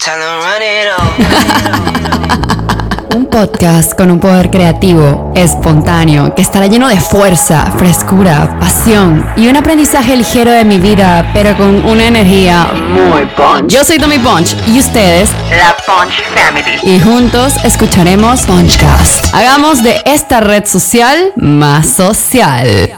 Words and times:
Un 3.14 3.26
podcast 3.26 3.92
con 3.94 4.10
un 4.10 4.18
poder 4.18 4.50
creativo, 4.50 5.30
espontáneo, 5.36 6.34
que 6.34 6.40
estará 6.40 6.68
lleno 6.68 6.88
de 6.88 6.98
fuerza, 6.98 7.70
frescura, 7.76 8.56
pasión 8.58 9.30
y 9.36 9.48
un 9.48 9.56
aprendizaje 9.56 10.16
ligero 10.16 10.52
de 10.52 10.64
mi 10.64 10.78
vida, 10.78 11.30
pero 11.34 11.54
con 11.54 11.84
una 11.84 12.06
energía 12.06 12.64
muy 12.72 13.26
punch. 13.36 13.70
Yo 13.70 13.84
soy 13.84 13.98
Tommy 13.98 14.18
Punch 14.18 14.56
y 14.68 14.78
ustedes, 14.78 15.28
La 15.50 15.76
Punch 15.84 16.14
Family. 16.34 16.78
y 16.82 16.98
juntos 16.98 17.62
escucharemos 17.62 18.46
Punchcast. 18.46 19.34
Hagamos 19.34 19.82
de 19.82 20.00
esta 20.06 20.40
red 20.40 20.64
social 20.64 21.34
más 21.36 21.90
social. 21.90 22.90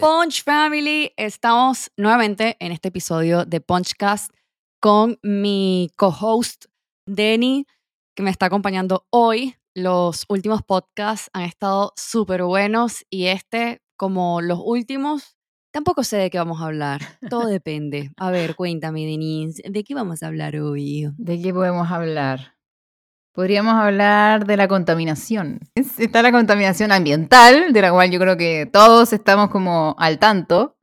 Punch 0.00 0.42
Family, 0.42 1.12
estamos 1.18 1.90
nuevamente 1.98 2.56
en 2.60 2.72
este 2.72 2.88
episodio 2.88 3.44
de 3.44 3.60
Punchcast 3.60 4.30
con 4.84 5.18
mi 5.22 5.90
co-host 5.96 6.66
Denny, 7.06 7.64
que 8.14 8.22
me 8.22 8.28
está 8.28 8.44
acompañando 8.46 9.06
hoy. 9.08 9.54
Los 9.74 10.26
últimos 10.28 10.62
podcasts 10.62 11.30
han 11.32 11.44
estado 11.44 11.94
súper 11.96 12.42
buenos 12.44 13.02
y 13.08 13.28
este, 13.28 13.80
como 13.96 14.42
los 14.42 14.60
últimos, 14.62 15.38
tampoco 15.72 16.04
sé 16.04 16.18
de 16.18 16.28
qué 16.28 16.36
vamos 16.36 16.60
a 16.60 16.66
hablar. 16.66 17.00
Todo 17.30 17.46
depende. 17.46 18.10
A 18.18 18.30
ver, 18.30 18.56
cuéntame, 18.56 19.06
Denise, 19.06 19.62
¿de 19.66 19.84
qué 19.84 19.94
vamos 19.94 20.22
a 20.22 20.26
hablar 20.26 20.54
hoy? 20.56 21.08
¿De 21.16 21.40
qué 21.40 21.54
podemos 21.54 21.90
hablar? 21.90 22.56
Podríamos 23.32 23.72
hablar 23.72 24.44
de 24.44 24.58
la 24.58 24.68
contaminación. 24.68 25.60
Es- 25.74 25.98
Está 25.98 26.20
la 26.20 26.30
contaminación 26.30 26.92
ambiental, 26.92 27.72
de 27.72 27.80
la 27.80 27.90
cual 27.90 28.10
yo 28.10 28.20
creo 28.20 28.36
que 28.36 28.68
todos 28.70 29.14
estamos 29.14 29.48
como 29.48 29.96
al 29.98 30.18
tanto. 30.18 30.76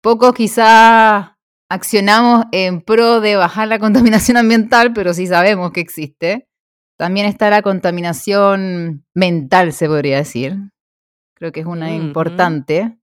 Pocos 0.00 0.32
quizás 0.32 1.31
accionamos 1.72 2.44
en 2.52 2.82
pro 2.82 3.22
de 3.22 3.36
bajar 3.36 3.66
la 3.66 3.78
contaminación 3.78 4.36
ambiental, 4.36 4.92
pero 4.92 5.14
sí 5.14 5.26
sabemos 5.26 5.72
que 5.72 5.80
existe. 5.80 6.46
También 6.98 7.24
está 7.26 7.48
la 7.48 7.62
contaminación 7.62 9.06
mental, 9.14 9.72
se 9.72 9.86
podría 9.86 10.18
decir. 10.18 10.70
Creo 11.34 11.50
que 11.50 11.60
es 11.60 11.66
una 11.66 11.90
importante, 11.90 12.98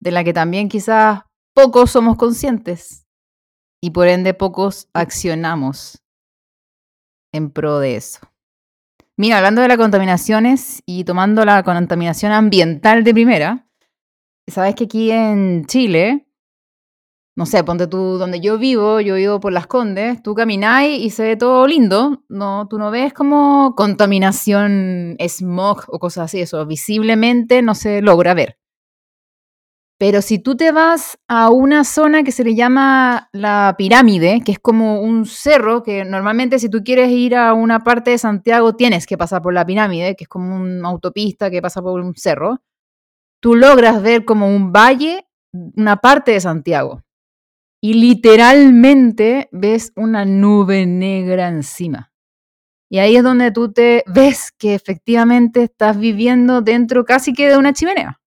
de 0.00 0.10
la 0.12 0.22
que 0.22 0.32
también 0.32 0.68
quizás 0.68 1.22
pocos 1.52 1.90
somos 1.90 2.16
conscientes 2.16 3.06
y 3.82 3.90
por 3.90 4.06
ende 4.06 4.34
pocos 4.34 4.88
accionamos 4.94 6.00
en 7.34 7.50
pro 7.50 7.80
de 7.80 7.96
eso. 7.96 8.20
Mira, 9.16 9.38
hablando 9.38 9.62
de 9.62 9.68
las 9.68 9.78
contaminaciones 9.78 10.80
y 10.86 11.02
tomando 11.02 11.44
la 11.44 11.64
contaminación 11.64 12.30
ambiental 12.30 13.02
de 13.02 13.12
primera, 13.12 13.68
sabes 14.46 14.76
que 14.76 14.84
aquí 14.84 15.10
en 15.10 15.66
Chile, 15.66 16.28
no 17.34 17.46
sé, 17.46 17.64
ponte 17.64 17.86
tú 17.86 18.18
donde 18.18 18.40
yo 18.40 18.58
vivo, 18.58 19.00
yo 19.00 19.14
vivo 19.14 19.40
por 19.40 19.52
Las 19.52 19.66
Condes, 19.66 20.22
tú 20.22 20.34
camináis 20.34 21.00
y 21.02 21.10
se 21.10 21.22
ve 21.22 21.36
todo 21.36 21.66
lindo, 21.66 22.22
no, 22.28 22.68
tú 22.68 22.78
no 22.78 22.90
ves 22.90 23.14
como 23.14 23.74
contaminación, 23.74 25.16
smog 25.18 25.84
o 25.88 25.98
cosas 25.98 26.24
así, 26.26 26.40
eso 26.42 26.66
visiblemente 26.66 27.62
no 27.62 27.74
se 27.74 28.02
logra 28.02 28.34
ver. 28.34 28.58
Pero 29.98 30.20
si 30.20 30.40
tú 30.40 30.56
te 30.56 30.72
vas 30.72 31.16
a 31.28 31.48
una 31.50 31.84
zona 31.84 32.24
que 32.24 32.32
se 32.32 32.42
le 32.42 32.56
llama 32.56 33.28
la 33.32 33.76
pirámide, 33.78 34.42
que 34.44 34.52
es 34.52 34.58
como 34.58 35.00
un 35.00 35.26
cerro, 35.26 35.82
que 35.84 36.04
normalmente 36.04 36.58
si 36.58 36.68
tú 36.68 36.82
quieres 36.84 37.10
ir 37.12 37.36
a 37.36 37.54
una 37.54 37.80
parte 37.80 38.10
de 38.10 38.18
Santiago 38.18 38.74
tienes 38.74 39.06
que 39.06 39.16
pasar 39.16 39.42
por 39.42 39.54
la 39.54 39.64
pirámide, 39.64 40.16
que 40.16 40.24
es 40.24 40.28
como 40.28 40.56
una 40.56 40.88
autopista 40.88 41.50
que 41.50 41.62
pasa 41.62 41.80
por 41.80 42.00
un 42.00 42.14
cerro, 42.16 42.60
tú 43.40 43.54
logras 43.54 44.02
ver 44.02 44.24
como 44.24 44.48
un 44.48 44.72
valle, 44.72 45.26
una 45.52 45.96
parte 45.98 46.32
de 46.32 46.40
Santiago. 46.40 47.02
Y 47.82 47.94
literalmente 47.94 49.48
ves 49.52 49.92
una 49.96 50.24
nube 50.24 50.86
negra 50.86 51.48
encima. 51.48 52.12
Y 52.88 52.98
ahí 52.98 53.16
es 53.16 53.22
donde 53.22 53.50
tú 53.50 53.72
te 53.72 54.04
ves 54.06 54.52
que 54.52 54.74
efectivamente 54.74 55.64
estás 55.64 55.98
viviendo 55.98 56.60
dentro 56.60 57.04
casi 57.04 57.32
que 57.32 57.48
de 57.48 57.56
una 57.56 57.72
chimenea 57.72 58.22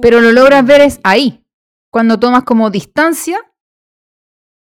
pero 0.00 0.20
lo 0.20 0.32
logras 0.32 0.64
ver 0.64 0.80
es 0.80 1.00
ahí, 1.02 1.44
cuando 1.90 2.18
tomas 2.18 2.44
como 2.44 2.70
distancia 2.70 3.38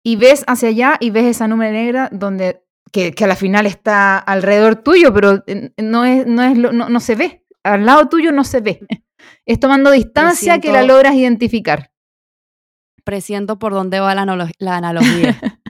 y 0.04 0.16
ves 0.16 0.44
hacia 0.46 0.68
allá 0.68 0.96
y 1.00 1.10
ves 1.10 1.26
esa 1.26 1.48
nube 1.48 1.70
negra 1.70 2.08
donde 2.12 2.62
que, 2.92 3.12
que 3.12 3.24
a 3.24 3.26
la 3.26 3.36
final 3.36 3.66
está 3.66 4.18
alrededor 4.18 4.76
tuyo, 4.76 5.14
pero 5.14 5.42
eh, 5.46 5.72
no 5.78 6.04
es, 6.04 6.26
no 6.26 6.42
es 6.42 6.56
no, 6.56 6.88
no 6.88 7.00
se 7.00 7.14
ve, 7.14 7.44
al 7.62 7.86
lado 7.86 8.08
tuyo 8.08 8.32
no 8.32 8.44
se 8.44 8.60
ve. 8.60 8.80
Es 9.46 9.60
tomando 9.60 9.90
distancia 9.90 10.60
que 10.60 10.72
la 10.72 10.82
logras 10.82 11.14
identificar. 11.14 11.91
Presiento 13.04 13.58
por 13.58 13.72
dónde 13.72 14.00
va 14.00 14.14
la, 14.14 14.22
analo- 14.22 14.52
la 14.58 14.76
analogía. 14.76 15.38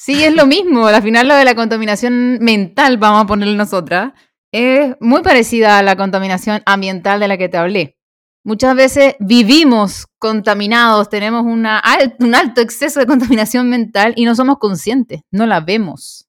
Sí, 0.00 0.22
es 0.24 0.32
lo 0.32 0.46
mismo. 0.46 0.86
Al 0.86 1.02
final 1.02 1.26
lo 1.28 1.34
de 1.34 1.44
la 1.44 1.56
contaminación 1.56 2.38
mental, 2.40 2.98
vamos 2.98 3.24
a 3.24 3.26
ponerle 3.26 3.56
nosotras, 3.56 4.12
es 4.52 4.94
muy 5.00 5.22
parecida 5.22 5.76
a 5.76 5.82
la 5.82 5.96
contaminación 5.96 6.62
ambiental 6.66 7.18
de 7.20 7.28
la 7.28 7.36
que 7.36 7.48
te 7.48 7.58
hablé. 7.58 7.98
Muchas 8.44 8.76
veces 8.76 9.16
vivimos 9.18 10.06
contaminados, 10.18 11.10
tenemos 11.10 11.42
un 11.44 11.66
alto 11.66 12.60
exceso 12.60 13.00
de 13.00 13.06
contaminación 13.06 13.68
mental 13.68 14.14
y 14.16 14.24
no 14.24 14.36
somos 14.36 14.58
conscientes, 14.58 15.20
no 15.32 15.46
la 15.46 15.60
vemos. 15.60 16.28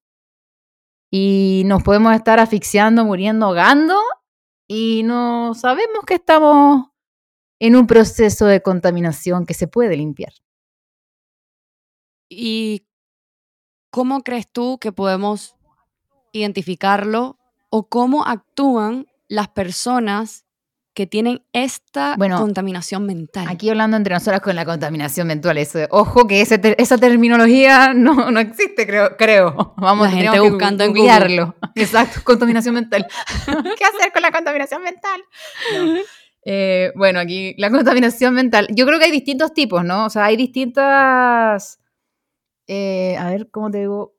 Y 1.11 1.61
nos 1.65 1.83
podemos 1.83 2.13
estar 2.15 2.39
asfixiando, 2.39 3.05
muriendo, 3.05 3.45
ahogando 3.45 3.95
y 4.67 5.03
no 5.03 5.53
sabemos 5.53 6.03
que 6.05 6.15
estamos 6.15 6.87
en 7.59 7.75
un 7.75 7.87
proceso 7.87 8.45
de 8.45 8.61
contaminación 8.61 9.45
que 9.45 9.53
se 9.53 9.67
puede 9.67 9.97
limpiar. 9.97 10.33
¿Y 12.29 12.85
cómo 13.91 14.21
crees 14.21 14.47
tú 14.51 14.77
que 14.79 14.91
podemos 14.91 15.55
identificarlo 16.31 17.37
o 17.69 17.87
cómo 17.89 18.25
actúan 18.25 19.07
las 19.27 19.47
personas 19.49 20.45
que 20.93 21.07
tienen 21.07 21.43
esta 21.53 22.15
Bueno, 22.17 22.39
contaminación 22.39 23.05
mental? 23.05 23.47
Aquí 23.49 23.69
hablando 23.69 23.97
entre 23.97 24.13
nosotras 24.13 24.41
con 24.41 24.55
la 24.55 24.65
contaminación 24.65 25.27
mental, 25.27 25.57
eso, 25.57 25.79
ojo 25.91 26.27
que 26.27 26.41
ese 26.41 26.57
ter- 26.59 26.75
esa 26.77 26.97
terminología 26.97 27.93
no, 27.93 28.29
no 28.31 28.39
existe, 28.39 28.85
creo. 28.85 29.15
creo. 29.17 29.73
Vamos, 29.77 30.11
La 30.11 30.17
gente 30.17 30.39
buscando 30.39 30.83
en 30.83 30.91
Google. 30.91 31.01
googlearlo. 31.03 31.55
Exacto, 31.75 32.21
contaminación 32.23 32.75
mental. 32.75 33.07
¿Qué 33.77 33.85
hacer 33.85 34.11
con 34.13 34.21
la 34.21 34.31
contaminación 34.31 34.83
mental? 34.83 35.21
No. 35.73 35.93
Eh, 36.45 36.91
bueno, 36.95 37.19
aquí 37.19 37.53
la 37.57 37.69
contaminación 37.71 38.33
mental. 38.33 38.67
Yo 38.73 38.85
creo 38.85 38.99
que 38.99 39.05
hay 39.05 39.11
distintos 39.11 39.53
tipos, 39.53 39.83
¿no? 39.85 40.05
O 40.05 40.09
sea, 40.09 40.25
hay 40.25 40.37
distintas. 40.37 41.79
eh, 42.67 43.17
a 43.17 43.29
ver, 43.31 43.49
¿cómo 43.51 43.71
te 43.71 43.79
digo? 43.79 44.15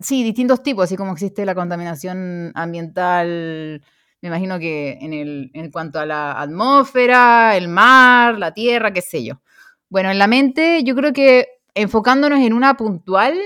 Sí, 0.00 0.24
distintos 0.24 0.62
tipos, 0.62 0.84
así 0.84 0.96
como 0.96 1.12
existe 1.12 1.44
la 1.46 1.54
contaminación 1.54 2.52
ambiental. 2.54 3.82
Me 4.22 4.28
imagino 4.28 4.58
que 4.58 4.98
en, 5.00 5.12
el, 5.14 5.50
en 5.54 5.70
cuanto 5.70 6.00
a 6.00 6.06
la 6.06 6.40
atmósfera, 6.40 7.56
el 7.56 7.68
mar, 7.68 8.38
la 8.38 8.52
tierra, 8.54 8.92
qué 8.92 9.02
sé 9.02 9.24
yo. 9.24 9.42
Bueno, 9.90 10.10
en 10.10 10.18
la 10.18 10.26
mente, 10.28 10.82
yo 10.84 10.94
creo 10.96 11.12
que 11.12 11.48
enfocándonos 11.74 12.40
en 12.40 12.52
una 12.52 12.76
puntual, 12.76 13.38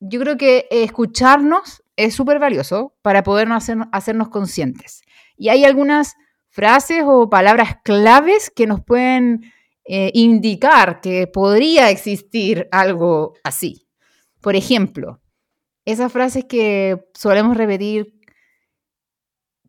yo 0.00 0.20
creo 0.20 0.36
que 0.36 0.66
escucharnos 0.70 1.82
es 1.96 2.14
súper 2.14 2.38
valioso 2.38 2.94
para 3.02 3.22
podernos 3.22 3.58
hacer, 3.62 3.78
hacernos 3.92 4.28
conscientes. 4.28 5.02
Y 5.36 5.48
hay 5.50 5.64
algunas 5.64 6.14
frases 6.54 7.02
o 7.04 7.28
palabras 7.28 7.78
claves 7.82 8.48
que 8.48 8.68
nos 8.68 8.80
pueden 8.80 9.52
eh, 9.86 10.12
indicar 10.14 11.00
que 11.00 11.26
podría 11.26 11.90
existir 11.90 12.68
algo 12.70 13.34
así. 13.42 13.88
Por 14.40 14.54
ejemplo, 14.54 15.20
esas 15.84 16.12
frases 16.12 16.44
que 16.44 17.08
solemos 17.12 17.56
repetir 17.56 18.20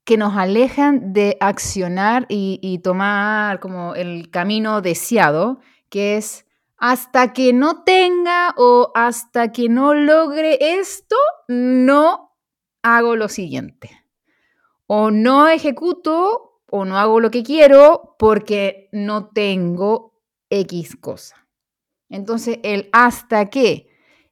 que 0.04 0.16
nos 0.16 0.38
alejan 0.38 1.12
de 1.12 1.38
accionar 1.40 2.28
y, 2.30 2.60
y 2.62 2.78
tomar 2.78 3.60
como 3.60 3.96
el 3.96 4.30
camino 4.30 4.82
deseado, 4.82 5.60
que 5.90 6.18
es 6.18 6.46
hasta 6.78 7.34
que 7.34 7.52
no 7.52 7.84
tenga 7.84 8.54
o 8.58 8.92
hasta 8.94 9.52
que 9.52 9.70
no 9.70 9.96
logre 9.96 10.60
esto, 10.80 11.16
no 11.48 12.38
hago 12.84 13.16
lo 13.16 13.28
siguiente. 13.28 13.90
O 14.86 15.10
no 15.10 15.48
ejecuto 15.48 16.52
o 16.76 16.86
no 16.86 16.98
hago 16.98 17.20
lo 17.20 17.32
que 17.32 17.44
quiero 17.44 18.16
porque 18.20 18.90
no 18.92 19.30
tengo 19.30 20.20
X 20.50 20.96
cosa. 20.98 21.48
Entonces 22.10 22.60
el 22.64 22.90
hasta 22.92 23.50
que 23.50 23.88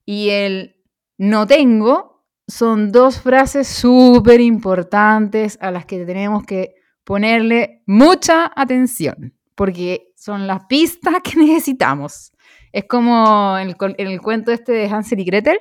y 0.05 0.29
el 0.29 0.75
no 1.17 1.47
tengo 1.47 2.25
son 2.47 2.91
dos 2.91 3.21
frases 3.21 3.67
súper 3.67 4.41
importantes 4.41 5.57
a 5.61 5.71
las 5.71 5.85
que 5.85 6.05
tenemos 6.05 6.43
que 6.43 6.75
ponerle 7.05 7.81
mucha 7.85 8.51
atención, 8.55 9.33
porque 9.55 10.11
son 10.15 10.45
las 10.45 10.65
pistas 10.65 11.15
que 11.23 11.37
necesitamos. 11.39 12.31
Es 12.73 12.85
como 12.85 13.57
en 13.57 13.69
el, 13.69 13.75
el 13.97 14.21
cuento 14.21 14.51
este 14.51 14.73
de 14.73 14.87
Hansel 14.87 15.19
y 15.21 15.23
Gretel, 15.25 15.59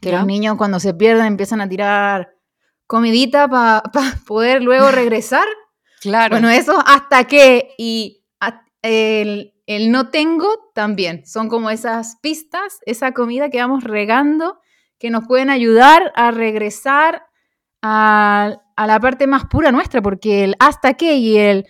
que 0.00 0.10
Ya. 0.10 0.18
los 0.18 0.26
niños 0.26 0.56
cuando 0.56 0.78
se 0.78 0.94
pierden 0.94 1.26
empiezan 1.26 1.60
a 1.60 1.68
tirar 1.68 2.34
comidita 2.86 3.48
para 3.48 3.82
poder 4.26 4.62
luego 4.62 4.90
regresar. 4.90 5.44
Claro. 6.00 6.34
Bueno, 6.34 6.48
eso 6.48 6.82
hasta 6.86 7.24
que 7.24 7.74
y 7.78 8.24
el, 8.82 9.52
el 9.66 9.92
no 9.92 10.08
tengo 10.08 10.70
también. 10.74 11.26
Son 11.26 11.48
como 11.48 11.70
esas 11.70 12.16
pistas, 12.22 12.78
esa 12.86 13.12
comida 13.12 13.50
que 13.50 13.60
vamos 13.60 13.84
regando 13.84 14.58
que 14.98 15.10
nos 15.10 15.26
pueden 15.26 15.50
ayudar 15.50 16.12
a 16.14 16.30
regresar 16.30 17.24
a, 17.82 18.58
a 18.76 18.86
la 18.86 19.00
parte 19.00 19.26
más 19.26 19.46
pura 19.46 19.72
nuestra, 19.72 20.02
porque 20.02 20.44
el 20.44 20.56
hasta 20.58 20.94
qué 20.94 21.16
y 21.16 21.38
el 21.38 21.66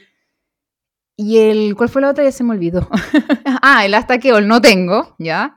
y 1.17 1.37
el, 1.37 1.77
¿cuál 1.77 1.91
fue 1.91 2.01
la 2.01 2.09
otra? 2.09 2.25
Ya 2.25 2.33
se 2.33 2.43
me 2.45 2.53
olvidó. 2.53 2.89
ah, 3.63 3.85
el 3.85 3.93
hasta 3.93 4.19
qué 4.19 4.33
o 4.33 4.39
el 4.39 4.49
no 4.49 4.63
tengo, 4.63 5.15
¿ya? 5.19 5.55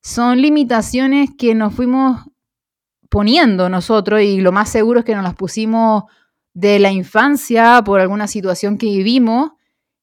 Son 0.00 0.40
limitaciones 0.40 1.28
que 1.36 1.54
nos 1.54 1.74
fuimos 1.74 2.22
poniendo 3.10 3.68
nosotros 3.68 4.22
y 4.22 4.40
lo 4.40 4.52
más 4.52 4.70
seguro 4.70 5.00
es 5.00 5.04
que 5.04 5.14
nos 5.14 5.22
las 5.22 5.34
pusimos 5.34 6.04
de 6.54 6.78
la 6.78 6.90
infancia 6.90 7.82
por 7.84 8.00
alguna 8.00 8.26
situación 8.26 8.78
que 8.78 8.86
vivimos 8.86 9.52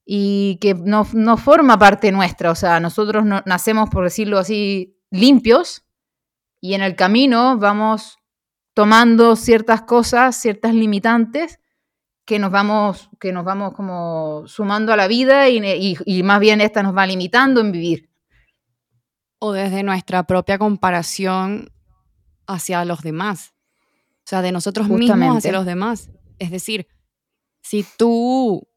y 0.06 0.58
que 0.62 0.74
no, 0.74 1.08
no 1.14 1.38
forma 1.38 1.78
parte 1.78 2.12
nuestra. 2.12 2.52
O 2.52 2.56
sea, 2.56 2.80
nosotros 2.80 3.26
no, 3.26 3.44
nacemos, 3.46 3.90
por 3.90 4.04
decirlo 4.04 4.40
así, 4.40 4.98
limpios 5.12 5.84
y 6.62 6.74
en 6.74 6.82
el 6.82 6.96
camino 6.96 7.58
vamos 7.58 8.18
tomando 8.74 9.36
ciertas 9.36 9.84
cosas, 9.84 10.36
ciertas 10.36 10.74
limitantes 10.74 11.60
que 12.26 12.40
nos 12.40 12.52
vamos, 12.52 13.10
que 13.20 13.32
nos 13.32 13.44
vamos 13.44 13.74
como 13.74 14.44
sumando 14.46 14.94
a 14.94 14.96
la 14.96 15.08
vida 15.08 15.50
y, 15.50 15.98
y, 16.06 16.24
más 16.24 16.40
bien 16.40 16.62
esta 16.62 16.84
nos 16.84 16.96
va 16.96 17.08
limitando 17.08 17.60
en 17.60 17.72
vivir. 17.72 18.10
O 19.40 19.52
desde 19.52 19.84
nuestra 19.84 20.24
propia 20.24 20.60
comparación 20.60 21.72
hacia 22.46 22.86
los 22.86 23.02
demás. 23.02 23.54
O 24.20 24.30
sea, 24.30 24.42
de 24.42 24.52
nosotros 24.52 24.90
mismos 24.90 25.38
hacia 25.38 25.52
los 25.52 25.66
demás. 25.66 26.12
Es 26.40 26.52
decir, 26.52 26.88
si 27.62 27.86
tú 27.98 28.68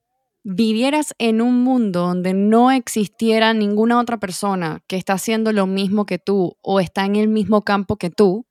vivieras 0.45 1.15
en 1.19 1.41
un 1.41 1.63
mundo 1.63 2.01
donde 2.01 2.35
no 2.35 2.71
existiera 2.71 3.55
ninguna 3.55 4.01
otra 4.01 4.19
persona 4.19 4.83
que 4.89 4.97
está 4.97 5.15
haciendo 5.15 5.53
lo 5.53 5.67
mismo 5.67 6.05
que 6.05 6.19
tú 6.19 6.59
o 6.61 6.81
está 6.81 7.05
en 7.05 7.17
el 7.17 7.29
mismo 7.29 7.63
campo 7.63 7.97
que 7.97 8.11
tú, 8.11 8.47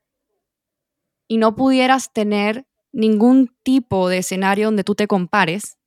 y 1.28 1.38
no 1.38 1.56
pudieras 1.56 2.12
tener 2.12 2.68
ningún 2.92 3.56
tipo 3.64 4.10
de 4.10 4.18
escenario 4.18 4.68
donde 4.68 4.84
tú 4.84 4.96
te 4.96 5.08
compares, 5.08 5.78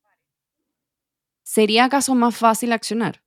¿sería 1.43 1.85
acaso 1.85 2.15
más 2.15 2.35
fácil 2.35 2.73
accionar? 2.73 3.23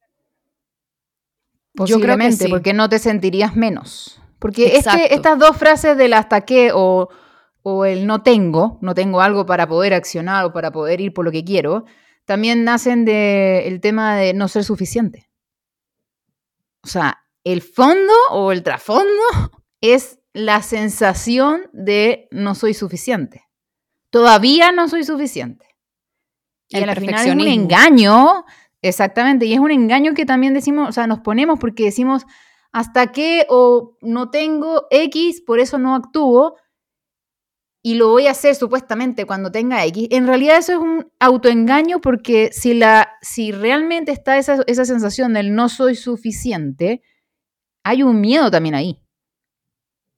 Posiblemente, 1.75 2.49
porque 2.49 2.73
no 2.73 2.89
te 2.89 2.97
sentirías 2.97 3.55
menos. 3.55 4.19
Porque 4.39 4.77
este, 4.77 5.13
estas 5.13 5.38
dos 5.38 5.57
frases 5.57 5.95
del 5.95 6.13
hasta 6.13 6.41
qué 6.41 6.71
o, 6.73 7.09
o 7.67 7.85
el 7.85 8.07
no 8.07 8.23
tengo, 8.23 8.77
no 8.81 8.93
tengo 8.93 9.21
algo 9.21 9.45
para 9.45 9.67
poder 9.67 9.93
accionar 9.93 10.45
o 10.45 10.53
para 10.53 10.71
poder 10.71 11.01
ir 11.01 11.13
por 11.13 11.25
lo 11.25 11.31
que 11.31 11.43
quiero, 11.43 11.85
también 12.25 12.63
nacen 12.63 13.05
del 13.05 13.81
tema 13.81 14.15
de 14.15 14.33
no 14.33 14.47
ser 14.47 14.63
suficiente. 14.63 15.29
O 16.83 16.87
sea, 16.87 17.25
el 17.43 17.61
fondo 17.61 18.13
o 18.31 18.51
el 18.51 18.63
trasfondo 18.63 19.23
es 19.81 20.19
la 20.33 20.61
sensación 20.61 21.69
de 21.73 22.27
no 22.31 22.55
soy 22.55 22.73
suficiente 22.73 23.47
todavía 24.09 24.71
no 24.71 24.87
soy 24.87 25.03
suficiente. 25.03 25.65
y 26.69 26.77
al 26.77 26.95
final 26.95 27.27
es 27.27 27.33
un 27.33 27.41
engaño, 27.41 28.45
exactamente, 28.81 29.45
y 29.45 29.53
es 29.53 29.59
un 29.59 29.71
engaño 29.71 30.13
que 30.13 30.25
también 30.25 30.53
decimos, 30.53 30.89
o 30.89 30.91
sea, 30.91 31.07
nos 31.07 31.19
ponemos 31.19 31.59
porque 31.59 31.85
decimos 31.85 32.25
hasta 32.71 33.11
que 33.11 33.45
o 33.49 33.95
no 34.01 34.29
tengo 34.29 34.87
X, 34.91 35.41
por 35.45 35.59
eso 35.59 35.77
no 35.77 35.95
actúo, 35.95 36.55
y 37.87 37.95
lo 37.95 38.09
voy 38.09 38.27
a 38.27 38.31
hacer 38.31 38.53
supuestamente 38.53 39.23
cuando 39.23 39.49
tenga 39.49 39.85
X. 39.85 40.09
En 40.11 40.27
realidad 40.27 40.57
eso 40.57 40.73
es 40.73 40.77
un 40.77 41.09
autoengaño 41.21 42.01
porque 42.01 42.49
si, 42.51 42.73
la, 42.73 43.13
si 43.21 43.53
realmente 43.53 44.11
está 44.11 44.37
esa, 44.37 44.61
esa 44.67 44.83
sensación 44.83 45.31
del 45.31 45.55
no 45.55 45.69
soy 45.69 45.95
suficiente, 45.95 47.01
hay 47.83 48.03
un 48.03 48.19
miedo 48.19 48.51
también 48.51 48.75
ahí. 48.75 49.01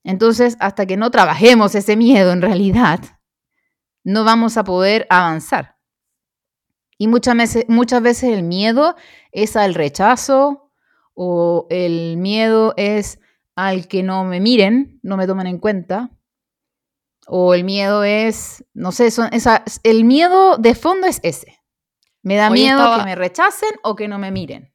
Entonces, 0.03 0.57
hasta 0.59 0.87
que 0.87 0.97
no 0.97 1.11
trabajemos 1.11 1.75
ese 1.75 1.95
miedo 1.95 2.31
en 2.31 2.41
realidad, 2.41 3.01
no 4.03 4.23
vamos 4.23 4.57
a 4.57 4.63
poder 4.63 5.05
avanzar. 5.11 5.77
Y 6.97 7.07
muchas 7.07 7.37
veces, 7.37 7.65
muchas 7.67 8.01
veces 8.01 8.33
el 8.33 8.41
miedo 8.41 8.95
es 9.31 9.55
al 9.55 9.75
rechazo 9.75 10.71
o 11.13 11.67
el 11.69 12.17
miedo 12.17 12.73
es 12.77 13.19
al 13.55 13.87
que 13.87 14.01
no 14.01 14.23
me 14.23 14.39
miren, 14.39 14.99
no 15.03 15.17
me 15.17 15.27
tomen 15.27 15.45
en 15.45 15.59
cuenta. 15.59 16.09
O 17.31 17.53
el 17.53 17.63
miedo 17.63 18.03
es, 18.03 18.65
no 18.73 18.91
sé, 18.91 19.11
son 19.11 19.29
esa, 19.31 19.63
el 19.83 20.03
miedo 20.03 20.57
de 20.57 20.73
fondo 20.73 21.05
es 21.05 21.19
ese. 21.21 21.59
Me 22.23 22.35
da 22.37 22.49
miedo 22.49 22.97
que 22.97 23.05
me 23.05 23.15
rechacen 23.15 23.69
o 23.83 23.95
que 23.95 24.07
no 24.07 24.17
me 24.17 24.31
miren 24.31 24.73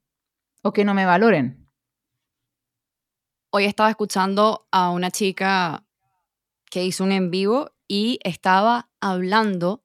o 0.62 0.72
que 0.72 0.84
no 0.84 0.94
me 0.94 1.04
valoren. 1.04 1.68
Hoy 3.50 3.64
estaba 3.64 3.90
escuchando 3.90 4.68
a 4.70 4.90
una 4.90 5.10
chica 5.10 5.84
que 6.70 6.84
hizo 6.84 7.02
un 7.02 7.10
en 7.10 7.32
vivo 7.32 7.72
y 7.88 8.20
estaba 8.22 8.88
hablando 9.00 9.82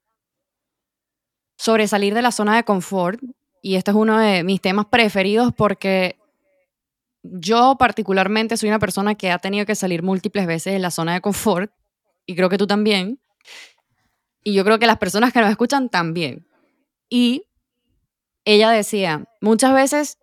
sobre 1.58 1.88
salir 1.88 2.14
de 2.14 2.22
la 2.22 2.32
zona 2.32 2.56
de 2.56 2.66
confort. 2.66 3.20
Y 3.64 3.78
este 3.78 3.90
es 3.90 3.98
uno 3.98 4.20
de 4.20 4.44
mis 4.44 4.62
temas 4.62 4.86
preferidos 4.86 5.54
porque 5.58 6.20
yo 7.24 7.78
particularmente 7.80 8.58
soy 8.58 8.70
una 8.70 8.78
persona 8.78 9.16
que 9.16 9.32
ha 9.32 9.40
tenido 9.40 9.66
que 9.66 9.74
salir 9.74 10.04
múltiples 10.04 10.46
veces 10.46 10.72
de 10.72 10.80
la 10.80 10.92
zona 10.92 11.16
de 11.16 11.22
confort 11.22 11.72
y 12.30 12.36
creo 12.36 12.48
que 12.48 12.60
tú 12.60 12.68
también. 12.68 13.20
Y 14.44 14.54
yo 14.54 14.64
creo 14.64 14.78
que 14.78 14.86
las 14.86 15.00
personas 15.00 15.34
que 15.34 15.42
nos 15.42 15.50
escuchan 15.50 15.90
también. 15.90 16.46
Y 17.10 17.48
ella 18.46 18.70
decía, 18.70 19.26
muchas 19.42 19.74
veces 19.74 20.20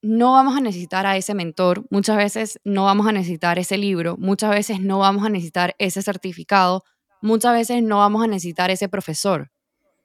no 0.00 0.30
vamos 0.30 0.56
a 0.56 0.60
necesitar 0.60 1.06
a 1.06 1.16
ese 1.16 1.34
mentor, 1.34 1.86
muchas 1.90 2.18
veces 2.18 2.60
no 2.62 2.84
vamos 2.84 3.08
a 3.08 3.12
necesitar 3.12 3.58
ese 3.58 3.76
libro, 3.78 4.16
muchas 4.16 4.50
veces 4.50 4.78
no 4.78 5.00
vamos 5.00 5.26
a 5.26 5.28
necesitar 5.28 5.74
ese 5.78 6.02
certificado, 6.02 6.84
muchas 7.20 7.52
veces 7.54 7.82
no 7.82 7.98
vamos 7.98 8.22
a 8.22 8.28
necesitar 8.28 8.70
ese 8.70 8.88
profesor, 8.88 9.50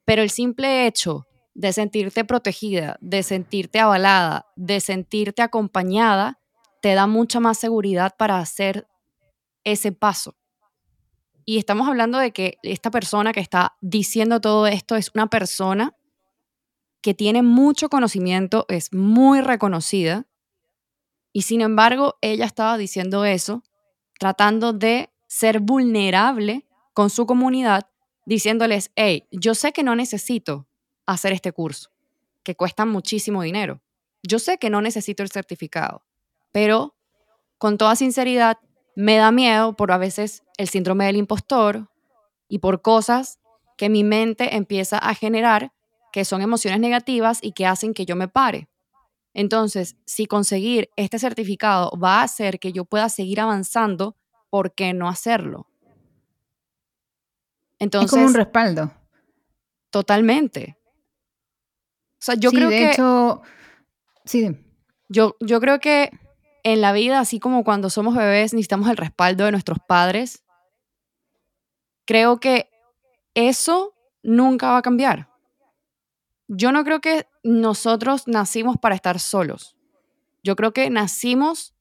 pero 0.06 0.24
el 0.24 0.32
simple 0.32 0.88
hecho 0.88 1.28
de 1.54 1.74
sentirte 1.74 2.26
protegida, 2.26 2.98
de 3.02 3.22
sentirte 3.22 3.80
avalada, 3.80 4.48
de 4.56 4.80
sentirte 4.80 5.44
acompañada, 5.44 6.40
te 6.82 6.96
da 6.96 7.06
mucha 7.06 7.40
más 7.40 7.60
seguridad 7.60 8.16
para 8.18 8.40
hacer 8.40 8.88
ese 9.64 9.92
paso. 9.92 10.40
Y 11.46 11.58
estamos 11.58 11.88
hablando 11.88 12.18
de 12.18 12.32
que 12.32 12.58
esta 12.64 12.92
persona 12.92 13.34
que 13.34 13.40
está 13.40 13.76
diciendo 13.82 14.40
todo 14.42 14.68
esto 14.68 14.96
es 14.96 15.12
una 15.14 15.28
persona 15.28 15.96
que 17.02 17.14
tiene 17.14 17.42
mucho 17.42 17.90
conocimiento, 17.90 18.66
es 18.68 18.94
muy 18.94 19.42
reconocida, 19.42 20.28
y 21.32 21.44
sin 21.44 21.62
embargo 21.62 22.18
ella 22.22 22.46
estaba 22.46 22.78
diciendo 22.78 23.26
eso, 23.26 23.64
tratando 24.20 24.74
de 24.74 25.10
ser 25.28 25.60
vulnerable 25.60 26.66
con 26.94 27.10
su 27.10 27.26
comunidad 27.26 27.88
diciéndoles, 28.26 28.92
hey, 28.96 29.28
yo 29.32 29.56
sé 29.56 29.72
que 29.72 29.84
no 29.84 29.96
necesito 29.96 30.68
hacer 31.06 31.34
este 31.34 31.52
curso, 31.52 31.90
que 32.44 32.56
cuesta 32.56 32.86
muchísimo 32.86 33.42
dinero. 33.42 33.82
Yo 34.22 34.38
sé 34.38 34.58
que 34.58 34.70
no 34.70 34.82
necesito 34.82 35.24
el 35.24 35.32
certificado, 35.32 36.04
pero 36.52 36.96
con 37.58 37.78
toda 37.78 37.96
sinceridad 37.96 38.60
me 39.00 39.16
da 39.16 39.32
miedo 39.32 39.78
por 39.78 39.94
a 39.94 39.98
veces 39.98 40.44
el 40.58 40.68
síndrome 40.68 41.06
del 41.06 41.16
impostor 41.16 41.90
y 42.50 42.60
por 42.60 42.82
cosas 42.82 43.40
que 43.78 43.88
mi 43.88 44.04
mente 44.04 44.58
empieza 44.58 44.98
a 44.98 45.16
generar 45.16 45.72
que 46.12 46.26
son 46.26 46.42
emociones 46.42 46.82
negativas 46.82 47.40
y 47.42 47.54
que 47.54 47.66
hacen 47.66 47.94
que 47.94 48.06
yo 48.06 48.18
me 48.18 48.28
pare. 48.28 48.68
Entonces, 49.34 49.96
si 50.06 50.26
conseguir 50.26 50.90
este 50.98 51.18
certificado 51.18 51.92
va 51.92 52.20
a 52.20 52.24
hacer 52.24 52.60
que 52.60 52.74
yo 52.74 52.84
pueda 52.84 53.08
seguir 53.08 53.40
avanzando, 53.40 54.18
¿por 54.50 54.74
qué 54.76 54.94
no 54.94 55.08
hacerlo? 55.08 55.68
Entonces, 57.78 58.12
es 58.12 58.12
como 58.12 58.26
un 58.26 58.34
respaldo. 58.34 58.92
Totalmente. 59.92 60.78
O 62.16 62.20
sea, 62.20 62.36
yo 62.36 62.52
creo 62.52 62.70
de 62.70 62.78
que. 62.78 62.92
Hecho, 62.92 63.44
sí. 64.26 64.58
Yo, 65.08 65.38
yo 65.40 65.62
creo 65.62 65.80
que 65.80 66.12
en 66.74 66.82
la 66.82 66.92
vida, 66.92 67.20
así 67.20 67.40
como 67.40 67.64
cuando 67.64 67.90
somos 67.90 68.16
bebés 68.16 68.54
necesitamos 68.54 68.90
el 68.90 68.98
respaldo 68.98 69.46
de 69.46 69.52
nuestros 69.52 69.80
padres, 69.88 70.44
creo 72.06 72.40
que 72.40 72.70
eso 73.34 73.94
nunca 74.24 74.72
va 74.72 74.78
a 74.78 74.82
cambiar. 74.82 75.30
Yo 76.48 76.72
no 76.72 76.84
creo 76.84 77.02
que 77.02 77.28
nosotros 77.44 78.28
nacimos 78.28 78.78
para 78.78 78.96
estar 78.96 79.20
solos. 79.20 79.76
Yo 80.44 80.56
creo 80.56 80.74
que 80.74 80.90
nacimos 80.90 81.76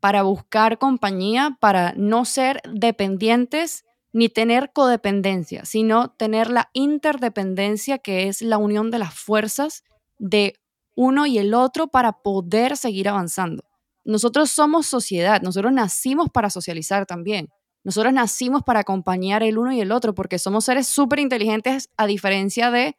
para 0.00 0.22
buscar 0.22 0.78
compañía, 0.78 1.56
para 1.60 1.92
no 1.96 2.24
ser 2.24 2.60
dependientes 2.70 3.84
ni 4.12 4.28
tener 4.28 4.72
codependencia, 4.72 5.64
sino 5.64 6.10
tener 6.10 6.50
la 6.50 6.70
interdependencia, 6.72 7.98
que 7.98 8.28
es 8.28 8.42
la 8.42 8.58
unión 8.58 8.90
de 8.90 8.98
las 8.98 9.14
fuerzas 9.14 9.84
de 10.18 10.54
uno 10.96 11.26
y 11.26 11.38
el 11.38 11.54
otro 11.54 11.88
para 11.88 12.20
poder 12.20 12.76
seguir 12.76 13.08
avanzando. 13.08 13.69
Nosotros 14.04 14.50
somos 14.50 14.86
sociedad, 14.86 15.42
nosotros 15.42 15.72
nacimos 15.72 16.30
para 16.30 16.50
socializar 16.50 17.06
también. 17.06 17.48
Nosotros 17.82 18.12
nacimos 18.12 18.62
para 18.62 18.80
acompañar 18.80 19.42
el 19.42 19.58
uno 19.58 19.72
y 19.72 19.80
el 19.80 19.92
otro 19.92 20.14
porque 20.14 20.38
somos 20.38 20.64
seres 20.64 20.86
súper 20.86 21.18
inteligentes 21.18 21.88
a 21.96 22.06
diferencia 22.06 22.70
de 22.70 22.96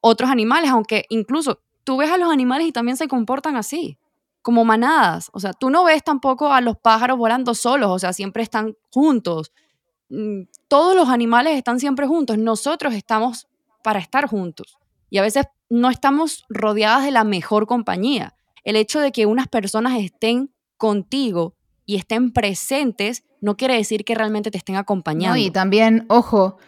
otros 0.00 0.30
animales, 0.30 0.70
aunque 0.70 1.04
incluso 1.08 1.60
tú 1.84 1.98
ves 1.98 2.10
a 2.10 2.18
los 2.18 2.32
animales 2.32 2.68
y 2.68 2.72
también 2.72 2.96
se 2.96 3.08
comportan 3.08 3.56
así, 3.56 3.98
como 4.40 4.64
manadas. 4.64 5.30
O 5.32 5.40
sea, 5.40 5.52
tú 5.52 5.70
no 5.70 5.84
ves 5.84 6.02
tampoco 6.02 6.52
a 6.52 6.60
los 6.60 6.76
pájaros 6.76 7.18
volando 7.18 7.54
solos, 7.54 7.90
o 7.90 7.98
sea, 7.98 8.12
siempre 8.12 8.42
están 8.42 8.76
juntos. 8.90 9.52
Mm, 10.08 10.42
todos 10.68 10.96
los 10.96 11.08
animales 11.08 11.56
están 11.56 11.78
siempre 11.80 12.06
juntos. 12.06 12.38
Nosotros 12.38 12.94
estamos 12.94 13.48
para 13.82 13.98
estar 13.98 14.26
juntos. 14.26 14.78
Y 15.10 15.18
a 15.18 15.22
veces 15.22 15.46
no 15.68 15.90
estamos 15.90 16.44
rodeadas 16.48 17.04
de 17.04 17.10
la 17.10 17.24
mejor 17.24 17.66
compañía. 17.66 18.34
El 18.64 18.76
hecho 18.76 19.00
de 19.00 19.12
que 19.12 19.26
unas 19.26 19.48
personas 19.48 19.98
estén 19.98 20.52
contigo 20.76 21.56
y 21.84 21.96
estén 21.96 22.32
presentes 22.32 23.24
no 23.40 23.56
quiere 23.56 23.74
decir 23.74 24.04
que 24.04 24.14
realmente 24.14 24.50
te 24.50 24.58
estén 24.58 24.76
acompañando. 24.76 25.36
y 25.36 25.50
también, 25.50 26.06
ojo, 26.08 26.58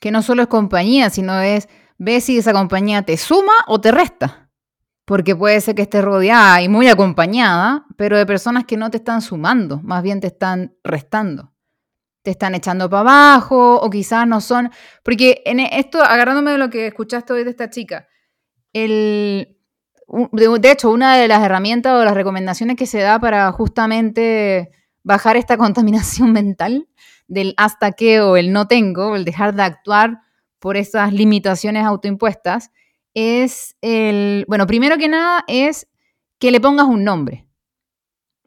que 0.00 0.10
no 0.10 0.22
solo 0.22 0.42
es 0.42 0.48
compañía, 0.48 1.10
sino 1.10 1.38
es, 1.40 1.68
ve 1.98 2.20
si 2.20 2.38
esa 2.38 2.52
compañía 2.52 3.02
te 3.02 3.16
suma 3.16 3.52
o 3.66 3.80
te 3.80 3.92
resta. 3.92 4.50
Porque 5.04 5.36
puede 5.36 5.60
ser 5.60 5.74
que 5.74 5.82
estés 5.82 6.02
rodeada 6.02 6.62
y 6.62 6.68
muy 6.68 6.88
acompañada, 6.88 7.84
pero 7.96 8.16
de 8.16 8.24
personas 8.24 8.64
que 8.64 8.78
no 8.78 8.90
te 8.90 8.96
están 8.96 9.20
sumando, 9.20 9.80
más 9.82 10.02
bien 10.02 10.20
te 10.20 10.28
están 10.28 10.76
restando. 10.82 11.52
Te 12.22 12.30
están 12.30 12.54
echando 12.54 12.88
para 12.88 13.00
abajo 13.00 13.76
o 13.76 13.90
quizás 13.90 14.26
no 14.26 14.40
son... 14.40 14.70
Porque 15.02 15.42
en 15.44 15.60
esto, 15.60 16.02
agarrándome 16.02 16.52
de 16.52 16.58
lo 16.58 16.70
que 16.70 16.86
escuchaste 16.86 17.34
hoy 17.34 17.44
de 17.44 17.50
esta 17.50 17.68
chica, 17.68 18.08
el, 18.72 19.53
de 20.08 20.70
hecho, 20.70 20.90
una 20.90 21.16
de 21.16 21.28
las 21.28 21.42
herramientas 21.42 21.94
o 21.94 22.04
las 22.04 22.14
recomendaciones 22.14 22.76
que 22.76 22.86
se 22.86 23.00
da 23.00 23.18
para 23.18 23.50
justamente 23.52 24.70
bajar 25.02 25.36
esta 25.36 25.56
contaminación 25.58 26.32
mental 26.32 26.88
del 27.26 27.54
hasta 27.56 27.92
qué 27.92 28.20
o 28.20 28.36
el 28.36 28.52
no 28.52 28.66
tengo, 28.66 29.16
el 29.16 29.24
dejar 29.24 29.54
de 29.54 29.62
actuar 29.62 30.20
por 30.58 30.76
esas 30.76 31.12
limitaciones 31.12 31.84
autoimpuestas, 31.84 32.70
es 33.14 33.76
el, 33.80 34.44
bueno, 34.48 34.66
primero 34.66 34.98
que 34.98 35.08
nada 35.08 35.44
es 35.46 35.86
que 36.38 36.50
le 36.50 36.60
pongas 36.60 36.86
un 36.86 37.04
nombre. 37.04 37.46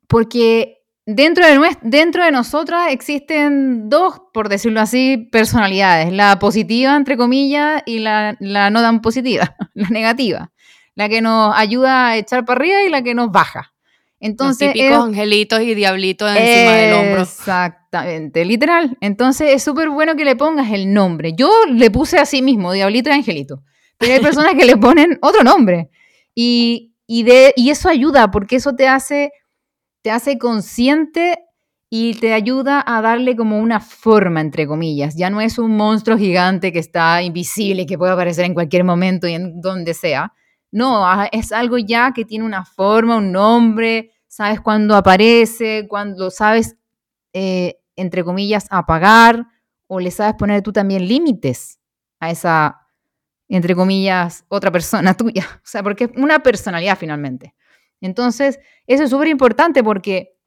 Porque 0.08 0.80
dentro 1.06 1.46
de, 1.46 1.78
dentro 1.84 2.24
de 2.24 2.32
nosotras 2.32 2.92
existen 2.92 3.90
dos, 3.90 4.22
por 4.34 4.50
decirlo 4.50 4.82
así, 4.82 5.30
personalidades. 5.32 6.12
La 6.12 6.40
positiva, 6.40 6.96
entre 6.96 7.18
comillas, 7.18 7.84
y 7.86 8.00
la, 8.00 8.36
la 8.40 8.70
no 8.70 8.82
tan 8.82 9.02
positiva, 9.02 9.56
la 9.74 9.90
negativa 9.90 10.52
la 10.98 11.08
que 11.08 11.22
nos 11.22 11.56
ayuda 11.56 12.08
a 12.08 12.18
echar 12.18 12.44
para 12.44 12.58
arriba 12.60 12.82
y 12.82 12.90
la 12.90 13.04
que 13.04 13.14
nos 13.14 13.32
baja. 13.32 13.72
Entonces, 14.20 14.70
Los 14.70 14.74
típicos 14.74 15.06
angelitos 15.06 15.62
y 15.62 15.76
diablitos 15.76 16.28
encima 16.28 16.72
del 16.74 16.94
hombro. 16.96 17.22
Exactamente, 17.22 18.44
literal. 18.44 18.98
Entonces 19.00 19.54
es 19.54 19.62
súper 19.62 19.92
bueno 19.92 20.16
que 20.16 20.26
le 20.26 20.36
pongas 20.36 20.72
el 20.72 20.92
nombre. 20.92 21.34
Yo 21.38 21.52
le 21.72 21.92
puse 21.92 22.18
así 22.18 22.42
mismo, 22.42 22.74
diablito 22.74 23.12
y 23.12 23.14
angelito. 23.14 23.62
Pero 24.00 24.16
hay 24.16 24.20
personas 24.22 24.56
que 24.56 24.66
le 24.66 24.76
ponen 24.76 25.20
otro 25.22 25.44
nombre. 25.44 25.92
Y, 26.34 26.94
de, 27.08 27.54
y 27.56 27.70
eso 27.70 27.90
ayuda, 27.90 28.32
porque 28.32 28.56
eso 28.56 28.74
te 28.74 28.88
hace, 28.88 29.32
te 30.02 30.10
hace 30.10 30.40
consciente 30.40 31.38
y 31.92 32.16
te 32.16 32.34
ayuda 32.34 32.84
a 32.84 33.04
darle 33.04 33.36
como 33.36 33.60
una 33.60 33.80
forma, 33.82 34.42
entre 34.42 34.66
comillas. 34.66 35.16
Ya 35.16 35.30
no 35.30 35.42
es 35.42 35.60
un 35.60 35.78
monstruo 35.78 36.18
gigante 36.18 36.74
que 36.74 36.80
está 36.80 37.22
invisible 37.22 37.84
y 37.84 37.86
que 37.86 38.00
puede 38.00 38.14
aparecer 38.14 38.46
en 38.46 38.56
cualquier 38.56 38.84
momento 38.84 39.28
y 39.28 39.34
en 39.34 39.62
donde 39.62 39.94
sea, 39.94 40.34
no, 40.72 41.06
es 41.32 41.52
algo 41.52 41.78
ya 41.78 42.12
que 42.14 42.26
tiene 42.26 42.46
una 42.46 42.66
forma, 42.66 43.18
un 43.18 43.32
nombre, 43.32 44.12
sabes 44.28 44.62
cuándo 44.62 44.96
aparece, 44.96 45.88
cuándo 45.88 46.30
sabes, 46.30 46.76
eh, 47.34 47.80
entre 47.96 48.24
comillas, 48.24 48.68
apagar, 48.70 49.48
o 49.88 50.00
le 50.00 50.12
sabes 50.12 50.36
poner 50.36 50.62
tú 50.62 50.72
también 50.72 51.08
límites 51.08 51.80
a 52.20 52.30
esa, 52.30 52.88
entre 53.48 53.76
comillas, 53.76 54.46
otra 54.50 54.72
persona 54.72 55.14
tuya. 55.18 55.46
O 55.56 55.66
sea, 55.66 55.84
porque 55.84 56.06
es 56.06 56.12
una 56.16 56.40
personalidad 56.40 56.98
finalmente. 56.98 57.56
Entonces, 58.02 58.60
eso 58.86 59.04
es 59.04 59.10
súper 59.10 59.28
importante 59.28 59.84
porque 59.84 60.38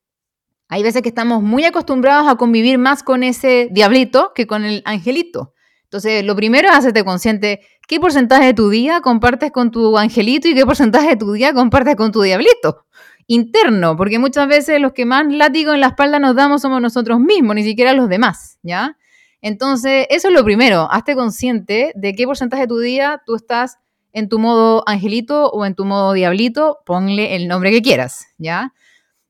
hay 0.68 0.82
veces 0.82 1.02
que 1.02 1.08
estamos 1.08 1.42
muy 1.42 1.64
acostumbrados 1.64 2.28
a 2.28 2.36
convivir 2.36 2.78
más 2.78 3.02
con 3.02 3.24
ese 3.24 3.68
diablito 3.72 4.32
que 4.34 4.46
con 4.46 4.64
el 4.64 4.82
angelito. 4.84 5.54
Entonces, 5.90 6.24
lo 6.24 6.36
primero 6.36 6.68
es 6.68 6.76
hacerte 6.76 7.02
consciente 7.02 7.62
qué 7.88 7.98
porcentaje 7.98 8.46
de 8.46 8.54
tu 8.54 8.70
día 8.70 9.00
compartes 9.00 9.50
con 9.50 9.72
tu 9.72 9.98
angelito 9.98 10.46
y 10.46 10.54
qué 10.54 10.64
porcentaje 10.64 11.08
de 11.08 11.16
tu 11.16 11.32
día 11.32 11.52
compartes 11.52 11.96
con 11.96 12.12
tu 12.12 12.22
diablito 12.22 12.86
interno, 13.26 13.96
porque 13.96 14.20
muchas 14.20 14.46
veces 14.46 14.80
los 14.80 14.92
que 14.92 15.04
más 15.04 15.26
látigo 15.26 15.72
en 15.72 15.80
la 15.80 15.88
espalda 15.88 16.20
nos 16.20 16.36
damos 16.36 16.62
somos 16.62 16.80
nosotros 16.80 17.18
mismos, 17.18 17.56
ni 17.56 17.64
siquiera 17.64 17.92
los 17.92 18.08
demás, 18.08 18.58
¿ya? 18.62 18.98
Entonces, 19.40 20.06
eso 20.10 20.28
es 20.28 20.34
lo 20.34 20.44
primero, 20.44 20.86
hazte 20.92 21.16
consciente 21.16 21.90
de 21.96 22.14
qué 22.14 22.24
porcentaje 22.24 22.62
de 22.62 22.68
tu 22.68 22.78
día 22.78 23.20
tú 23.26 23.34
estás 23.34 23.78
en 24.12 24.28
tu 24.28 24.38
modo 24.38 24.84
angelito 24.86 25.50
o 25.50 25.64
en 25.64 25.74
tu 25.74 25.84
modo 25.84 26.12
diablito, 26.12 26.78
ponle 26.86 27.34
el 27.34 27.48
nombre 27.48 27.72
que 27.72 27.82
quieras, 27.82 28.26
¿ya? 28.38 28.74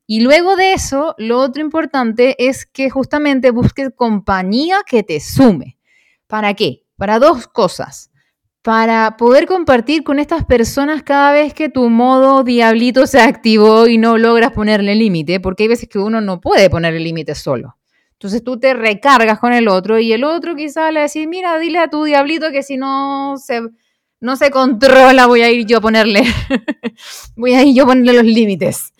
Y 0.07 0.21
luego 0.21 0.57
de 0.57 0.75
eso, 0.75 1.15
lo 1.17 1.39
otro 1.39 1.63
importante 1.63 2.37
es 2.47 2.67
que 2.67 2.91
justamente 2.91 3.51
busques 3.51 3.91
compañía 3.97 4.81
que 4.87 5.03
te 5.03 5.21
sume. 5.21 5.79
¿Para 6.31 6.55
qué? 6.55 6.85
Para 6.97 7.19
dos 7.19 7.49
cosas. 7.49 8.13
Para 8.63 9.17
poder 9.17 9.47
compartir 9.47 10.05
con 10.05 10.21
estas 10.21 10.45
personas 10.45 11.03
cada 11.03 11.33
vez 11.33 11.53
que 11.55 11.69
tu 11.69 11.91
modo 11.91 12.45
diablito 12.45 13.09
se 13.09 13.21
activó 13.21 13.89
y 13.89 13.99
no 13.99 14.17
logras 14.17 14.53
ponerle 14.53 14.95
límite, 14.95 15.41
porque 15.41 15.65
hay 15.65 15.71
veces 15.71 15.89
que 15.89 15.99
uno 15.99 16.21
no 16.21 16.41
puede 16.41 16.71
ponerle 16.71 17.01
límite 17.01 17.35
solo. 17.35 17.79
Entonces 18.13 18.45
tú 18.45 18.61
te 18.61 18.75
recargas 18.75 19.41
con 19.41 19.53
el 19.53 19.67
otro 19.67 19.99
y 19.99 20.13
el 20.13 20.23
otro 20.23 20.55
quizá 20.55 20.93
le 20.93 21.01
decís, 21.01 21.27
mira, 21.27 21.59
dile 21.59 21.81
a 21.81 21.89
tu 21.89 22.05
diablito 22.05 22.53
que 22.53 22.63
si 22.63 22.77
no 22.77 23.35
se, 23.37 23.63
no 24.21 24.37
se 24.37 24.53
controla 24.53 25.27
voy 25.27 25.41
a 25.43 25.51
ir 25.51 25.67
yo 25.67 25.79
a 25.79 25.81
ponerle, 25.81 26.23
voy 27.37 27.55
a 27.55 27.65
ir 27.65 27.75
yo 27.75 27.85
a 27.85 27.87
ponerle 27.87 28.13
los 28.13 28.25
límites. 28.25 28.93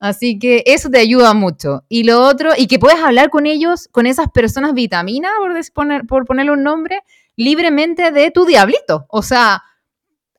Así 0.00 0.38
que 0.38 0.62
eso 0.66 0.90
te 0.90 0.98
ayuda 0.98 1.34
mucho. 1.34 1.84
Y 1.88 2.04
lo 2.04 2.22
otro, 2.22 2.52
y 2.56 2.66
que 2.66 2.78
puedes 2.78 3.00
hablar 3.00 3.30
con 3.30 3.46
ellos, 3.46 3.88
con 3.90 4.06
esas 4.06 4.28
personas 4.30 4.74
vitamina, 4.74 5.30
por, 5.74 6.06
por 6.06 6.24
ponerle 6.24 6.52
un 6.52 6.62
nombre, 6.62 7.02
libremente 7.36 8.10
de 8.12 8.30
tu 8.30 8.44
diablito. 8.44 9.06
O 9.08 9.22
sea, 9.22 9.62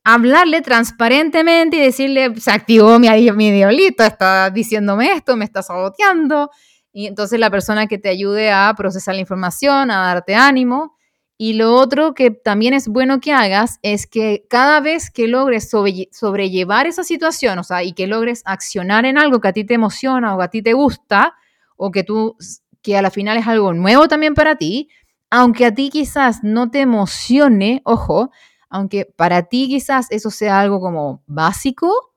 hablarle 0.02 0.62
transparentemente 0.62 1.76
y 1.76 1.80
decirle, 1.80 2.34
se 2.40 2.50
activó 2.50 2.98
mi, 2.98 3.08
mi 3.32 3.50
diablito, 3.50 4.02
está 4.02 4.50
diciéndome 4.50 5.12
esto, 5.12 5.36
me 5.36 5.44
está 5.44 5.62
saboteando. 5.62 6.50
Y 6.92 7.06
entonces 7.06 7.38
la 7.38 7.50
persona 7.50 7.86
que 7.86 7.98
te 7.98 8.08
ayude 8.08 8.50
a 8.50 8.72
procesar 8.76 9.14
la 9.14 9.20
información, 9.20 9.90
a 9.90 10.06
darte 10.06 10.34
ánimo. 10.34 10.96
Y 11.42 11.54
lo 11.54 11.74
otro 11.74 12.12
que 12.12 12.30
también 12.30 12.74
es 12.74 12.86
bueno 12.86 13.18
que 13.18 13.32
hagas 13.32 13.78
es 13.80 14.06
que 14.06 14.44
cada 14.50 14.78
vez 14.80 15.10
que 15.10 15.26
logres 15.26 15.70
sobrellevar 15.70 16.86
esa 16.86 17.02
situación, 17.02 17.58
o 17.58 17.64
sea, 17.64 17.82
y 17.82 17.94
que 17.94 18.06
logres 18.06 18.42
accionar 18.44 19.06
en 19.06 19.16
algo 19.16 19.40
que 19.40 19.48
a 19.48 19.54
ti 19.54 19.64
te 19.64 19.72
emociona 19.72 20.34
o 20.34 20.38
que 20.38 20.44
a 20.44 20.48
ti 20.48 20.60
te 20.60 20.74
gusta, 20.74 21.34
o 21.78 21.90
que 21.90 22.04
tú, 22.04 22.36
que 22.82 22.98
a 22.98 23.00
la 23.00 23.10
final 23.10 23.38
es 23.38 23.46
algo 23.46 23.72
nuevo 23.72 24.06
también 24.06 24.34
para 24.34 24.56
ti, 24.56 24.90
aunque 25.30 25.64
a 25.64 25.74
ti 25.74 25.88
quizás 25.88 26.40
no 26.42 26.70
te 26.70 26.82
emocione, 26.82 27.80
ojo, 27.86 28.30
aunque 28.68 29.06
para 29.06 29.44
ti 29.44 29.66
quizás 29.66 30.08
eso 30.10 30.30
sea 30.30 30.60
algo 30.60 30.78
como 30.78 31.22
básico, 31.26 32.12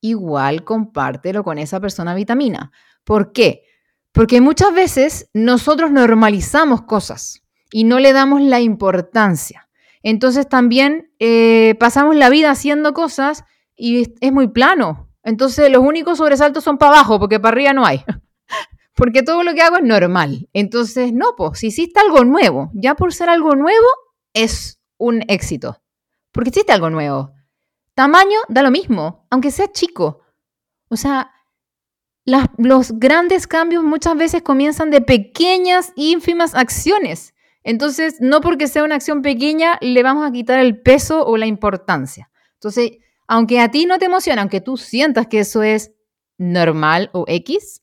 igual 0.00 0.62
compártelo 0.62 1.42
con 1.42 1.58
esa 1.58 1.80
persona 1.80 2.14
vitamina. 2.14 2.70
¿Por 3.02 3.32
qué? 3.32 3.64
Porque 4.12 4.40
muchas 4.40 4.72
veces 4.72 5.30
nosotros 5.34 5.90
normalizamos 5.90 6.82
cosas 6.82 7.42
y 7.70 7.84
no 7.84 7.98
le 7.98 8.12
damos 8.12 8.40
la 8.40 8.60
importancia. 8.60 9.68
Entonces 10.02 10.48
también 10.48 11.10
eh, 11.18 11.74
pasamos 11.80 12.14
la 12.16 12.30
vida 12.30 12.50
haciendo 12.50 12.92
cosas 12.92 13.44
y 13.76 14.14
es 14.20 14.32
muy 14.32 14.48
plano. 14.48 15.08
Entonces 15.22 15.70
los 15.70 15.82
únicos 15.82 16.18
sobresaltos 16.18 16.62
son 16.62 16.78
para 16.78 16.92
abajo, 16.92 17.18
porque 17.18 17.40
para 17.40 17.54
arriba 17.54 17.72
no 17.72 17.84
hay. 17.84 18.04
porque 18.94 19.22
todo 19.22 19.42
lo 19.42 19.54
que 19.54 19.62
hago 19.62 19.76
es 19.76 19.84
normal. 19.84 20.48
Entonces, 20.52 21.12
no, 21.12 21.34
pues, 21.36 21.58
si 21.58 21.66
hiciste 21.68 22.00
algo 22.00 22.24
nuevo, 22.24 22.70
ya 22.74 22.94
por 22.94 23.12
ser 23.12 23.28
algo 23.28 23.56
nuevo, 23.56 23.86
es 24.32 24.80
un 24.96 25.24
éxito. 25.28 25.82
Porque 26.32 26.50
hiciste 26.50 26.72
algo 26.72 26.90
nuevo. 26.90 27.32
Tamaño 27.94 28.38
da 28.48 28.62
lo 28.62 28.70
mismo, 28.70 29.26
aunque 29.30 29.50
sea 29.50 29.72
chico. 29.72 30.20
O 30.88 30.96
sea, 30.96 31.32
los 32.56 32.92
grandes 32.98 33.46
cambios 33.46 33.84
muchas 33.84 34.16
veces 34.16 34.42
comienzan 34.42 34.90
de 34.90 35.00
pequeñas, 35.00 35.92
ínfimas 35.96 36.54
acciones. 36.54 37.34
Entonces, 37.66 38.18
no 38.20 38.40
porque 38.40 38.68
sea 38.68 38.84
una 38.84 38.94
acción 38.94 39.22
pequeña, 39.22 39.76
le 39.80 40.04
vamos 40.04 40.24
a 40.24 40.30
quitar 40.30 40.60
el 40.60 40.80
peso 40.80 41.26
o 41.26 41.36
la 41.36 41.46
importancia. 41.46 42.30
Entonces, 42.54 42.92
aunque 43.26 43.58
a 43.58 43.72
ti 43.72 43.86
no 43.86 43.98
te 43.98 44.04
emociona, 44.04 44.42
aunque 44.42 44.60
tú 44.60 44.76
sientas 44.76 45.26
que 45.26 45.40
eso 45.40 45.64
es 45.64 45.90
normal 46.38 47.10
o 47.12 47.24
X, 47.26 47.82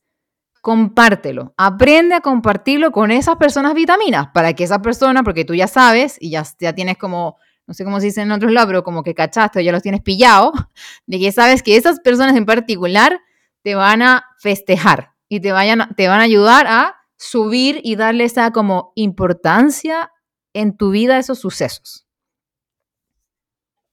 compártelo. 0.61 1.53
Aprende 1.57 2.15
a 2.15 2.21
compartirlo 2.21 2.93
con 2.93 3.11
esas 3.11 3.35
personas 3.35 3.73
vitaminas 3.73 4.29
para 4.33 4.53
que 4.53 4.63
esa 4.63 4.81
persona, 4.81 5.21
porque 5.21 5.43
tú 5.43 5.53
ya 5.53 5.67
sabes 5.67 6.15
y 6.17 6.29
ya, 6.29 6.45
ya 6.61 6.71
tienes 6.71 6.97
como, 6.97 7.35
no 7.67 7.73
sé 7.73 7.83
cómo 7.83 7.99
se 7.99 8.05
dice 8.05 8.21
en 8.21 8.31
otros 8.31 8.53
lados, 8.53 8.67
pero 8.67 8.83
como 8.85 9.03
que 9.03 9.13
cachaste 9.13 9.59
o 9.59 9.61
ya 9.61 9.73
los 9.73 9.83
tienes 9.83 9.99
pillado, 9.99 10.53
de 11.07 11.19
que 11.19 11.33
sabes 11.33 11.61
que 11.61 11.75
esas 11.75 11.99
personas 11.99 12.37
en 12.37 12.45
particular 12.45 13.19
te 13.63 13.75
van 13.75 14.01
a 14.01 14.23
festejar 14.39 15.11
y 15.27 15.41
te, 15.41 15.51
vayan, 15.51 15.93
te 15.97 16.07
van 16.07 16.21
a 16.21 16.23
ayudar 16.23 16.67
a 16.67 17.02
subir 17.23 17.79
y 17.83 17.95
darle 17.95 18.25
esa 18.25 18.51
como 18.51 18.91
importancia 18.95 20.11
en 20.53 20.75
tu 20.75 20.91
vida 20.91 21.15
a 21.15 21.19
esos 21.19 21.39
sucesos. 21.39 22.05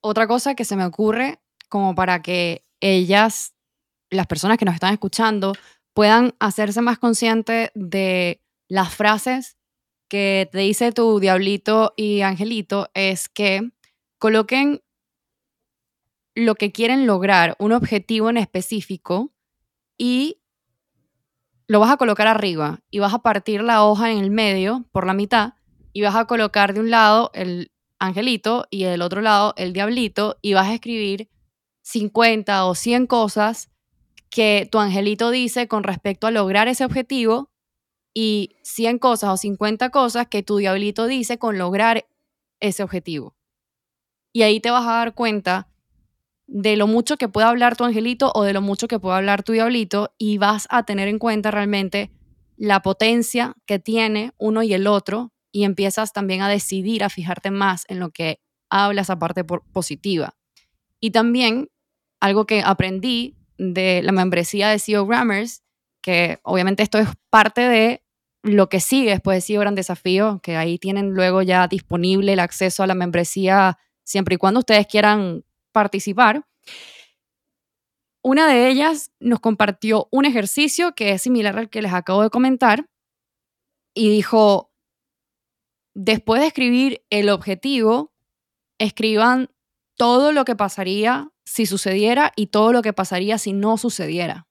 Otra 0.01 0.27
cosa 0.27 0.53
que 0.53 0.65
se 0.65 0.75
me 0.75 0.83
ocurre 0.83 1.41
como 1.69 1.95
para 1.95 2.21
que 2.21 2.65
ellas, 2.81 3.55
las 4.09 4.27
personas 4.27 4.57
que 4.57 4.65
nos 4.65 4.73
están 4.73 4.91
escuchando, 4.91 5.53
puedan 5.93 6.35
hacerse 6.39 6.81
más 6.81 6.99
conscientes 6.99 7.71
de 7.73 8.43
las 8.67 8.93
frases 8.93 9.57
que 10.09 10.49
te 10.51 10.57
dice 10.59 10.91
tu 10.91 11.21
diablito 11.21 11.93
y 11.95 12.21
angelito, 12.21 12.89
es 12.93 13.29
que 13.29 13.71
coloquen 14.19 14.83
lo 16.35 16.55
que 16.55 16.73
quieren 16.73 17.07
lograr, 17.07 17.55
un 17.59 17.71
objetivo 17.71 18.29
en 18.29 18.35
específico, 18.35 19.31
y 19.97 20.40
lo 21.71 21.79
vas 21.79 21.89
a 21.89 21.95
colocar 21.95 22.27
arriba 22.27 22.81
y 22.91 22.99
vas 22.99 23.13
a 23.13 23.19
partir 23.19 23.63
la 23.63 23.85
hoja 23.85 24.11
en 24.11 24.17
el 24.17 24.29
medio 24.29 24.83
por 24.91 25.07
la 25.07 25.13
mitad 25.13 25.53
y 25.93 26.01
vas 26.01 26.17
a 26.17 26.25
colocar 26.25 26.73
de 26.73 26.81
un 26.81 26.89
lado 26.89 27.31
el 27.33 27.71
angelito 27.97 28.67
y 28.69 28.83
del 28.83 29.01
otro 29.01 29.21
lado 29.21 29.53
el 29.55 29.71
diablito 29.71 30.37
y 30.41 30.51
vas 30.51 30.67
a 30.67 30.73
escribir 30.73 31.29
50 31.83 32.65
o 32.65 32.75
100 32.75 33.07
cosas 33.07 33.71
que 34.29 34.67
tu 34.69 34.79
angelito 34.79 35.31
dice 35.31 35.69
con 35.69 35.83
respecto 35.83 36.27
a 36.27 36.31
lograr 36.31 36.67
ese 36.67 36.83
objetivo 36.83 37.49
y 38.13 38.57
100 38.63 38.99
cosas 38.99 39.29
o 39.29 39.37
50 39.37 39.91
cosas 39.91 40.27
que 40.27 40.43
tu 40.43 40.57
diablito 40.57 41.07
dice 41.07 41.37
con 41.37 41.57
lograr 41.57 42.05
ese 42.59 42.83
objetivo. 42.83 43.37
Y 44.33 44.41
ahí 44.41 44.59
te 44.59 44.71
vas 44.71 44.85
a 44.85 44.97
dar 44.97 45.13
cuenta 45.13 45.69
de 46.53 46.75
lo 46.75 46.85
mucho 46.85 47.15
que 47.15 47.29
puede 47.29 47.47
hablar 47.47 47.77
tu 47.77 47.85
angelito 47.85 48.29
o 48.35 48.43
de 48.43 48.51
lo 48.51 48.61
mucho 48.61 48.89
que 48.89 48.99
puede 48.99 49.15
hablar 49.15 49.41
tu 49.41 49.53
diablito 49.53 50.13
y 50.17 50.37
vas 50.37 50.67
a 50.69 50.83
tener 50.83 51.07
en 51.07 51.17
cuenta 51.17 51.49
realmente 51.49 52.11
la 52.57 52.81
potencia 52.81 53.55
que 53.65 53.79
tiene 53.79 54.33
uno 54.37 54.61
y 54.61 54.73
el 54.73 54.85
otro 54.85 55.31
y 55.53 55.63
empiezas 55.63 56.11
también 56.11 56.41
a 56.41 56.49
decidir, 56.49 57.05
a 57.05 57.09
fijarte 57.09 57.51
más 57.51 57.85
en 57.87 57.99
lo 57.99 58.11
que 58.11 58.41
habla 58.69 59.01
esa 59.01 59.17
parte 59.17 59.45
positiva. 59.45 60.35
Y 60.99 61.11
también 61.11 61.69
algo 62.19 62.45
que 62.45 62.61
aprendí 62.65 63.37
de 63.57 64.01
la 64.03 64.11
membresía 64.11 64.67
de 64.69 64.79
CEO 64.79 65.05
Grammars, 65.05 65.63
que 66.01 66.39
obviamente 66.43 66.83
esto 66.83 66.97
es 66.97 67.07
parte 67.29 67.61
de 67.61 68.03
lo 68.43 68.67
que 68.67 68.81
sigue 68.81 69.11
después 69.11 69.37
de 69.37 69.41
CEO 69.41 69.61
Gran 69.61 69.75
Desafío, 69.75 70.41
que 70.43 70.57
ahí 70.57 70.77
tienen 70.77 71.11
luego 71.11 71.43
ya 71.43 71.65
disponible 71.69 72.33
el 72.33 72.41
acceso 72.41 72.83
a 72.83 72.87
la 72.87 72.95
membresía 72.95 73.77
siempre 74.03 74.35
y 74.35 74.37
cuando 74.37 74.59
ustedes 74.59 74.85
quieran 74.87 75.45
participar. 75.71 76.45
Una 78.21 78.47
de 78.47 78.69
ellas 78.69 79.11
nos 79.19 79.39
compartió 79.39 80.07
un 80.11 80.25
ejercicio 80.25 80.93
que 80.93 81.11
es 81.11 81.21
similar 81.21 81.57
al 81.57 81.69
que 81.69 81.81
les 81.81 81.93
acabo 81.93 82.21
de 82.21 82.29
comentar 82.29 82.87
y 83.93 84.09
dijo, 84.09 84.71
después 85.93 86.41
de 86.41 86.47
escribir 86.47 87.03
el 87.09 87.29
objetivo, 87.29 88.13
escriban 88.77 89.49
todo 89.97 90.31
lo 90.31 90.45
que 90.45 90.55
pasaría 90.55 91.31
si 91.45 91.65
sucediera 91.65 92.31
y 92.35 92.47
todo 92.47 92.73
lo 92.73 92.81
que 92.81 92.93
pasaría 92.93 93.37
si 93.37 93.53
no 93.53 93.77
sucediera. 93.77 94.47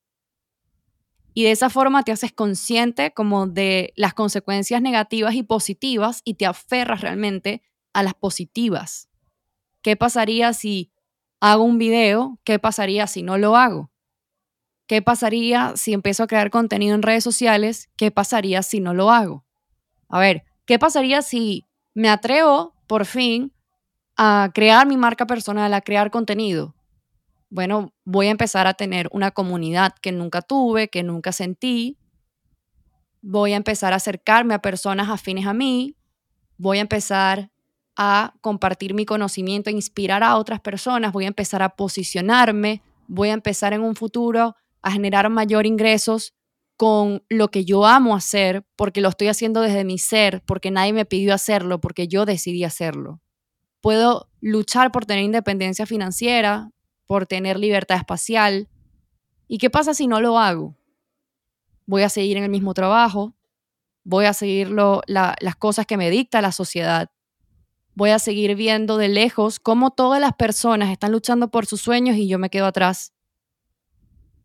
Y 1.33 1.45
de 1.45 1.53
esa 1.53 1.71
forma 1.71 2.03
te 2.03 2.13
haces 2.13 2.33
consciente 2.33 3.13
como 3.13 3.47
de 3.47 3.93
las 3.97 4.15
consecuencias 4.15 4.83
negativas 4.83 5.35
y 5.35 5.43
positivas 5.43 6.23
y 6.25 6.35
te 6.35 6.47
aferras 6.47 7.01
realmente 7.01 7.63
a 7.93 8.03
las 8.03 8.15
positivas. 8.15 9.09
¿Qué 9.83 9.97
pasaría 9.97 10.53
si 10.53 10.93
hago 11.41 11.65
un 11.65 11.79
video? 11.79 12.39
¿Qué 12.45 12.59
pasaría 12.59 13.07
si 13.07 13.23
no 13.23 13.39
lo 13.39 13.57
hago? 13.57 13.91
¿Qué 14.87 15.03
pasaría 15.03 15.73
si 15.77 15.93
empiezo 15.93 16.25
a 16.25 16.27
crear 16.27 16.51
contenido 16.51 16.95
en 16.95 17.03
redes 17.03 17.25
sociales? 17.25 17.89
¿Qué 17.97 18.11
pasaría 18.11 18.63
si 18.63 18.81
no 18.81 18.95
lo 18.95 19.11
hago? 19.11 19.45
A 20.09 20.19
ver, 20.19 20.45
¿Qué 20.71 20.79
pasaría 20.79 21.21
si 21.21 21.67
me 21.95 22.09
atrevo 22.09 22.77
por 22.87 23.05
fin 23.05 23.53
a 24.17 24.53
crear 24.55 24.87
mi 24.87 24.97
marca 24.97 25.27
personal, 25.27 25.75
a 25.75 25.81
crear 25.81 26.13
contenido? 26.13 26.77
Bueno, 27.49 27.93
voy 28.05 28.29
a 28.29 28.31
empezar 28.31 28.69
a 28.69 28.75
tener 28.75 29.09
una 29.11 29.33
comunidad 29.33 29.97
que 30.01 30.13
nunca 30.13 30.43
tuve, 30.43 30.87
que 30.87 31.03
nunca 31.03 31.33
sentí. 31.33 31.99
Voy 33.21 33.53
a 33.53 33.57
empezar 33.57 33.93
a 33.93 33.97
acercarme 33.97 34.55
a 34.55 34.63
personas 34.63 35.09
afines 35.09 35.45
a 35.49 35.55
mí. 35.55 35.97
Voy 36.57 36.79
a 36.79 36.83
empezar 36.83 37.51
a 38.03 38.33
compartir 38.41 38.95
mi 38.95 39.05
conocimiento, 39.05 39.69
a 39.69 39.75
inspirar 39.75 40.25
a 40.25 40.39
otras 40.39 40.59
personas. 40.61 41.13
Voy 41.13 41.27
a 41.27 41.29
empezar 41.29 41.63
a 41.63 41.69
posicionarme. 41.69 42.83
Voy 43.09 43.29
a 43.29 43.35
empezar 43.35 43.75
en 43.75 43.83
un 43.83 43.95
futuro 43.95 44.57
a 44.81 44.91
generar 44.91 45.29
mayor 45.29 45.67
ingresos 45.67 46.33
con 46.79 47.23
lo 47.29 47.51
que 47.51 47.67
yo 47.67 47.85
amo 47.85 48.17
hacer, 48.17 48.65
porque 48.75 49.03
lo 49.03 49.11
estoy 49.11 49.29
haciendo 49.29 49.61
desde 49.61 49.85
mi 49.85 49.99
ser, 49.99 50.43
porque 50.47 50.71
nadie 50.71 50.95
me 50.95 51.05
pidió 51.05 51.35
hacerlo, 51.35 51.79
porque 51.83 52.09
yo 52.09 52.25
decidí 52.25 52.65
hacerlo. 52.65 53.21
Puedo 53.83 54.31
luchar 54.41 54.93
por 54.93 55.05
tener 55.05 55.23
independencia 55.23 55.85
financiera, 55.85 56.71
por 57.07 57.27
tener 57.27 57.59
libertad 57.59 57.99
espacial. 57.99 58.71
¿Y 59.47 59.59
qué 59.59 59.69
pasa 59.69 59.93
si 59.93 60.07
no 60.07 60.23
lo 60.23 60.39
hago? 60.39 60.75
Voy 61.85 62.01
a 62.01 62.09
seguir 62.09 62.39
en 62.39 62.45
el 62.45 62.51
mismo 62.51 62.73
trabajo, 62.73 63.35
voy 64.05 64.25
a 64.25 64.33
seguir 64.33 64.71
las 64.71 65.57
cosas 65.59 65.85
que 65.85 65.99
me 65.99 66.09
dicta 66.09 66.41
la 66.41 66.53
sociedad, 66.53 67.11
voy 67.95 68.11
a 68.11 68.19
seguir 68.19 68.55
viendo 68.55 68.97
de 68.97 69.09
lejos 69.09 69.61
cómo 69.61 69.91
todas 69.91 70.21
las 70.21 70.35
personas 70.35 70.91
están 70.91 71.13
luchando 71.13 71.51
por 71.51 71.67
sus 71.67 71.81
sueños 71.81 72.17
y 72.17 72.29
yo 72.29 72.39
me 72.39 72.51
quedo 72.51 72.67
atrás. 72.67 73.13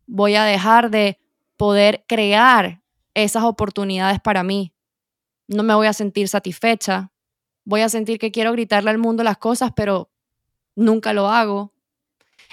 Voy 0.07 0.35
a 0.35 0.43
dejar 0.43 0.89
de 0.89 1.19
poder 1.57 2.05
crear 2.07 2.83
esas 3.13 3.43
oportunidades 3.43 4.19
para 4.19 4.43
mí. 4.43 4.73
No 5.47 5.63
me 5.63 5.75
voy 5.75 5.87
a 5.87 5.93
sentir 5.93 6.27
satisfecha. 6.27 7.11
Voy 7.63 7.81
a 7.81 7.89
sentir 7.89 8.19
que 8.19 8.31
quiero 8.31 8.51
gritarle 8.51 8.91
al 8.91 8.97
mundo 8.97 9.23
las 9.23 9.37
cosas, 9.37 9.71
pero 9.75 10.11
nunca 10.75 11.13
lo 11.13 11.29
hago. 11.29 11.73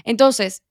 Entonces, 0.05 0.63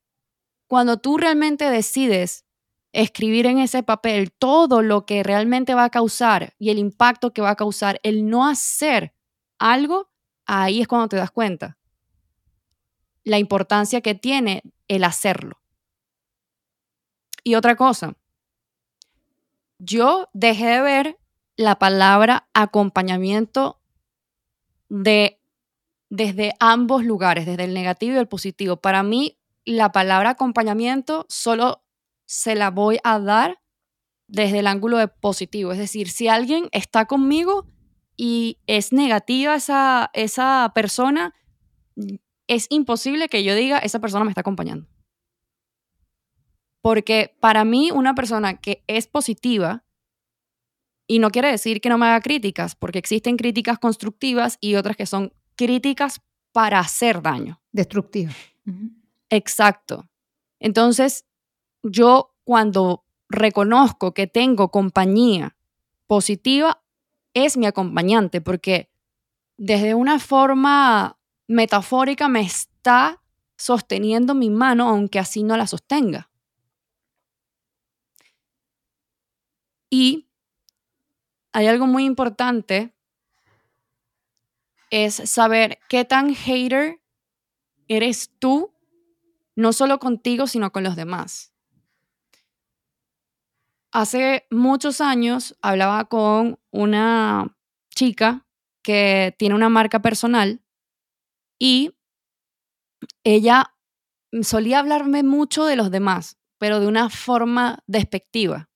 cuando 0.68 0.98
tú 0.98 1.18
realmente 1.18 1.70
decides 1.70 2.46
escribir 2.94 3.46
en 3.46 3.60
ese 3.60 3.84
papel 3.84 4.32
todo 4.32 4.82
lo 4.82 5.06
que 5.06 5.24
realmente 5.24 5.76
va 5.76 5.86
a 5.86 5.90
causar 5.90 6.54
y 6.58 6.70
el 6.70 6.80
impacto 6.80 7.34
que 7.34 7.42
va 7.42 7.52
a 7.52 7.56
causar 7.56 8.00
el 8.04 8.30
no 8.30 8.48
hacer 8.48 9.14
algo, 9.60 10.11
ahí 10.46 10.82
es 10.82 10.88
cuando 10.88 11.08
te 11.10 11.18
das 11.18 11.32
cuenta 11.32 11.78
la 13.24 13.38
importancia 13.38 14.02
que 14.02 14.16
tiene 14.16 14.64
el 14.88 15.04
hacerlo. 15.04 15.62
Y 17.44 17.56
otra 17.56 17.76
cosa, 17.76 18.16
yo 19.80 20.30
dejé 20.34 20.68
de 20.68 20.82
ver 20.82 21.20
la 21.56 21.80
palabra 21.80 22.48
acompañamiento 22.54 23.82
de, 24.90 25.40
desde 26.10 26.54
ambos 26.60 27.04
lugares, 27.04 27.46
desde 27.46 27.64
el 27.64 27.74
negativo 27.74 28.16
y 28.16 28.20
el 28.20 28.28
positivo. 28.28 28.78
Para 28.78 29.04
mí, 29.04 29.38
la 29.66 29.92
palabra 29.92 30.32
acompañamiento 30.32 31.26
solo 31.30 31.84
se 32.26 32.56
la 32.56 32.70
voy 32.70 33.00
a 33.04 33.20
dar 33.20 33.60
desde 34.28 34.60
el 34.60 34.68
ángulo 34.68 34.98
de 34.98 35.08
positivo. 35.08 35.72
Es 35.72 35.78
decir, 35.78 36.10
si 36.10 36.28
alguien 36.28 36.70
está 36.72 37.06
conmigo 37.06 37.68
y 38.24 38.60
es 38.68 38.94
negativa 38.94 39.56
esa, 39.56 40.12
esa 40.14 40.72
persona, 40.76 41.34
es 42.46 42.68
imposible 42.70 43.30
que 43.30 43.44
yo 43.44 43.56
diga, 43.56 43.80
esa 43.80 43.98
persona 43.98 44.24
me 44.24 44.30
está 44.30 44.42
acompañando. 44.42 44.88
Porque 46.82 47.36
para 47.40 47.66
mí 47.66 47.90
una 47.90 48.14
persona 48.14 48.62
que 48.62 48.84
es 48.86 49.08
positiva, 49.08 49.86
y 51.08 51.18
no 51.18 51.32
quiere 51.32 51.50
decir 51.50 51.82
que 51.82 51.90
no 51.90 51.98
me 51.98 52.06
haga 52.06 52.22
críticas, 52.22 52.76
porque 52.76 53.00
existen 53.00 53.38
críticas 53.38 53.80
constructivas 53.80 54.60
y 54.62 54.76
otras 54.76 54.96
que 54.96 55.08
son 55.08 55.34
críticas 55.56 56.22
para 56.52 56.78
hacer 56.78 57.24
daño. 57.24 57.60
Destructivas. 57.72 58.36
Exacto. 59.32 60.08
Entonces, 60.60 61.26
yo 61.82 62.36
cuando 62.44 63.04
reconozco 63.30 64.14
que 64.14 64.28
tengo 64.28 64.70
compañía 64.70 65.58
positiva, 66.06 66.84
es 67.34 67.58
mi 67.58 67.66
acompañante, 67.66 68.42
porque 68.42 68.90
desde 69.58 69.94
una 69.94 70.20
forma 70.20 71.18
metafórica 71.48 72.28
me 72.28 72.42
está 72.42 73.22
sosteniendo 73.58 74.34
mi 74.34 74.50
mano, 74.50 74.90
aunque 74.90 75.20
así 75.20 75.44
no 75.44 75.56
la 75.56 75.68
sostenga. 75.68 76.30
Y 79.90 80.28
hay 81.54 81.68
algo 81.68 81.86
muy 81.86 82.06
importante, 82.06 82.94
es 84.90 85.16
saber 85.30 85.80
qué 85.90 86.06
tan 86.06 86.34
hater 86.34 87.02
eres 87.88 88.32
tú, 88.40 88.74
no 89.56 89.74
solo 89.74 90.00
contigo, 90.00 90.48
sino 90.48 90.72
con 90.72 90.84
los 90.84 90.96
demás. 90.96 91.51
Hace 93.94 94.48
muchos 94.50 95.02
años 95.02 95.58
hablaba 95.62 96.06
con 96.06 96.60
una 96.72 97.58
chica 97.94 98.48
que 98.84 99.36
tiene 99.38 99.54
una 99.54 99.68
marca 99.68 100.02
personal 100.02 100.64
y 101.60 101.92
ella 103.26 103.76
solía 104.42 104.80
hablarme 104.80 105.24
mucho 105.24 105.66
de 105.66 105.76
los 105.76 105.92
demás, 105.92 106.40
pero 106.58 106.80
de 106.80 106.88
una 106.88 107.10
forma 107.10 107.84
despectiva. 107.86 108.70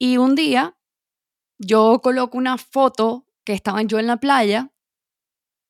Y 0.00 0.16
un 0.16 0.34
día 0.34 0.76
yo 1.58 2.00
coloco 2.02 2.38
una 2.38 2.58
foto 2.58 3.26
que 3.44 3.52
estaba 3.52 3.82
yo 3.82 4.00
en 4.00 4.08
la 4.08 4.18
playa 4.18 4.72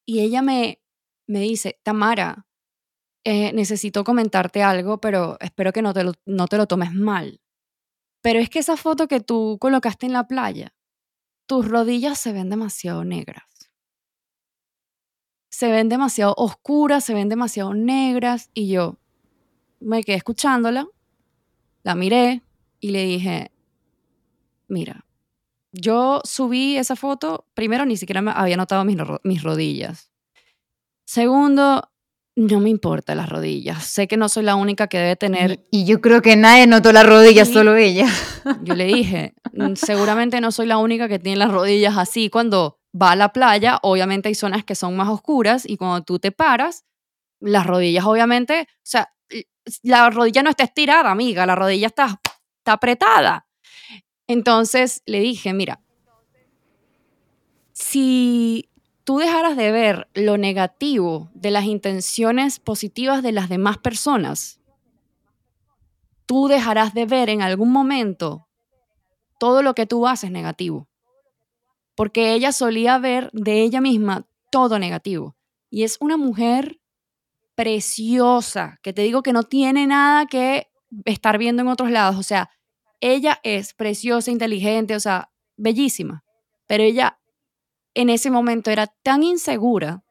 y 0.06 0.20
ella 0.20 0.40
me, 0.40 0.82
me 1.26 1.40
dice, 1.40 1.80
Tamara, 1.82 2.46
eh, 3.24 3.52
necesito 3.52 4.04
comentarte 4.04 4.62
algo, 4.62 5.00
pero 5.02 5.36
espero 5.40 5.72
que 5.72 5.82
no 5.82 5.92
te, 5.92 6.02
no 6.24 6.46
te 6.46 6.56
lo 6.56 6.66
tomes 6.66 6.94
mal. 6.94 7.42
Pero 8.20 8.38
es 8.40 8.50
que 8.50 8.58
esa 8.58 8.76
foto 8.76 9.08
que 9.08 9.20
tú 9.20 9.58
colocaste 9.60 10.06
en 10.06 10.12
la 10.12 10.26
playa, 10.26 10.74
tus 11.46 11.66
rodillas 11.66 12.18
se 12.18 12.32
ven 12.32 12.50
demasiado 12.50 13.04
negras. 13.04 13.44
Se 15.50 15.70
ven 15.70 15.88
demasiado 15.88 16.34
oscuras, 16.36 17.04
se 17.04 17.14
ven 17.14 17.28
demasiado 17.28 17.74
negras. 17.74 18.50
Y 18.54 18.68
yo 18.68 18.98
me 19.80 20.02
quedé 20.02 20.16
escuchándola, 20.16 20.86
la 21.82 21.94
miré 21.94 22.42
y 22.80 22.90
le 22.90 23.04
dije, 23.04 23.50
mira, 24.66 25.04
yo 25.72 26.20
subí 26.24 26.76
esa 26.76 26.96
foto, 26.96 27.46
primero 27.54 27.84
ni 27.86 27.96
siquiera 27.96 28.20
había 28.32 28.56
notado 28.56 28.84
mis 28.84 29.42
rodillas. 29.42 30.10
Segundo, 31.04 31.90
no 32.38 32.60
me 32.60 32.70
importa 32.70 33.16
las 33.16 33.28
rodillas. 33.28 33.84
Sé 33.84 34.06
que 34.06 34.16
no 34.16 34.28
soy 34.28 34.44
la 34.44 34.54
única 34.54 34.86
que 34.86 34.98
debe 34.98 35.16
tener. 35.16 35.66
Y, 35.72 35.84
yo 35.84 36.00
creo 36.00 36.22
que 36.22 36.36
nadie 36.36 36.68
notó 36.68 36.92
las 36.92 37.04
rodillas, 37.04 37.48
solo 37.48 37.74
ella. 37.74 38.06
Yo 38.62 38.76
le 38.76 38.84
dije, 38.94 39.34
mm, 39.52 39.74
seguramente 39.74 40.40
no 40.40 40.52
soy 40.52 40.66
la 40.66 40.78
única 40.78 41.08
que 41.08 41.18
tiene 41.18 41.36
las 41.38 41.50
rodillas 41.50 41.98
así. 41.98 42.30
Cuando 42.30 42.78
va 42.94 43.10
a 43.10 43.16
la 43.16 43.32
playa, 43.32 43.80
obviamente 43.82 44.28
hay 44.28 44.36
zonas 44.36 44.64
que 44.64 44.76
son 44.76 44.96
más 44.96 45.08
oscuras 45.08 45.68
y 45.68 45.76
cuando 45.76 46.04
tú 46.04 46.20
te 46.20 46.30
paras, 46.30 46.84
las 47.40 47.66
rodillas 47.66 48.04
obviamente, 48.04 48.68
o 48.70 48.80
sea, 48.84 49.12
la 49.82 50.08
rodilla 50.08 50.44
no 50.44 50.50
está 50.50 50.62
estirada, 50.62 51.10
amiga, 51.10 51.44
la 51.44 51.56
rodilla 51.56 51.88
está, 51.88 52.20
está 52.58 52.72
apretada. 52.74 53.48
Entonces 54.28 55.02
le 55.06 55.18
dije, 55.18 55.52
mira, 55.54 55.80
si 57.72 58.70
tú 59.08 59.16
dejaras 59.16 59.56
de 59.56 59.72
ver 59.72 60.06
lo 60.12 60.36
negativo 60.36 61.30
de 61.32 61.50
las 61.50 61.64
intenciones 61.64 62.60
positivas 62.60 63.22
de 63.22 63.32
las 63.32 63.48
demás 63.48 63.78
personas, 63.78 64.60
tú 66.26 66.46
dejarás 66.46 66.92
de 66.92 67.06
ver 67.06 67.30
en 67.30 67.40
algún 67.40 67.72
momento 67.72 68.50
todo 69.38 69.62
lo 69.62 69.74
que 69.74 69.86
tú 69.86 70.06
haces 70.06 70.30
negativo. 70.30 70.90
Porque 71.96 72.34
ella 72.34 72.52
solía 72.52 72.98
ver 72.98 73.30
de 73.32 73.62
ella 73.62 73.80
misma 73.80 74.26
todo 74.50 74.78
negativo. 74.78 75.38
Y 75.70 75.84
es 75.84 75.96
una 76.00 76.18
mujer 76.18 76.78
preciosa, 77.54 78.78
que 78.82 78.92
te 78.92 79.00
digo 79.00 79.22
que 79.22 79.32
no 79.32 79.42
tiene 79.42 79.86
nada 79.86 80.26
que 80.26 80.68
estar 81.06 81.38
viendo 81.38 81.62
en 81.62 81.68
otros 81.68 81.90
lados. 81.90 82.16
O 82.16 82.22
sea, 82.22 82.50
ella 83.00 83.40
es 83.42 83.72
preciosa, 83.72 84.30
inteligente, 84.30 84.94
o 84.94 85.00
sea, 85.00 85.30
bellísima. 85.56 86.24
Pero 86.66 86.82
ella 86.82 87.18
en 87.98 88.10
ese 88.10 88.30
momento 88.30 88.70
era 88.70 88.86
tan 88.86 89.24
insegura 89.24 90.04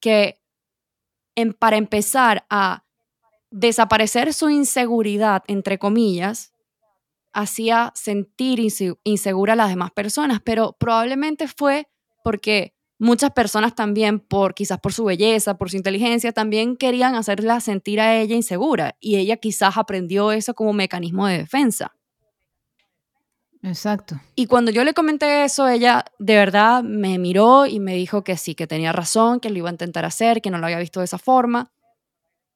que 0.00 0.42
para 1.58 1.78
empezar 1.78 2.44
a 2.50 2.84
desaparecer 3.50 4.34
su 4.34 4.50
inseguridad, 4.50 5.42
entre 5.46 5.78
comillas, 5.78 6.52
hacía 7.32 7.90
sentir 7.94 8.60
insegura 9.02 9.54
a 9.54 9.56
las 9.56 9.70
demás 9.70 9.92
personas, 9.92 10.42
pero 10.44 10.76
probablemente 10.78 11.48
fue 11.48 11.88
porque 12.22 12.74
muchas 12.98 13.30
personas 13.30 13.74
también, 13.74 14.20
por 14.20 14.52
quizás 14.52 14.78
por 14.78 14.92
su 14.92 15.06
belleza, 15.06 15.56
por 15.56 15.70
su 15.70 15.78
inteligencia, 15.78 16.32
también 16.32 16.76
querían 16.76 17.14
hacerla 17.14 17.60
sentir 17.60 17.98
a 18.02 18.14
ella 18.14 18.36
insegura 18.36 18.98
y 19.00 19.16
ella 19.16 19.38
quizás 19.38 19.78
aprendió 19.78 20.32
eso 20.32 20.52
como 20.52 20.74
mecanismo 20.74 21.26
de 21.26 21.38
defensa. 21.38 21.94
Exacto. 23.62 24.18
Y 24.34 24.46
cuando 24.46 24.70
yo 24.70 24.84
le 24.84 24.94
comenté 24.94 25.44
eso, 25.44 25.68
ella 25.68 26.04
de 26.18 26.34
verdad 26.34 26.82
me 26.82 27.18
miró 27.18 27.66
y 27.66 27.78
me 27.78 27.94
dijo 27.94 28.24
que 28.24 28.36
sí, 28.36 28.54
que 28.54 28.66
tenía 28.66 28.92
razón, 28.92 29.38
que 29.38 29.50
lo 29.50 29.58
iba 29.58 29.68
a 29.68 29.72
intentar 29.72 30.04
hacer, 30.04 30.40
que 30.40 30.50
no 30.50 30.58
lo 30.58 30.66
había 30.66 30.78
visto 30.78 31.00
de 31.00 31.04
esa 31.04 31.18
forma. 31.18 31.70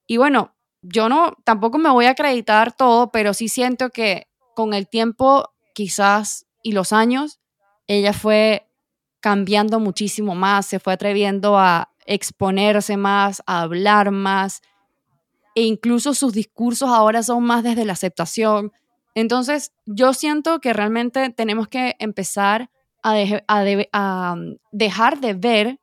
Y 0.07 0.17
bueno, 0.17 0.55
yo 0.81 1.09
no, 1.09 1.37
tampoco 1.43 1.77
me 1.77 1.89
voy 1.91 2.05
a 2.05 2.11
acreditar 2.11 2.75
todo, 2.75 3.11
pero 3.11 3.33
sí 3.33 3.49
siento 3.49 3.89
que 3.89 4.27
con 4.55 4.73
el 4.73 4.87
tiempo, 4.87 5.51
quizás, 5.73 6.47
y 6.63 6.71
los 6.71 6.93
años, 6.93 7.39
ella 7.87 8.13
fue 8.13 8.67
cambiando 9.19 9.79
muchísimo 9.79 10.35
más, 10.35 10.65
se 10.67 10.79
fue 10.79 10.93
atreviendo 10.93 11.57
a 11.57 11.91
exponerse 12.05 12.97
más, 12.97 13.41
a 13.47 13.61
hablar 13.61 14.11
más, 14.11 14.61
e 15.55 15.63
incluso 15.63 16.13
sus 16.13 16.33
discursos 16.33 16.89
ahora 16.89 17.23
son 17.23 17.43
más 17.43 17.63
desde 17.63 17.85
la 17.85 17.93
aceptación, 17.93 18.71
entonces, 19.15 19.71
yo 19.85 20.13
siento 20.13 20.59
que 20.59 20.73
realmente 20.73 21.29
tenemos 21.29 21.69
que 21.69 21.95
empezar 21.99 22.69
a, 23.01 24.35
mm, 24.35 24.57
dejar 24.71 25.19
de 25.21 25.33
ver 25.33 25.79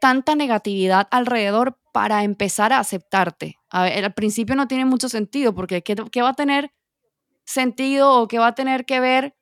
tanta 0.00 0.34
negatividad 0.34 1.06
alrededor 1.10 1.78
para 1.92 2.24
empezar 2.24 2.72
a 2.72 2.78
aceptarte. 2.78 3.58
al 3.70 4.14
principio 4.14 4.56
no 4.56 4.66
tiene 4.66 4.84
mucho 4.84 5.08
sentido 5.08 5.54
porque 5.54 5.82
¿qué, 5.82 5.94
¿qué, 6.10 6.22
va 6.22 6.30
a 6.30 6.34
tener 6.34 6.72
sentido 7.44 8.20
o 8.20 8.26
qué 8.26 8.38
va 8.38 8.48
a 8.48 8.54
tener 8.54 8.84
que 8.84 8.98
ver 8.98 9.36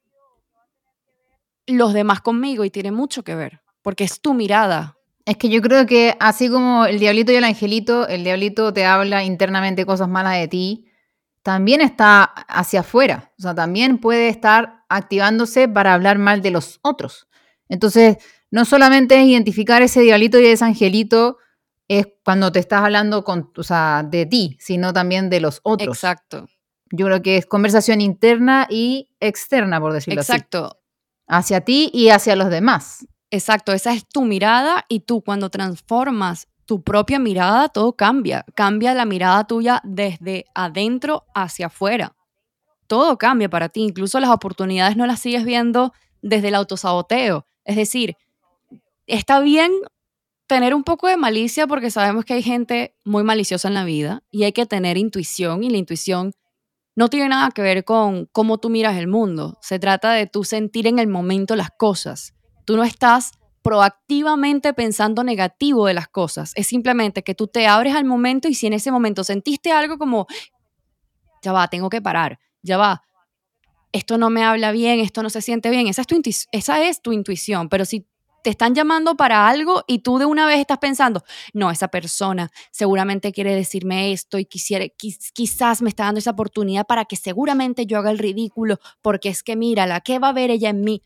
los 1.67 1.95
demás 1.95 2.21
conmigo? 2.21 2.65
Y 2.65 2.71
tiene 2.71 2.91
mucho 2.91 3.23
que 3.23 3.35
ver 3.35 3.61
porque 3.83 4.05
es 4.05 4.21
tu 4.21 4.35
mirada. 4.35 4.97
Es 5.25 5.37
que 5.37 5.49
yo 5.49 5.63
creo 5.63 5.87
que 5.87 6.17
así 6.19 6.51
como 6.51 6.87
el 6.87 6.99
diablito 6.99 7.33
y 7.33 7.37
el 7.37 7.45
angelito, 7.45 8.09
el 8.09 8.25
diablito 8.25 8.73
te 8.73 8.85
habla 8.85 9.25
internamente 9.25 9.87
cosas 9.87 10.09
malas 10.09 10.35
de 10.35 10.49
ti 10.49 10.88
también 11.49 11.81
está 11.81 12.25
hacia 12.25 12.81
afuera, 12.81 13.33
o 13.39 13.41
sea, 13.41 13.55
también 13.55 13.97
puede 13.97 14.29
estar 14.29 14.85
activándose 14.91 15.67
para 15.67 15.95
hablar 15.95 16.19
mal 16.19 16.43
de 16.43 16.51
los 16.51 16.79
otros. 16.83 17.27
Entonces, 17.71 18.19
no 18.51 18.67
solamente 18.67 19.19
es 19.19 19.27
identificar 19.27 19.81
ese 19.81 20.03
diablito 20.03 20.39
y 20.39 20.45
ese 20.45 20.67
angelito 20.67 21.39
es 21.89 22.07
cuando 22.23 22.53
te 22.53 22.59
estás 22.59 22.83
hablando 22.83 23.25
con, 23.25 23.51
o 23.57 23.63
sea, 23.63 24.03
de 24.07 24.27
ti, 24.27 24.59
sino 24.61 24.93
también 24.93 25.31
de 25.31 25.41
los 25.41 25.61
otros. 25.63 25.97
Exacto. 25.97 26.51
Yo 26.91 27.07
creo 27.07 27.23
que 27.23 27.39
es 27.39 27.47
conversación 27.47 28.03
interna 28.03 28.67
y 28.69 29.09
externa, 29.19 29.81
por 29.81 29.95
decirlo 29.95 30.21
así. 30.21 30.33
Exacto. 30.33 30.83
Hacia 31.29 31.63
ti 31.63 31.91
y 31.95 32.11
hacia 32.11 32.37
los 32.37 32.51
demás. 32.51 33.07
Exacto, 33.31 33.73
esa 33.73 33.95
es 33.95 34.07
tu 34.07 34.27
mirada 34.27 34.85
y 34.91 35.01
tú 35.01 35.23
cuando 35.23 35.49
transformas 35.49 36.48
tu 36.69 36.83
propia 36.83 37.19
mirada, 37.19 37.71
todo 37.71 37.95
cambia. 37.95 38.45
Cambia 38.55 38.93
la 38.93 39.07
mirada 39.07 39.47
tuya 39.47 39.81
desde 39.85 40.45
adentro 40.55 41.25
hacia 41.35 41.69
afuera. 41.69 42.15
Todo 42.87 43.17
cambia 43.17 43.49
para 43.49 43.71
ti. 43.71 43.81
Incluso 43.81 44.21
las 44.21 44.29
oportunidades 44.29 44.95
no 44.95 45.07
las 45.07 45.19
sigues 45.19 45.47
viendo 45.47 45.95
desde 46.21 46.49
el 46.49 46.55
autosaboteo. 46.55 47.47
Es 47.65 47.77
decir, 47.77 48.19
está 49.07 49.41
bien 49.41 49.73
tener 50.47 50.75
un 50.75 50.85
poco 50.85 51.07
de 51.07 51.17
malicia 51.17 51.67
porque 51.67 51.91
sabemos 51.91 52.27
que 52.27 52.35
hay 52.35 52.43
gente 52.43 52.95
muy 53.03 53.25
maliciosa 53.25 53.69
en 53.69 53.75
la 53.75 53.85
vida 53.85 54.23
y 54.31 54.45
hay 54.45 54.53
que 54.53 54.67
tener 54.67 54.99
intuición 54.99 55.65
y 55.65 55.71
la 55.71 55.79
intuición 55.79 56.35
no 56.95 57.09
tiene 57.09 57.31
nada 57.31 57.51
que 57.51 57.63
ver 57.63 57.85
con 57.85 58.27
cómo 58.27 58.59
tú 58.59 58.69
miras 58.69 58.99
el 58.99 59.07
mundo. 59.07 59.57
Se 59.63 59.79
trata 59.79 60.13
de 60.13 60.27
tú 60.27 60.45
sentir 60.45 60.87
en 60.87 60.99
el 60.99 61.09
momento 61.09 61.57
las 61.57 61.71
cosas. 61.71 62.35
Tú 62.67 62.77
no 62.77 62.85
estás 62.85 63.33
proactivamente 63.63 64.73
pensando 64.73 65.25
negativo 65.25 65.87
de 65.87 65.95
las 65.95 66.09
cosas. 66.09 66.53
Es 66.55 66.67
simplemente 66.67 67.23
que 67.23 67.35
tú 67.35 67.47
te 67.47 67.67
abres 67.67 67.95
al 67.95 68.05
momento 68.05 68.49
y 68.49 68.55
si 68.55 68.67
en 68.67 68.73
ese 68.73 68.91
momento 68.91 69.25
sentiste 69.25 69.73
algo 69.73 69.99
como, 69.99 70.27
ya 71.43 71.53
va, 71.53 71.69
tengo 71.69 71.89
que 71.89 72.01
parar, 72.01 72.39
ya 72.63 72.77
va, 72.77 73.03
esto 73.93 74.19
no 74.19 74.31
me 74.31 74.45
habla 74.45 74.73
bien, 74.73 75.01
esto 75.01 75.23
no 75.23 75.31
se 75.31 75.43
siente 75.43 75.71
bien, 75.71 75.87
esa 75.87 76.03
es 76.03 76.07
tu, 76.07 76.21
esa 76.53 76.83
es 76.83 77.03
tu 77.03 77.13
intuición, 77.13 77.69
pero 77.69 77.85
si 77.85 78.07
te 78.43 78.51
están 78.51 78.75
llamando 78.75 79.17
para 79.17 79.49
algo 79.49 79.83
y 79.87 80.01
tú 80.01 80.19
de 80.19 80.25
una 80.25 80.47
vez 80.47 80.61
estás 80.61 80.79
pensando, 80.79 81.25
no, 81.53 81.71
esa 81.71 81.89
persona 81.89 82.51
seguramente 82.71 83.33
quiere 83.33 83.55
decirme 83.55 84.13
esto 84.13 84.39
y 84.39 84.45
quisiera, 84.45 84.87
quizás 84.89 85.83
me 85.83 85.89
está 85.89 86.05
dando 86.05 86.21
esa 86.21 86.31
oportunidad 86.31 86.87
para 86.87 87.05
que 87.05 87.17
seguramente 87.17 87.87
yo 87.87 87.99
haga 87.99 88.11
el 88.11 88.19
ridículo, 88.19 88.79
porque 89.03 89.29
es 89.29 89.43
que 89.43 89.57
mírala, 89.57 90.01
¿qué 90.01 90.19
va 90.19 90.29
a 90.29 90.33
ver 90.33 90.51
ella 90.51 90.71
en 90.71 90.83
mí? 90.83 91.03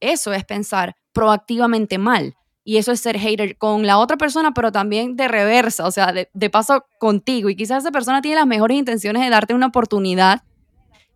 Eso 0.00 0.32
es 0.32 0.44
pensar, 0.44 0.96
proactivamente 1.12 1.98
mal. 1.98 2.36
Y 2.64 2.78
eso 2.78 2.90
es 2.90 3.00
ser 3.00 3.16
hater 3.16 3.56
con 3.58 3.86
la 3.86 3.98
otra 3.98 4.16
persona, 4.16 4.52
pero 4.52 4.72
también 4.72 5.16
de 5.16 5.28
reversa, 5.28 5.86
o 5.86 5.90
sea, 5.92 6.12
de, 6.12 6.50
paso 6.50 6.84
contigo. 6.98 7.48
Y 7.48 7.54
quizás 7.54 7.84
esa 7.84 7.92
persona 7.92 8.20
tiene 8.20 8.38
las 8.38 8.46
mejores 8.46 8.76
intenciones 8.76 9.22
de 9.22 9.30
darte 9.30 9.54
una 9.54 9.68
oportunidad, 9.68 10.42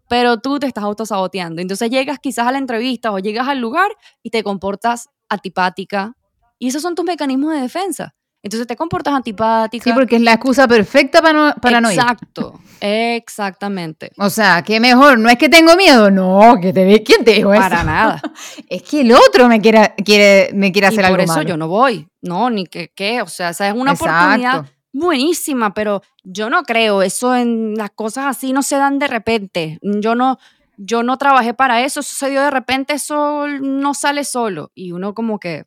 pero 0.08 0.38
tú 0.38 0.60
te 0.60 0.68
estás 0.68 0.84
autosaboteando. 0.84 1.60
Entonces 1.60 1.90
llegas 1.90 2.20
quizás 2.20 2.46
a 2.46 2.52
la 2.52 2.58
entrevista 2.58 3.10
o 3.10 3.18
llegas 3.18 3.48
al 3.48 3.58
lugar 3.58 3.90
y 4.22 4.30
te 4.30 4.44
comportas 4.44 5.08
antipática. 5.28 6.16
Y 6.60 6.68
esos 6.68 6.82
son 6.82 6.94
tus 6.94 7.04
mecanismos 7.04 7.52
de 7.52 7.60
defensa. 7.60 8.14
Entonces 8.42 8.66
te 8.66 8.76
comportas 8.76 9.14
antipática. 9.14 9.84
Sí, 9.84 9.92
porque 9.92 10.16
es 10.16 10.22
la 10.22 10.32
excusa 10.32 10.66
perfecta 10.66 11.20
para 11.20 11.32
no, 11.32 11.54
para 11.60 11.80
no 11.80 11.92
ir. 11.92 11.98
Exacto, 11.98 12.58
exactamente. 12.80 14.12
O 14.16 14.30
sea, 14.30 14.62
que 14.62 14.80
mejor, 14.80 15.18
no 15.18 15.28
es 15.28 15.36
que 15.36 15.48
tengo 15.48 15.76
miedo, 15.76 16.10
no, 16.10 16.56
que 16.60 16.72
te 16.72 16.84
ve, 16.84 17.02
¿quién 17.02 17.24
te 17.24 17.32
dijo 17.32 17.52
eso? 17.52 17.62
Para 17.62 17.84
nada. 17.84 18.22
es 18.68 18.82
que 18.82 19.02
el 19.02 19.12
otro 19.12 19.48
me 19.48 19.60
quiere, 19.60 19.94
quiere, 20.04 20.50
me 20.54 20.72
quiere 20.72 20.88
hacer 20.88 21.04
y 21.04 21.08
por 21.08 21.20
eso 21.20 21.42
yo 21.42 21.56
no 21.56 21.68
voy, 21.68 22.08
no, 22.22 22.48
ni 22.48 22.66
que 22.66 22.90
qué, 22.94 23.20
o 23.20 23.26
sea, 23.26 23.50
esa 23.50 23.68
es 23.68 23.74
una 23.74 23.92
oportunidad 23.92 24.64
buenísima, 24.92 25.74
pero 25.74 26.02
yo 26.24 26.50
no 26.50 26.62
creo, 26.62 27.02
eso 27.02 27.34
en 27.34 27.74
las 27.76 27.90
cosas 27.90 28.26
así 28.26 28.52
no 28.52 28.62
se 28.62 28.76
dan 28.76 28.98
de 28.98 29.08
repente. 29.08 29.78
Yo 29.82 30.14
no, 30.14 30.38
yo 30.76 31.02
no 31.02 31.16
trabajé 31.18 31.54
para 31.54 31.82
eso, 31.84 32.00
eso 32.00 32.14
se 32.14 32.30
dio 32.30 32.42
de 32.42 32.50
repente, 32.50 32.94
eso 32.94 33.46
no 33.48 33.94
sale 33.94 34.24
solo. 34.24 34.70
Y 34.74 34.92
uno 34.92 35.14
como 35.14 35.38
que, 35.38 35.64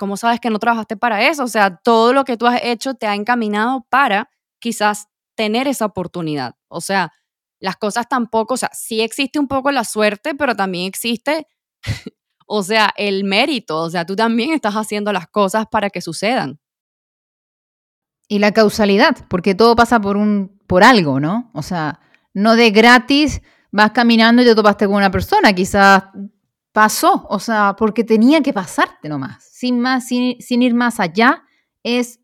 ¿cómo 0.00 0.16
sabes 0.16 0.40
que 0.40 0.48
no 0.48 0.58
trabajaste 0.58 0.96
para 0.96 1.28
eso? 1.28 1.44
O 1.44 1.48
sea, 1.48 1.76
todo 1.76 2.14
lo 2.14 2.24
que 2.24 2.38
tú 2.38 2.46
has 2.46 2.58
hecho 2.64 2.94
te 2.94 3.06
ha 3.06 3.14
encaminado 3.14 3.86
para 3.90 4.30
quizás 4.58 5.08
tener 5.34 5.68
esa 5.68 5.84
oportunidad. 5.84 6.54
O 6.68 6.80
sea, 6.80 7.12
las 7.60 7.76
cosas 7.76 8.08
tampoco, 8.08 8.54
o 8.54 8.56
sea, 8.56 8.70
sí 8.72 9.02
existe 9.02 9.38
un 9.38 9.46
poco 9.46 9.70
la 9.70 9.84
suerte, 9.84 10.34
pero 10.34 10.56
también 10.56 10.86
existe, 10.86 11.46
o 12.46 12.62
sea, 12.62 12.94
el 12.96 13.24
mérito. 13.24 13.76
O 13.76 13.90
sea, 13.90 14.06
tú 14.06 14.16
también 14.16 14.52
estás 14.52 14.72
haciendo 14.74 15.12
las 15.12 15.26
cosas 15.28 15.66
para 15.70 15.90
que 15.90 16.00
sucedan. 16.00 16.58
Y 18.26 18.38
la 18.38 18.52
causalidad, 18.52 19.18
porque 19.28 19.54
todo 19.54 19.76
pasa 19.76 20.00
por 20.00 20.16
un, 20.16 20.58
por 20.66 20.82
algo, 20.82 21.20
¿no? 21.20 21.50
O 21.52 21.62
sea, 21.62 22.00
no 22.32 22.56
de 22.56 22.70
gratis 22.70 23.42
vas 23.70 23.90
caminando 23.90 24.40
y 24.40 24.46
te 24.46 24.54
topaste 24.54 24.86
con 24.86 24.94
una 24.94 25.10
persona, 25.10 25.52
quizás 25.52 26.04
pasó, 26.72 27.26
o 27.28 27.38
sea, 27.38 27.74
porque 27.76 28.04
tenía 28.04 28.42
que 28.42 28.52
pasarte 28.52 29.08
nomás, 29.08 29.44
sin 29.52 29.80
más, 29.80 30.06
sin, 30.06 30.40
sin 30.40 30.62
ir 30.62 30.74
más 30.74 31.00
allá, 31.00 31.42
es 31.82 32.20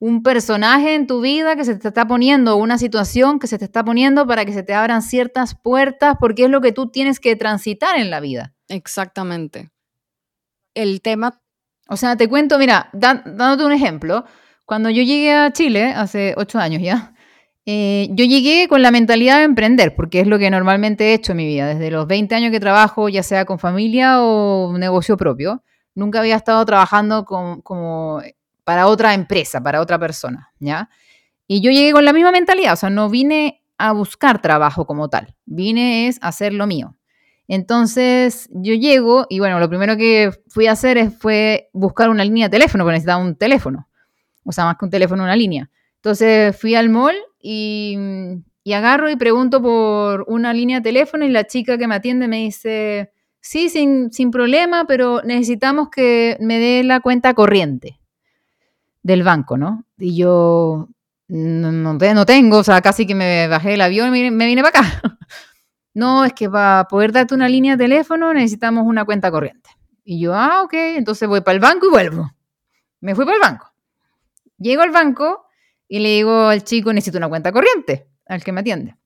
un 0.00 0.22
personaje 0.22 0.94
en 0.94 1.06
tu 1.06 1.20
vida 1.20 1.56
que 1.56 1.64
se 1.64 1.74
te 1.74 1.88
está 1.88 2.06
poniendo, 2.06 2.56
una 2.56 2.78
situación 2.78 3.38
que 3.38 3.48
se 3.48 3.58
te 3.58 3.64
está 3.64 3.84
poniendo 3.84 4.26
para 4.26 4.44
que 4.44 4.52
se 4.52 4.62
te 4.62 4.74
abran 4.74 5.02
ciertas 5.02 5.56
puertas, 5.56 6.16
porque 6.20 6.44
es 6.44 6.50
lo 6.50 6.60
que 6.60 6.72
tú 6.72 6.90
tienes 6.90 7.18
que 7.18 7.34
transitar 7.34 7.98
en 7.98 8.10
la 8.10 8.20
vida. 8.20 8.54
Exactamente. 8.68 9.70
El 10.74 11.02
tema... 11.02 11.40
O 11.88 11.96
sea, 11.96 12.16
te 12.16 12.28
cuento, 12.28 12.58
mira, 12.58 12.90
dándote 12.92 13.64
un 13.64 13.72
ejemplo, 13.72 14.24
cuando 14.66 14.90
yo 14.90 15.02
llegué 15.02 15.32
a 15.34 15.50
Chile, 15.52 15.94
hace 15.96 16.34
ocho 16.36 16.58
años 16.58 16.82
ya, 16.82 17.14
eh, 17.70 18.08
yo 18.12 18.24
llegué 18.24 18.66
con 18.66 18.80
la 18.80 18.90
mentalidad 18.90 19.36
de 19.36 19.44
emprender, 19.44 19.94
porque 19.94 20.20
es 20.20 20.26
lo 20.26 20.38
que 20.38 20.50
normalmente 20.50 21.10
he 21.10 21.12
hecho 21.12 21.32
en 21.32 21.36
mi 21.36 21.46
vida. 21.46 21.66
Desde 21.66 21.90
los 21.90 22.06
20 22.06 22.34
años 22.34 22.50
que 22.50 22.60
trabajo, 22.60 23.10
ya 23.10 23.22
sea 23.22 23.44
con 23.44 23.58
familia 23.58 24.22
o 24.22 24.74
negocio 24.78 25.18
propio, 25.18 25.62
nunca 25.94 26.20
había 26.20 26.36
estado 26.36 26.64
trabajando 26.64 27.26
como 27.26 28.22
para 28.64 28.86
otra 28.86 29.12
empresa, 29.12 29.62
para 29.62 29.82
otra 29.82 29.98
persona, 29.98 30.50
¿ya? 30.58 30.88
Y 31.46 31.60
yo 31.60 31.70
llegué 31.70 31.92
con 31.92 32.06
la 32.06 32.14
misma 32.14 32.32
mentalidad, 32.32 32.72
o 32.72 32.76
sea, 32.76 32.88
no 32.88 33.10
vine 33.10 33.62
a 33.76 33.92
buscar 33.92 34.40
trabajo 34.40 34.86
como 34.86 35.10
tal, 35.10 35.34
vine 35.44 36.08
es 36.08 36.18
a 36.22 36.28
hacer 36.28 36.54
lo 36.54 36.66
mío. 36.66 36.96
Entonces 37.48 38.48
yo 38.50 38.72
llego 38.72 39.26
y 39.28 39.40
bueno, 39.40 39.60
lo 39.60 39.68
primero 39.68 39.98
que 39.98 40.30
fui 40.48 40.68
a 40.68 40.72
hacer 40.72 41.10
fue 41.10 41.68
buscar 41.74 42.08
una 42.08 42.24
línea 42.24 42.46
de 42.46 42.52
teléfono, 42.52 42.84
porque 42.84 42.94
necesitaba 42.94 43.22
un 43.22 43.36
teléfono, 43.36 43.90
o 44.44 44.52
sea, 44.52 44.64
más 44.64 44.78
que 44.78 44.86
un 44.86 44.90
teléfono, 44.90 45.22
una 45.22 45.36
línea. 45.36 45.68
Entonces 45.96 46.58
fui 46.58 46.74
al 46.74 46.88
mall 46.88 47.14
y, 47.40 47.96
agarro 48.74 49.08
y 49.08 49.16
pregunto 49.16 49.62
por 49.62 50.24
una 50.28 50.52
línea 50.52 50.80
de 50.80 50.84
teléfono 50.84 51.24
y 51.24 51.30
la 51.30 51.46
chica 51.46 51.78
que 51.78 51.88
me 51.88 51.94
atiende 51.94 52.28
me 52.28 52.36
dice, 52.38 53.12
sí, 53.40 53.70
sin, 53.70 54.12
sin 54.12 54.30
problema, 54.30 54.86
pero 54.86 55.22
necesitamos 55.22 55.88
que 55.88 56.36
me 56.40 56.58
dé 56.58 56.84
la 56.84 57.00
cuenta 57.00 57.32
corriente 57.32 57.98
del 59.02 59.22
banco, 59.22 59.56
¿no? 59.56 59.86
Y 59.96 60.16
yo 60.16 60.88
no, 61.28 61.72
no, 61.72 62.26
tengo, 62.26 62.58
o 62.58 62.64
sea, 62.64 62.80
casi 62.80 63.06
que 63.06 63.14
me 63.14 63.48
bajé 63.48 63.70
del 63.70 63.80
avión 63.80 64.14
y 64.14 64.30
me, 64.30 64.46
vine 64.46 64.62
para 64.62 64.80
acá. 64.80 65.02
no, 65.94 66.24
es 66.24 66.32
que 66.32 66.48
para 66.48 66.86
poder 66.88 67.12
darte 67.12 67.34
una 67.34 67.48
línea 67.48 67.76
de 67.76 67.84
teléfono 67.84 68.32
necesitamos 68.34 68.84
una 68.86 69.04
cuenta 69.04 69.30
corriente. 69.30 69.70
Y 70.04 70.20
yo, 70.20 70.34
ah, 70.34 70.62
ok, 70.62 70.72
entonces 70.72 71.28
voy 71.28 71.40
para 71.42 71.54
el 71.54 71.60
banco 71.60 71.86
y 71.86 71.90
vuelvo. 71.90 72.30
Me 73.00 73.14
fui 73.14 73.24
para 73.24 73.36
el 73.36 73.42
banco. 73.42 73.70
Llego 74.58 74.82
al 74.82 74.90
banco 74.90 75.47
y 75.88 75.98
le 76.00 76.10
digo 76.10 76.48
al 76.48 76.62
chico, 76.64 76.92
necesito 76.92 77.18
una 77.18 77.28
cuenta 77.28 77.50
corriente, 77.50 78.08
al 78.26 78.44
que 78.44 78.52
me 78.52 78.60
atiende. 78.60 78.96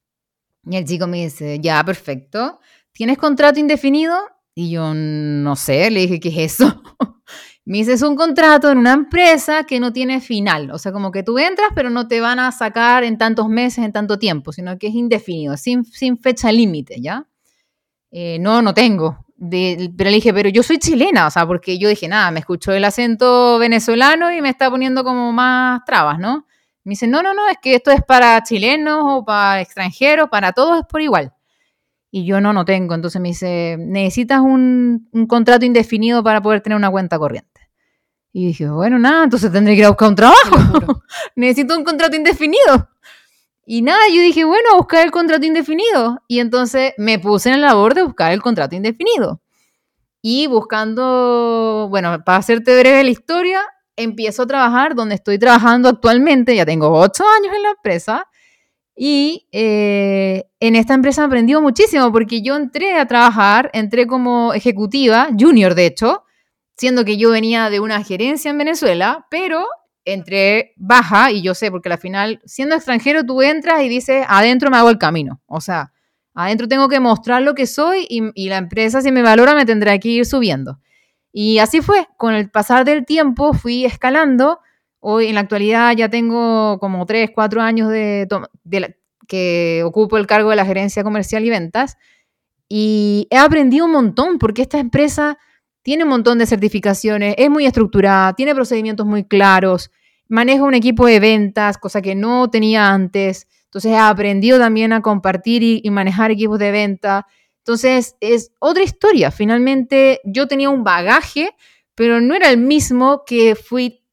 Y 0.64 0.76
el 0.76 0.84
chico 0.84 1.06
me 1.06 1.24
dice, 1.24 1.58
ya, 1.60 1.82
perfecto. 1.84 2.60
¿Tienes 2.92 3.18
contrato 3.18 3.58
indefinido? 3.58 4.16
Y 4.54 4.70
yo, 4.70 4.92
no 4.94 5.56
sé, 5.56 5.90
le 5.90 6.00
dije, 6.00 6.20
¿qué 6.20 6.28
es 6.28 6.52
eso? 6.52 6.82
Me 7.64 7.78
dices 7.78 8.02
un 8.02 8.16
contrato 8.16 8.72
en 8.72 8.78
una 8.78 8.92
empresa 8.92 9.62
que 9.62 9.78
no 9.78 9.92
tiene 9.92 10.20
final, 10.20 10.72
o 10.72 10.78
sea, 10.78 10.90
como 10.90 11.12
que 11.12 11.22
tú 11.22 11.38
entras, 11.38 11.68
pero 11.76 11.90
no 11.90 12.08
te 12.08 12.20
van 12.20 12.40
a 12.40 12.50
sacar 12.50 13.04
en 13.04 13.18
tantos 13.18 13.48
meses, 13.48 13.84
en 13.84 13.92
tanto 13.92 14.18
tiempo, 14.18 14.52
sino 14.52 14.76
que 14.78 14.88
es 14.88 14.94
indefinido, 14.94 15.56
sin, 15.56 15.84
sin 15.84 16.18
fecha 16.18 16.50
límite, 16.50 17.00
¿ya? 17.00 17.24
Eh, 18.10 18.38
no, 18.40 18.62
no 18.62 18.74
tengo. 18.74 19.24
pero 19.38 20.10
le 20.10 20.16
dije, 20.16 20.34
pero 20.34 20.48
yo 20.48 20.64
soy 20.64 20.78
chilena, 20.78 21.28
o 21.28 21.30
sea, 21.30 21.46
porque 21.46 21.78
yo 21.78 21.88
dije, 21.88 22.08
nada, 22.08 22.32
me 22.32 22.40
escuchó 22.40 22.72
el 22.72 22.84
acento 22.84 23.58
venezolano 23.58 24.32
y 24.32 24.42
me 24.42 24.48
está 24.48 24.68
poniendo 24.68 25.04
como 25.04 25.32
más 25.32 25.84
trabas, 25.84 26.18
¿no? 26.18 26.46
Me 26.84 26.90
dice, 26.90 27.06
no, 27.06 27.22
no, 27.22 27.32
no, 27.34 27.48
es 27.48 27.56
que 27.62 27.76
esto 27.76 27.90
es 27.90 28.02
para 28.02 28.42
chilenos 28.42 29.02
o 29.04 29.24
para 29.24 29.60
extranjeros, 29.60 30.28
para 30.28 30.52
todos 30.52 30.80
es 30.80 30.86
por 30.86 31.00
igual. 31.00 31.32
Y 32.10 32.24
yo 32.26 32.40
no, 32.40 32.52
no 32.52 32.64
tengo. 32.64 32.94
Entonces 32.94 33.20
me 33.20 33.28
dice, 33.28 33.76
necesitas 33.78 34.40
un, 34.40 35.08
un 35.12 35.26
contrato 35.26 35.64
indefinido 35.64 36.22
para 36.22 36.42
poder 36.42 36.60
tener 36.60 36.76
una 36.76 36.90
cuenta 36.90 37.18
corriente. 37.18 37.52
Y 38.32 38.46
dije, 38.46 38.68
bueno, 38.68 38.98
nada, 38.98 39.24
entonces 39.24 39.52
tendré 39.52 39.74
que 39.74 39.80
ir 39.80 39.84
a 39.84 39.90
buscar 39.90 40.08
un 40.08 40.16
trabajo. 40.16 41.02
Necesito 41.36 41.76
un 41.76 41.84
contrato 41.84 42.16
indefinido. 42.16 42.88
Y 43.64 43.82
nada, 43.82 44.00
yo 44.08 44.20
dije, 44.22 44.44
bueno, 44.44 44.70
a 44.72 44.76
buscar 44.76 45.04
el 45.04 45.10
contrato 45.10 45.46
indefinido. 45.46 46.22
Y 46.28 46.40
entonces 46.40 46.94
me 46.96 47.18
puse 47.18 47.50
en 47.50 47.60
la 47.60 47.68
labor 47.68 47.94
de 47.94 48.02
buscar 48.02 48.32
el 48.32 48.42
contrato 48.42 48.74
indefinido. 48.74 49.40
Y 50.22 50.46
buscando, 50.46 51.88
bueno, 51.90 52.24
para 52.24 52.38
hacerte 52.38 52.78
breve 52.78 53.04
la 53.04 53.10
historia, 53.10 53.60
empiezo 53.96 54.42
a 54.42 54.46
trabajar 54.46 54.94
donde 54.94 55.14
estoy 55.14 55.38
trabajando 55.38 55.88
actualmente. 55.88 56.54
Ya 56.54 56.66
tengo 56.66 56.90
ocho 56.90 57.24
años 57.38 57.54
en 57.54 57.62
la 57.62 57.70
empresa. 57.70 58.28
Y 58.94 59.48
eh, 59.52 60.44
en 60.60 60.76
esta 60.76 60.94
empresa 60.94 61.24
aprendí 61.24 61.54
muchísimo 61.54 62.12
porque 62.12 62.42
yo 62.42 62.56
entré 62.56 62.94
a 62.94 63.06
trabajar, 63.06 63.70
entré 63.72 64.06
como 64.06 64.52
ejecutiva, 64.52 65.28
junior 65.38 65.74
de 65.74 65.86
hecho, 65.86 66.24
siendo 66.76 67.04
que 67.04 67.16
yo 67.16 67.30
venía 67.30 67.70
de 67.70 67.80
una 67.80 68.04
gerencia 68.04 68.50
en 68.50 68.58
Venezuela, 68.58 69.26
pero 69.30 69.66
entré 70.04 70.72
baja 70.76 71.30
y 71.30 71.42
yo 71.42 71.54
sé, 71.54 71.70
porque 71.70 71.90
al 71.90 71.98
final, 71.98 72.40
siendo 72.44 72.74
extranjero, 72.74 73.24
tú 73.24 73.42
entras 73.42 73.82
y 73.82 73.88
dices, 73.88 74.24
adentro 74.28 74.70
me 74.70 74.76
hago 74.76 74.90
el 74.90 74.98
camino. 74.98 75.40
O 75.46 75.60
sea, 75.60 75.92
adentro 76.34 76.68
tengo 76.68 76.88
que 76.88 77.00
mostrar 77.00 77.42
lo 77.42 77.54
que 77.54 77.66
soy 77.66 78.06
y, 78.08 78.48
la 78.48 78.58
empresa, 78.58 79.00
si 79.00 79.12
me 79.12 79.22
valora, 79.22 79.54
me 79.54 79.66
tendrá 79.66 79.98
que 79.98 80.08
ir 80.08 80.26
subiendo. 80.26 80.78
Y 81.32 81.58
así 81.58 81.80
fue, 81.80 82.06
con 82.16 82.34
el 82.34 82.50
pasar 82.50 82.84
del 82.84 83.06
tiempo 83.06 83.54
fui 83.54 83.84
escalando. 83.84 84.60
Hoy 85.00 85.28
en 85.28 85.34
la 85.34 85.40
actualidad 85.40 85.96
ya 85.96 86.08
tengo 86.08 86.78
como 86.78 87.06
3, 87.06 87.30
4 87.34 87.62
años 87.62 87.88
de, 87.88 88.28
que 89.26 89.82
ocupo 89.84 90.18
el 90.18 90.26
cargo 90.26 90.50
de 90.50 90.56
la 90.56 90.66
gerencia 90.66 91.02
comercial 91.02 91.44
y 91.44 91.50
ventas. 91.50 91.96
Y 92.68 93.26
he 93.30 93.38
aprendido 93.38 93.86
un 93.86 93.92
montón 93.92 94.38
porque 94.38 94.62
esta 94.62 94.78
empresa 94.78 95.38
tiene 95.82 96.04
un 96.04 96.10
montón 96.10 96.38
de 96.38 96.46
certificaciones, 96.46 97.34
es 97.36 97.50
muy 97.50 97.66
estructurada, 97.66 98.34
tiene 98.34 98.54
procedimientos 98.54 99.04
muy 99.04 99.24
claros, 99.24 99.90
maneja 100.28 100.62
un 100.62 100.74
equipo 100.74 101.06
de 101.06 101.18
ventas, 101.18 101.76
cosa 101.76 102.00
que 102.00 102.14
no 102.14 102.48
tenía 102.50 102.90
antes. 102.90 103.48
Entonces 103.64 103.92
he 103.92 103.98
aprendido 103.98 104.58
también 104.58 104.92
a 104.92 105.02
compartir 105.02 105.62
y, 105.62 105.90
manejar 105.90 106.30
equipos 106.30 106.58
de 106.58 106.70
venta. 106.70 107.26
Entonces 107.62 108.16
es 108.20 108.52
otra 108.58 108.82
historia. 108.82 109.30
Finalmente 109.30 110.20
yo 110.24 110.48
tenía 110.48 110.68
un 110.68 110.82
bagaje, 110.82 111.54
pero 111.94 112.20
no 112.20 112.34
era 112.34 112.50
el 112.50 112.58
mismo 112.58 113.24
que 113.24 113.54
fui 113.54 114.04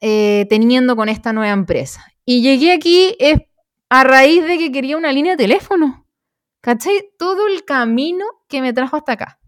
eh, 0.00 0.46
teniendo 0.50 0.96
con 0.96 1.08
esta 1.08 1.32
nueva 1.32 1.52
empresa. 1.52 2.04
Y 2.24 2.42
llegué 2.42 2.72
aquí 2.72 3.16
a 3.88 4.04
raíz 4.04 4.44
de 4.44 4.58
que 4.58 4.72
quería 4.72 4.96
una 4.96 5.12
línea 5.12 5.32
de 5.32 5.44
teléfono. 5.44 6.06
¿Cachai? 6.60 7.10
Todo 7.16 7.46
el 7.46 7.64
camino 7.64 8.24
que 8.48 8.60
me 8.60 8.72
trajo 8.72 8.96
hasta 8.96 9.12
acá. 9.12 9.38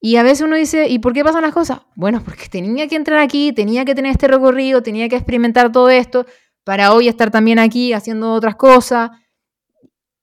Y 0.00 0.16
a 0.16 0.22
veces 0.22 0.42
uno 0.42 0.56
dice, 0.56 0.88
¿y 0.88 0.98
por 0.98 1.12
qué 1.12 1.22
pasan 1.24 1.42
las 1.42 1.52
cosas? 1.52 1.80
Bueno, 1.96 2.22
porque 2.24 2.48
tenía 2.48 2.88
que 2.88 2.96
entrar 2.96 3.18
aquí, 3.18 3.52
tenía 3.52 3.84
que 3.84 3.94
tener 3.94 4.12
este 4.12 4.28
recorrido, 4.28 4.82
tenía 4.82 5.08
que 5.08 5.16
experimentar 5.16 5.72
todo 5.72 5.90
esto 5.90 6.26
para 6.64 6.92
hoy 6.92 7.08
estar 7.08 7.30
también 7.30 7.58
aquí 7.58 7.92
haciendo 7.92 8.32
otras 8.32 8.56
cosas. 8.56 9.10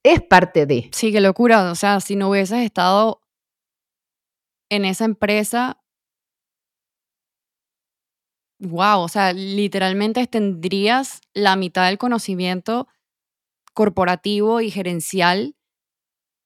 Es 0.03 0.21
parte 0.21 0.65
de. 0.65 0.89
Sí, 0.91 1.11
qué 1.11 1.21
locura. 1.21 1.71
O 1.71 1.75
sea, 1.75 1.99
si 1.99 2.15
no 2.15 2.29
hubieses 2.29 2.59
estado 2.59 3.21
en 4.69 4.85
esa 4.85 5.05
empresa, 5.05 5.81
wow, 8.59 9.01
o 9.01 9.07
sea, 9.07 9.33
literalmente 9.33 10.25
tendrías 10.27 11.21
la 11.33 11.55
mitad 11.55 11.87
del 11.87 11.97
conocimiento 11.97 12.87
corporativo 13.73 14.61
y 14.61 14.71
gerencial 14.71 15.55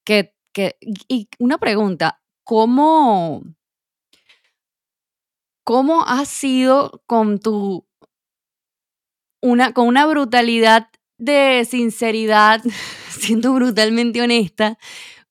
que, 0.05 0.33
que 0.53 0.77
y 0.81 1.29
una 1.39 1.57
pregunta, 1.57 2.21
¿cómo, 2.43 3.43
cómo 5.63 6.03
has 6.03 6.29
sido 6.29 7.03
con 7.05 7.39
tu, 7.39 7.85
una, 9.41 9.73
con 9.73 9.87
una 9.87 10.05
brutalidad 10.05 10.89
de 11.17 11.65
sinceridad, 11.69 12.61
siendo 13.21 13.53
brutalmente 13.53 14.21
honesta, 14.21 14.77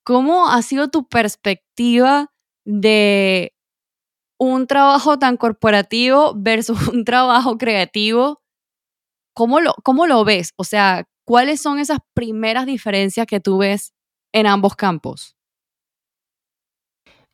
cómo 0.05 0.49
ha 0.51 0.63
sido 0.63 0.89
tu 0.89 1.09
perspectiva 1.09 2.33
de 2.65 3.55
un 4.39 4.67
trabajo 4.67 5.19
tan 5.19 5.37
corporativo 5.37 6.35
versus 6.37 6.89
un 6.89 7.05
trabajo 7.05 7.59
creativo? 7.59 8.43
¿Cómo 9.35 9.61
lo, 9.61 9.75
cómo 9.85 10.07
lo 10.07 10.25
ves? 10.25 10.53
O 10.57 10.65
sea, 10.65 11.07
¿cuáles 11.27 11.61
son 11.61 11.79
esas 11.79 11.99
primeras 12.15 12.67
diferencias 12.67 13.27
que 13.27 13.41
tú 13.41 13.59
ves 13.59 13.93
en 14.33 14.47
ambos 14.47 14.77
campos? 14.77 15.36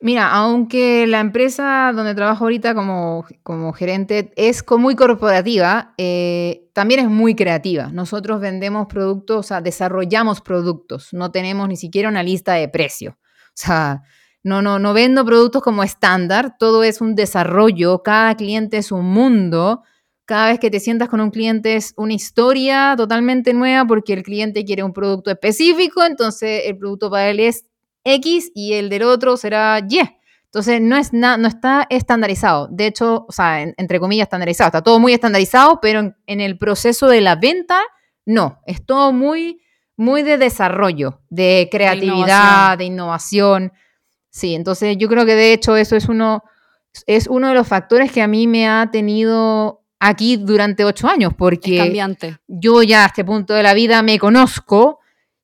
Mira, 0.04 0.32
aunque 0.32 1.06
la 1.06 1.20
empresa 1.20 1.92
donde 1.94 2.16
trabajo 2.16 2.42
ahorita 2.42 2.74
como, 2.74 3.24
como 3.44 3.72
gerente 3.72 4.32
es 4.34 4.64
muy 4.76 4.96
corporativa, 4.96 5.94
eh, 5.96 6.68
también 6.72 6.98
es 6.98 7.08
muy 7.08 7.36
creativa. 7.36 7.86
Nosotros 7.92 8.40
vendemos 8.40 8.88
productos, 8.88 9.36
o 9.38 9.42
sea, 9.44 9.60
desarrollamos 9.60 10.40
productos, 10.40 11.10
no 11.12 11.30
tenemos 11.30 11.68
ni 11.68 11.76
siquiera 11.76 12.08
una 12.08 12.24
lista 12.24 12.54
de 12.54 12.68
precio. 12.68 13.16
O 13.20 13.54
sea, 13.54 14.02
no, 14.42 14.60
no, 14.60 14.80
no 14.80 14.92
vendo 14.92 15.24
productos 15.24 15.62
como 15.62 15.84
estándar, 15.84 16.56
todo 16.58 16.82
es 16.82 17.00
un 17.00 17.14
desarrollo, 17.14 18.02
cada 18.02 18.34
cliente 18.34 18.78
es 18.78 18.90
un 18.90 19.04
mundo. 19.04 19.84
Cada 20.24 20.48
vez 20.48 20.58
que 20.58 20.70
te 20.70 20.80
sientas 20.80 21.08
con 21.10 21.20
un 21.20 21.30
cliente 21.30 21.76
es 21.76 21.94
una 21.96 22.14
historia 22.14 22.94
totalmente 22.96 23.54
nueva 23.54 23.84
porque 23.86 24.14
el 24.14 24.24
cliente 24.24 24.64
quiere 24.64 24.82
un 24.82 24.92
producto 24.92 25.30
específico, 25.30 26.04
entonces 26.04 26.62
el 26.66 26.76
producto 26.76 27.08
para 27.08 27.30
él 27.30 27.38
es 27.38 27.66
X 28.04 28.50
y 28.54 28.74
el 28.74 28.88
del 28.88 29.02
otro 29.04 29.36
será 29.36 29.80
Y. 29.88 30.00
Entonces 30.52 30.82
no, 30.82 30.98
es 30.98 31.14
no 31.14 31.48
está 31.48 31.86
estandarizado. 31.88 32.68
De 32.70 32.86
hecho, 32.86 33.24
o 33.26 33.32
sea, 33.32 33.62
entre 33.62 33.98
comillas 33.98 34.26
estandarizado. 34.26 34.68
Está 34.68 34.82
todo 34.82 34.98
muy 34.98 35.14
estandarizado, 35.14 35.80
pero 35.80 36.14
en, 36.26 36.40
el 36.40 36.58
proceso 36.58 37.08
de 37.08 37.22
la 37.22 37.36
venta, 37.36 37.80
no. 38.26 38.60
Es 38.66 38.84
todo 38.84 39.12
muy, 39.12 39.62
muy 39.96 40.22
de 40.22 40.36
desarrollo, 40.36 41.22
de 41.30 41.68
creatividad, 41.70 42.76
de 42.76 42.84
innovación. 42.84 43.72
Sí, 44.28 44.54
entonces 44.54 44.96
yo 44.98 45.08
creo 45.08 45.24
que 45.24 45.34
de 45.34 45.54
hecho 45.54 45.76
eso 45.76 45.96
es 45.96 46.08
uno, 46.08 46.42
es 47.06 47.28
uno 47.28 47.48
de 47.48 47.54
los 47.54 47.66
factores 47.66 48.12
que 48.12 48.20
a 48.20 48.28
mí 48.28 48.46
me 48.46 48.68
ha 48.68 48.90
tenido 48.90 49.82
aquí 50.00 50.36
durante 50.36 50.84
ocho 50.84 51.08
años, 51.08 51.32
porque 51.32 51.96
yo 52.46 52.82
ya 52.82 53.04
a 53.04 53.06
este 53.06 53.24
punto 53.24 53.54
de 53.54 53.62
la 53.62 53.72
vida 53.72 54.02
me 54.02 54.18
conozco 54.18 54.98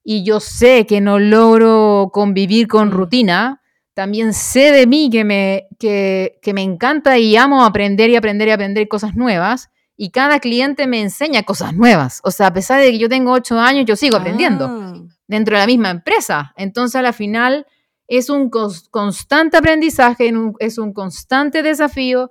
y 0.05 0.25
yo 0.25 0.41
sé 0.41 0.87
que 0.87 1.01
no 1.01 1.19
logro 1.19 2.11
convivir 2.13 2.69
con 2.69 2.89
mm. 2.89 2.93
rutina, 2.93 3.63
también 3.95 4.33
sé 4.33 4.71
de 4.71 4.87
mí 4.87 5.11
que 5.11 5.25
me, 5.25 5.67
que, 5.79 6.41
me 6.55 6.63
encanta 6.63 7.19
y 7.19 7.37
amo 7.37 7.65
aprender 7.65 8.09
y 8.11 8.17
aprender 8.17 8.47
y 8.47 8.53
aprender 8.53 8.87
cosas 8.87 9.17
nuevas. 9.17 9.71
Y 9.97 10.11
cada 10.11 10.39
cliente 10.39 10.87
me 10.87 11.01
enseña 11.01 11.43
cosas 11.43 11.75
nuevas. 11.75 12.21
O 12.23 12.31
sea, 12.31 12.47
a 12.47 12.53
pesar 12.53 12.81
de 12.81 12.93
que 12.93 12.99
yo 12.99 13.09
tengo 13.09 13.33
ocho 13.33 13.59
años, 13.59 13.87
yo 13.87 13.97
sigo 13.97 14.17
aprendiendo 14.17 14.67
ah. 14.67 14.95
dentro 15.27 15.57
de 15.57 15.63
la 15.63 15.67
misma 15.67 15.91
empresa. 15.91 16.53
Entonces, 16.57 16.95
a 16.95 17.03
la 17.03 17.13
final, 17.13 17.67
es 18.07 18.31
un 18.31 18.51
constante 18.51 19.57
aprendizaje, 19.57 20.33
es 20.61 20.79
un 20.79 20.93
constante 20.93 21.65
desafío. 21.65 22.31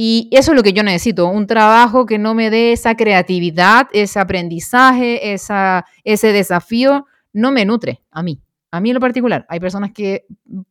Y 0.00 0.28
eso 0.30 0.52
es 0.52 0.56
lo 0.56 0.62
que 0.62 0.72
yo 0.72 0.84
necesito, 0.84 1.26
un 1.26 1.48
trabajo 1.48 2.06
que 2.06 2.18
no 2.18 2.32
me 2.32 2.50
dé 2.50 2.70
esa 2.70 2.94
creatividad, 2.94 3.88
ese 3.92 4.20
aprendizaje, 4.20 5.32
esa, 5.32 5.86
ese 6.04 6.32
desafío, 6.32 7.06
no 7.32 7.50
me 7.50 7.64
nutre 7.64 8.00
a 8.12 8.22
mí. 8.22 8.40
A 8.70 8.78
mí 8.78 8.90
en 8.90 8.94
lo 8.94 9.00
particular. 9.00 9.44
Hay 9.48 9.58
personas 9.58 9.90
que 9.92 10.24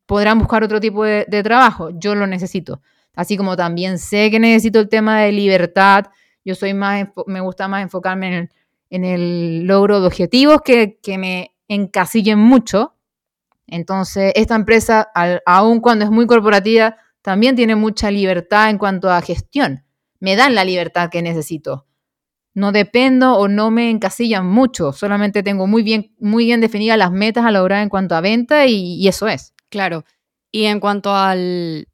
podrán 0.06 0.40
buscar 0.40 0.64
otro 0.64 0.80
tipo 0.80 1.04
de, 1.04 1.26
trabajo, 1.44 1.90
yo 1.90 2.16
lo 2.16 2.26
necesito. 2.26 2.80
Así 3.16 3.36
como 3.36 3.58
también 3.58 4.00
sé 4.00 4.32
que 4.32 4.40
necesito 4.40 4.80
el 4.80 4.88
tema 4.88 5.20
de 5.20 5.34
libertad, 5.34 6.06
yo 6.46 6.56
soy 6.56 6.74
más, 6.74 7.06
me 7.26 7.42
gusta 7.42 7.68
más 7.68 7.84
enfocarme 7.84 8.50
en 8.90 9.04
el, 9.04 9.68
logro 9.68 10.00
de 10.00 10.08
objetivos 10.08 10.62
que, 10.64 11.00
que 11.04 11.18
me 11.18 11.54
encasillen 11.68 12.40
mucho. 12.40 12.96
Entonces, 13.68 14.32
esta 14.38 14.56
empresa, 14.56 15.10
aun 15.46 15.82
cuando 15.82 16.06
es 16.06 16.12
muy 16.12 16.28
corporativa, 16.28 16.96
también 17.28 17.58
tiene 17.58 17.76
mucha 17.76 18.10
libertad 18.10 18.70
en 18.70 18.78
cuanto 18.78 19.12
a 19.12 19.22
gestión. 19.22 19.84
Me 20.22 20.38
dan 20.38 20.56
la 20.56 20.64
libertad 20.64 21.10
que 21.10 21.22
necesito. 21.22 21.86
No 22.54 22.72
dependo 22.72 23.36
o 23.36 23.50
no 23.50 23.70
me 23.70 23.90
encasillan 23.90 24.48
mucho, 24.48 24.94
solamente 24.94 25.44
tengo 25.44 25.68
muy 25.68 25.84
bien, 25.84 26.16
muy 26.22 26.46
bien 26.46 26.62
definidas 26.62 26.98
las 26.98 27.12
metas 27.12 27.44
a 27.44 27.52
lograr 27.52 27.84
en 27.84 27.90
cuanto 27.90 28.16
a 28.16 28.22
venta 28.22 28.66
y, 28.66 29.06
eso 29.10 29.28
es. 29.28 29.54
Claro. 29.68 30.06
Y 30.54 30.68
en 30.68 30.80
cuanto 30.80 31.14
al... 31.14 31.90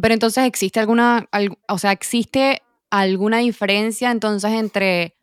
Pero 0.00 0.14
entonces 0.14 0.44
existe 0.44 0.78
alguna, 0.78 1.28
o 1.66 1.78
sea, 1.78 1.90
existe 1.90 2.62
alguna 2.90 3.38
diferencia 3.38 4.12
entonces 4.12 4.52
entre, 4.52 5.16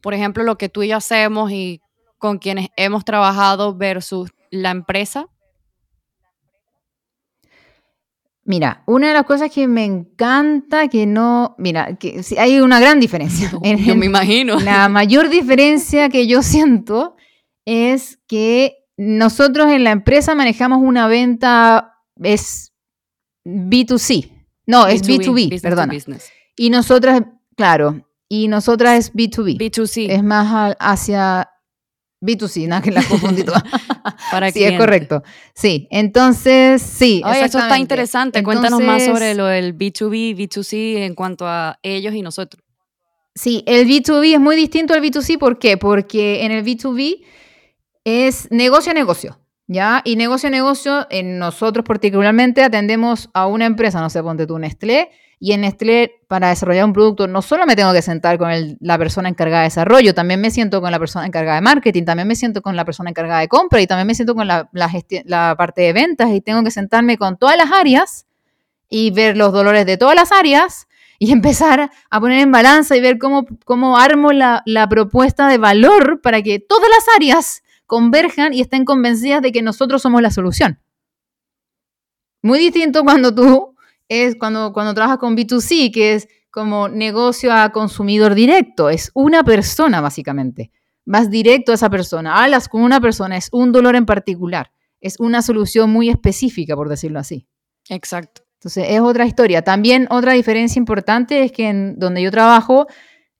por 0.00 0.14
ejemplo, 0.14 0.42
lo 0.42 0.58
que 0.58 0.68
tú 0.68 0.82
y 0.82 0.88
yo 0.88 0.96
hacemos 0.96 1.52
y 1.52 1.80
con 2.18 2.38
quienes 2.38 2.70
hemos 2.74 3.04
trabajado 3.04 3.76
versus 3.76 4.32
la 4.50 4.72
empresa? 4.72 5.28
Mira, 8.48 8.82
una 8.86 9.08
de 9.08 9.12
las 9.12 9.24
cosas 9.24 9.50
que 9.50 9.68
me 9.68 9.84
encanta 9.84 10.88
que 10.88 11.04
no, 11.04 11.54
mira, 11.58 11.96
que 11.96 12.22
hay 12.38 12.60
una 12.60 12.80
gran 12.80 12.98
diferencia. 12.98 13.50
yo 13.84 13.94
me 13.94 14.06
imagino. 14.06 14.58
La 14.64 14.88
mayor 14.88 15.28
diferencia 15.28 16.08
que 16.08 16.26
yo 16.26 16.42
siento 16.42 17.14
es 17.66 18.18
que 18.26 18.86
nosotros 18.96 19.70
en 19.70 19.84
la 19.84 19.90
empresa 19.90 20.34
manejamos 20.34 20.78
una 20.82 21.08
venta 21.08 21.98
es 22.22 22.72
B2C. 23.44 24.30
No, 24.66 24.86
es 24.86 25.02
B2B, 25.02 25.60
perdón. 25.60 25.90
Y 26.56 26.70
nosotras, 26.70 27.20
claro, 27.54 28.02
y 28.30 28.48
nosotras 28.48 28.98
es 28.98 29.12
B2B. 29.14 29.58
B2C. 29.58 30.08
Es 30.08 30.24
más 30.24 30.74
hacia 30.80 31.50
B2C, 32.20 32.66
nada 32.66 32.82
que 32.82 32.90
la 32.90 33.02
confundí 33.04 33.44
toda. 33.44 33.62
Para 34.30 34.50
sí, 34.50 34.64
es 34.64 34.78
correcto. 34.78 35.22
Sí, 35.54 35.86
entonces, 35.90 36.82
sí. 36.82 37.22
Oye, 37.24 37.44
eso 37.44 37.58
está 37.58 37.78
interesante. 37.78 38.42
Cuéntanos 38.42 38.80
más 38.80 39.04
sobre 39.04 39.34
lo 39.34 39.46
del 39.46 39.76
B2B, 39.76 40.36
B2C 40.36 40.98
en 40.98 41.14
cuanto 41.14 41.46
a 41.46 41.78
ellos 41.82 42.14
y 42.14 42.22
nosotros. 42.22 42.62
Sí, 43.34 43.62
el 43.66 43.86
B2B 43.86 44.34
es 44.34 44.40
muy 44.40 44.56
distinto 44.56 44.94
al 44.94 45.00
B2C. 45.00 45.38
¿Por 45.38 45.58
qué? 45.58 45.76
Porque 45.76 46.44
en 46.44 46.50
el 46.50 46.64
B2B 46.64 47.22
es 48.04 48.50
negocio 48.50 48.90
a 48.90 48.94
negocio. 48.94 49.38
¿Ya? 49.70 50.00
Y 50.02 50.16
negocio 50.16 50.46
a 50.46 50.50
negocio, 50.50 51.06
en 51.10 51.38
nosotros 51.38 51.84
particularmente 51.84 52.62
atendemos 52.62 53.28
a 53.34 53.46
una 53.46 53.66
empresa, 53.66 54.00
no 54.00 54.08
sé, 54.08 54.22
ponte 54.22 54.46
tú 54.46 54.58
Nestlé, 54.58 55.10
y 55.40 55.52
en 55.52 55.60
Nestlé, 55.60 56.20
para 56.26 56.48
desarrollar 56.48 56.84
un 56.84 56.92
producto, 56.92 57.28
no 57.28 57.42
solo 57.42 57.64
me 57.64 57.76
tengo 57.76 57.92
que 57.92 58.02
sentar 58.02 58.38
con 58.38 58.50
la 58.80 58.98
persona 58.98 59.28
encargada 59.28 59.62
de 59.62 59.68
desarrollo, 59.68 60.12
también 60.12 60.40
me 60.40 60.50
siento 60.50 60.80
con 60.80 60.90
la 60.90 60.98
persona 60.98 61.26
encargada 61.26 61.56
de 61.56 61.62
marketing, 61.62 62.04
también 62.04 62.26
me 62.26 62.34
siento 62.34 62.60
con 62.60 62.74
la 62.74 62.84
persona 62.84 63.10
encargada 63.10 63.40
de 63.40 63.48
compra 63.48 63.80
y 63.80 63.86
también 63.86 64.08
me 64.08 64.14
siento 64.14 64.34
con 64.34 64.48
la, 64.48 64.68
la, 64.72 65.54
parte 65.56 65.82
de 65.82 65.92
ventas 65.92 66.30
y 66.30 66.40
tengo 66.40 66.64
que 66.64 66.72
sentarme 66.72 67.16
con 67.18 67.38
todas 67.38 67.56
las 67.56 67.70
áreas 67.70 68.26
y 68.90 69.10
ver 69.12 69.36
los 69.36 69.52
dolores 69.52 69.86
de 69.86 69.96
todas 69.96 70.16
las 70.16 70.32
áreas 70.32 70.88
y 71.20 71.30
empezar 71.32 71.90
a 72.10 72.20
poner 72.20 72.40
en 72.40 72.50
balanza 72.50 72.96
y 72.96 73.00
ver 73.00 73.18
cómo, 73.18 73.46
cómo 73.64 73.96
armo 73.96 74.32
la, 74.32 74.62
la 74.66 74.88
propuesta 74.88 75.46
de 75.46 75.58
valor 75.58 76.20
para 76.20 76.42
que 76.42 76.58
todas 76.58 76.90
las 76.90 77.14
áreas 77.14 77.62
converjan 77.86 78.52
y 78.52 78.60
estén 78.60 78.84
convencidas 78.84 79.40
de 79.40 79.52
que 79.52 79.62
nosotros 79.62 80.02
somos 80.02 80.20
la 80.20 80.30
solución. 80.30 80.80
Muy 82.42 82.58
distinto 82.58 83.02
cuando 83.02 83.34
tú 83.34 83.67
es 84.08 84.36
cuando, 84.36 84.72
cuando 84.72 84.94
trabajas 84.94 85.18
con 85.18 85.36
B2C, 85.36 85.92
que 85.92 86.14
es 86.14 86.28
como 86.50 86.88
negocio 86.88 87.52
a 87.52 87.70
consumidor 87.70 88.34
directo. 88.34 88.90
Es 88.90 89.10
una 89.14 89.44
persona, 89.44 90.00
básicamente. 90.00 90.70
Vas 91.04 91.30
directo 91.30 91.72
a 91.72 91.76
esa 91.76 91.90
persona, 91.90 92.42
hablas 92.42 92.68
con 92.68 92.82
una 92.82 93.00
persona, 93.00 93.36
es 93.36 93.48
un 93.52 93.72
dolor 93.72 93.96
en 93.96 94.06
particular. 94.06 94.72
Es 95.00 95.20
una 95.20 95.42
solución 95.42 95.90
muy 95.90 96.08
específica, 96.08 96.74
por 96.74 96.88
decirlo 96.88 97.18
así. 97.20 97.46
Exacto. 97.88 98.42
Entonces, 98.54 98.86
es 98.88 99.00
otra 99.00 99.24
historia. 99.24 99.62
También 99.62 100.08
otra 100.10 100.32
diferencia 100.32 100.80
importante 100.80 101.44
es 101.44 101.52
que 101.52 101.68
en 101.68 101.98
donde 101.98 102.22
yo 102.22 102.30
trabajo, 102.30 102.88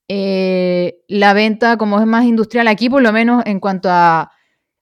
eh, 0.07 1.00
la 1.09 1.33
venta, 1.33 1.76
como 1.76 1.98
es 1.98 2.07
más 2.07 2.24
industrial 2.24 2.68
aquí, 2.68 2.88
por 2.88 3.02
lo 3.02 3.12
menos 3.12 3.42
en 3.44 3.59
cuanto 3.59 3.90
a, 3.90 4.31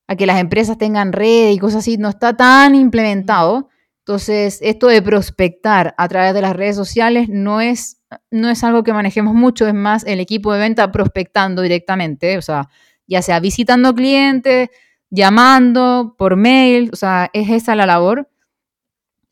a 0.07 0.16
que 0.16 0.27
las 0.27 0.38
empresas 0.38 0.77
tengan 0.77 1.12
red 1.12 1.51
y 1.51 1.59
cosas 1.59 1.79
así, 1.79 1.96
no 1.96 2.11
está 2.11 2.37
tan 2.37 2.75
implementado. 2.75 3.70
Entonces, 4.07 4.61
esto 4.62 4.87
de 4.87 5.03
prospectar 5.03 5.92
a 5.99 6.07
través 6.07 6.33
de 6.33 6.40
las 6.40 6.55
redes 6.55 6.77
sociales 6.77 7.29
no 7.29 7.61
es, 7.61 8.01
no 8.31 8.49
es 8.49 8.62
algo 8.62 8.85
que 8.85 8.92
manejemos 8.92 9.35
mucho, 9.35 9.66
es 9.66 9.75
más 9.75 10.05
el 10.05 10.21
equipo 10.21 10.53
de 10.53 10.61
venta 10.61 10.92
prospectando 10.92 11.61
directamente, 11.61 12.38
o 12.38 12.42
sea, 12.42 12.69
ya 13.09 13.21
sea 13.21 13.40
visitando 13.40 13.92
clientes, 13.97 14.71
llamando 15.11 16.14
por 16.16 16.37
mail, 16.37 16.90
o 16.92 16.97
sea, 16.97 17.31
es 17.33 17.51
esa 17.51 17.75
la 17.75 17.85
labor. 17.85 18.31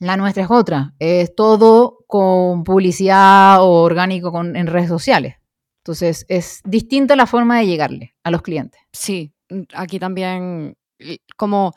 La 0.01 0.17
nuestra 0.17 0.43
es 0.43 0.51
otra, 0.51 0.93
es 0.99 1.37
todo 1.37 1.99
con 2.09 2.65
publicidad 2.65 3.63
o 3.63 3.81
orgánico 3.81 4.37
en 4.43 4.67
redes 4.67 4.89
sociales. 4.89 5.37
Entonces, 5.85 6.27
es 6.29 6.63
distinta 6.65 7.15
la 7.15 7.27
forma 7.27 7.61
de 7.61 7.67
llegarle 7.67 8.17
a 8.25 8.33
los 8.33 8.43
clientes. 8.43 8.81
Sí, 8.93 9.33
aquí 9.73 10.01
también, 10.01 10.77
como 11.37 11.75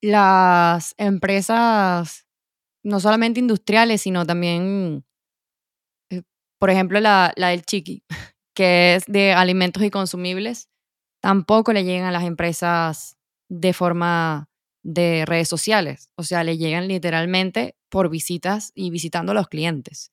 las 0.00 0.94
empresas 0.96 2.25
no 2.86 3.00
solamente 3.00 3.40
industriales, 3.40 4.02
sino 4.02 4.24
también, 4.24 5.04
eh, 6.10 6.22
por 6.60 6.70
ejemplo, 6.70 7.00
la, 7.00 7.32
la 7.36 7.48
del 7.48 7.62
chiqui, 7.64 8.04
que 8.54 8.94
es 8.94 9.04
de 9.06 9.32
alimentos 9.32 9.82
y 9.82 9.90
consumibles, 9.90 10.68
tampoco 11.20 11.72
le 11.72 11.84
llegan 11.84 12.06
a 12.06 12.12
las 12.12 12.24
empresas 12.24 13.16
de 13.50 13.72
forma 13.72 14.48
de 14.84 15.24
redes 15.26 15.48
sociales. 15.48 16.10
O 16.16 16.22
sea, 16.22 16.44
le 16.44 16.58
llegan 16.58 16.86
literalmente 16.86 17.74
por 17.90 18.08
visitas 18.08 18.70
y 18.74 18.90
visitando 18.90 19.32
a 19.32 19.34
los 19.34 19.48
clientes. 19.48 20.12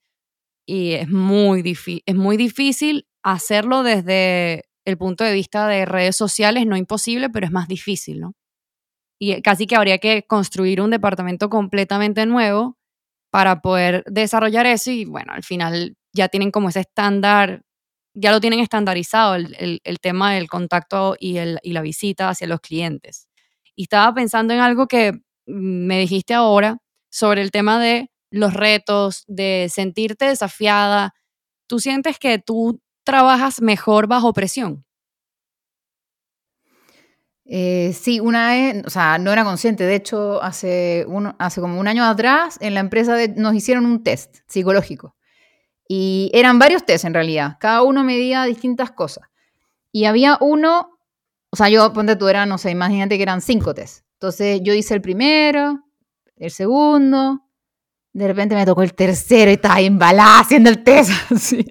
Y 0.67 0.93
es 0.93 1.09
muy, 1.09 1.77
es 2.05 2.15
muy 2.15 2.37
difícil 2.37 3.07
hacerlo 3.23 3.83
desde 3.83 4.63
el 4.85 4.97
punto 4.97 5.23
de 5.23 5.33
vista 5.33 5.67
de 5.67 5.85
redes 5.85 6.15
sociales, 6.15 6.65
no 6.65 6.75
imposible, 6.75 7.29
pero 7.29 7.45
es 7.45 7.51
más 7.51 7.67
difícil, 7.67 8.19
¿no? 8.19 8.33
Y 9.23 9.41
casi 9.41 9.67
que 9.67 9.77
habría 9.77 9.99
que 9.99 10.25
construir 10.27 10.81
un 10.81 10.89
departamento 10.89 11.49
completamente 11.49 12.25
nuevo 12.25 12.77
para 13.31 13.61
poder 13.61 14.03
desarrollar 14.05 14.65
eso 14.65 14.91
y 14.91 15.05
bueno, 15.05 15.31
al 15.31 15.43
final 15.43 15.95
ya 16.11 16.27
tienen 16.27 16.51
como 16.51 16.67
ese 16.67 16.81
estándar, 16.81 17.63
ya 18.13 18.33
lo 18.33 18.41
tienen 18.41 18.59
estandarizado 18.59 19.35
el, 19.35 19.79
el, 19.81 19.99
tema 20.01 20.33
del 20.33 20.49
contacto 20.49 21.15
y, 21.17 21.37
el, 21.37 21.57
y 21.63 21.71
la 21.71 21.81
visita 21.81 22.27
hacia 22.27 22.47
los 22.47 22.59
clientes. 22.59 23.29
Y 23.75 23.83
estaba 23.83 24.13
pensando 24.13 24.53
en 24.53 24.59
algo 24.59 24.87
que 24.87 25.13
me 25.45 25.99
dijiste 25.99 26.33
ahora 26.33 26.79
sobre 27.09 27.41
el 27.41 27.51
tema 27.51 27.79
de 27.79 28.11
los 28.29 28.53
retos, 28.53 29.23
de 29.27 29.67
sentirte 29.71 30.25
desafiada. 30.25 31.13
¿Tú 31.67 31.79
sientes 31.79 32.19
que 32.19 32.39
tú 32.39 32.81
trabajas 33.05 33.61
mejor 33.61 34.07
bajo 34.07 34.33
presión? 34.33 34.85
Eh, 37.45 37.93
sí, 37.93 38.19
una 38.19 38.49
vez, 38.49 38.83
o 38.85 38.89
sea, 38.89 39.17
no 39.17 39.31
era 39.31 39.43
consciente. 39.43 39.85
De 39.85 39.95
hecho, 39.95 40.41
hace, 40.41 41.05
hace 41.39 41.61
como 41.61 41.79
un 41.79 41.87
año 41.87 42.03
atrás, 42.05 42.57
en 42.61 42.73
la 42.73 42.79
empresa 42.79 43.17
nos 43.35 43.53
hicieron 43.53 43.85
un 43.85 44.03
test 44.03 44.37
psicológico. 44.47 45.15
Y 45.87 46.31
eran 46.33 46.59
varios 46.59 46.85
tests 46.85 47.05
en 47.05 47.13
realidad. 47.13 47.57
Cada 47.59 47.81
uno 47.83 48.03
medía 48.03 48.45
distintas 48.45 48.91
cosas. 48.91 49.27
Y 49.91 50.05
había 50.05 50.37
uno, 50.41 50.97
o 51.51 51.55
sea, 51.55 51.69
yo, 51.69 51.91
ponte 51.93 52.15
tú, 52.15 52.27
era, 52.27 52.45
no 52.45 52.57
sé, 52.57 52.71
imagínate 52.71 53.17
que 53.17 53.23
eran 53.23 53.41
cinco 53.41 53.73
tests. 53.73 54.03
Entonces 54.13 54.61
yo 54.63 54.73
hice 54.73 54.93
el 54.95 55.01
primero, 55.01 55.83
el 56.37 56.49
segundo, 56.51 57.42
de 58.13 58.27
repente 58.27 58.53
me 58.53 58.65
tocó 58.65 58.83
el 58.83 58.93
tercero 58.93 59.49
y 59.49 59.55
estaba 59.55 59.81
embalada 59.81 60.39
haciendo 60.39 60.69
el 60.69 60.83
test, 60.83 61.11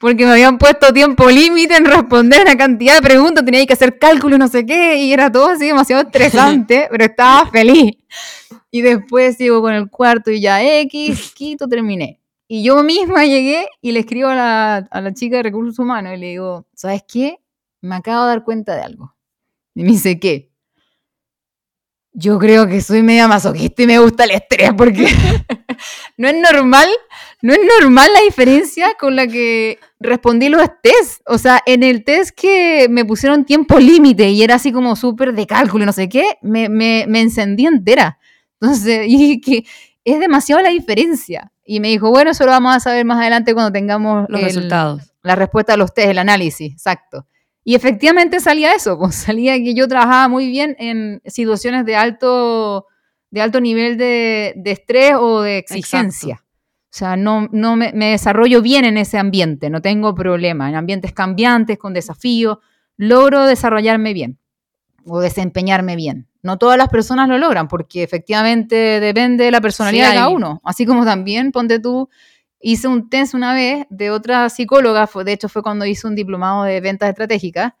porque 0.00 0.24
me 0.24 0.32
habían 0.32 0.56
puesto 0.56 0.90
tiempo 0.92 1.28
límite 1.28 1.76
en 1.76 1.84
responder 1.84 2.40
una 2.42 2.56
cantidad 2.56 2.94
de 2.94 3.02
preguntas, 3.02 3.44
tenía 3.44 3.64
que 3.66 3.74
hacer 3.74 3.98
cálculos, 3.98 4.38
no 4.38 4.48
sé 4.48 4.64
qué, 4.64 4.96
y 4.96 5.12
era 5.12 5.30
todo 5.30 5.50
así 5.50 5.66
demasiado 5.66 6.02
estresante, 6.02 6.88
pero 6.90 7.04
estaba 7.04 7.50
feliz. 7.50 7.92
Y 8.70 8.80
después 8.80 9.36
sigo 9.36 9.60
con 9.60 9.74
el 9.74 9.90
cuarto 9.90 10.30
y 10.30 10.40
ya 10.40 10.62
X, 10.80 11.32
quito, 11.34 11.68
terminé. 11.68 12.20
Y 12.48 12.62
yo 12.62 12.82
misma 12.82 13.26
llegué 13.26 13.68
y 13.82 13.92
le 13.92 14.00
escribo 14.00 14.28
a 14.28 14.34
la, 14.34 14.76
a 14.76 15.00
la 15.00 15.12
chica 15.12 15.36
de 15.36 15.42
recursos 15.42 15.78
humanos 15.78 16.14
y 16.14 16.16
le 16.16 16.26
digo, 16.28 16.66
¿sabes 16.74 17.02
qué? 17.06 17.38
Me 17.82 17.96
acabo 17.96 18.22
de 18.24 18.28
dar 18.28 18.44
cuenta 18.44 18.74
de 18.74 18.82
algo. 18.82 19.14
Y 19.74 19.82
me 19.82 19.90
dice, 19.90 20.18
¿qué? 20.18 20.45
Yo 22.18 22.38
creo 22.38 22.66
que 22.66 22.80
soy 22.80 23.02
media 23.02 23.28
masoquista 23.28 23.82
y 23.82 23.86
me 23.86 23.98
gusta 23.98 24.24
el 24.24 24.30
estrés 24.30 24.72
porque 24.74 25.06
no 26.16 26.28
es 26.28 26.34
normal, 26.34 26.88
no 27.42 27.52
es 27.52 27.60
normal 27.78 28.10
la 28.10 28.22
diferencia 28.22 28.94
con 28.98 29.16
la 29.16 29.26
que 29.26 29.78
respondí 30.00 30.48
los 30.48 30.66
test. 30.82 31.20
O 31.26 31.36
sea, 31.36 31.60
en 31.66 31.82
el 31.82 32.04
test 32.04 32.30
que 32.34 32.86
me 32.88 33.04
pusieron 33.04 33.44
tiempo 33.44 33.78
límite 33.78 34.30
y 34.30 34.42
era 34.42 34.54
así 34.54 34.72
como 34.72 34.96
súper 34.96 35.34
de 35.34 35.46
cálculo 35.46 35.84
y 35.84 35.86
no 35.86 35.92
sé 35.92 36.08
qué, 36.08 36.38
me, 36.40 36.70
me, 36.70 37.04
me 37.06 37.20
encendí 37.20 37.66
entera. 37.66 38.18
Entonces, 38.62 39.04
y 39.08 39.38
que 39.42 39.66
es 40.02 40.18
demasiado 40.18 40.62
la 40.62 40.70
diferencia. 40.70 41.52
Y 41.66 41.80
me 41.80 41.88
dijo, 41.88 42.08
bueno, 42.08 42.30
eso 42.30 42.46
lo 42.46 42.50
vamos 42.52 42.74
a 42.74 42.80
saber 42.80 43.04
más 43.04 43.18
adelante 43.18 43.52
cuando 43.52 43.72
tengamos 43.72 44.24
los 44.30 44.40
resultados. 44.40 45.12
La 45.22 45.34
respuesta 45.34 45.74
a 45.74 45.76
los 45.76 45.92
test, 45.92 46.08
el 46.08 46.18
análisis, 46.18 46.72
exacto. 46.72 47.26
Y 47.68 47.74
efectivamente 47.74 48.38
salía 48.38 48.74
eso, 48.74 48.96
pues 48.96 49.16
salía 49.26 49.56
que 49.56 49.74
yo 49.74 49.88
trabajaba 49.88 50.28
muy 50.28 50.48
bien 50.48 50.76
en 50.78 51.20
situaciones 51.26 51.84
de 51.84 51.96
alto, 51.96 52.86
de 53.32 53.42
alto 53.42 53.60
nivel 53.60 53.98
de, 53.98 54.54
estrés 54.64 55.14
o 55.18 55.42
de 55.42 55.58
exigencia. 55.58 56.44
O 56.44 56.98
sea, 56.98 57.16
no, 57.16 57.48
no 57.50 57.74
me, 57.74 57.90
desarrollo 57.92 58.62
bien 58.62 58.84
en 58.84 58.96
ese 58.96 59.18
ambiente, 59.18 59.68
no 59.68 59.82
tengo 59.82 60.14
problema. 60.14 60.68
En 60.68 60.76
ambientes 60.76 61.12
cambiantes, 61.12 61.76
con 61.76 61.92
desafíos, 61.92 62.58
logro 62.96 63.44
desarrollarme 63.46 64.12
bien 64.12 64.38
o 65.04 65.18
desempeñarme 65.18 65.96
bien. 65.96 66.28
No 66.44 66.58
todas 66.58 66.78
las 66.78 66.88
personas 66.88 67.28
lo 67.28 67.36
logran 67.36 67.66
porque 67.66 68.04
efectivamente 68.04 69.00
depende 69.00 69.42
de 69.42 69.50
la 69.50 69.60
personalidad 69.60 70.10
de 70.10 70.14
cada 70.14 70.28
uno. 70.28 70.60
Así 70.64 70.86
como 70.86 71.04
también, 71.04 71.50
ponte 71.50 71.80
tú, 71.80 72.08
hice 72.66 72.88
un 72.88 73.08
test 73.08 73.32
una 73.34 73.54
vez 73.54 73.86
de 73.90 74.10
otra 74.10 74.50
psicóloga, 74.50 75.08
de 75.24 75.32
hecho 75.32 75.48
fue 75.48 75.62
cuando 75.62 75.86
hice 75.86 76.08
un 76.08 76.16
diplomado 76.16 76.64
de 76.64 76.80
ventas 76.80 77.08
estratégicas, 77.08 77.74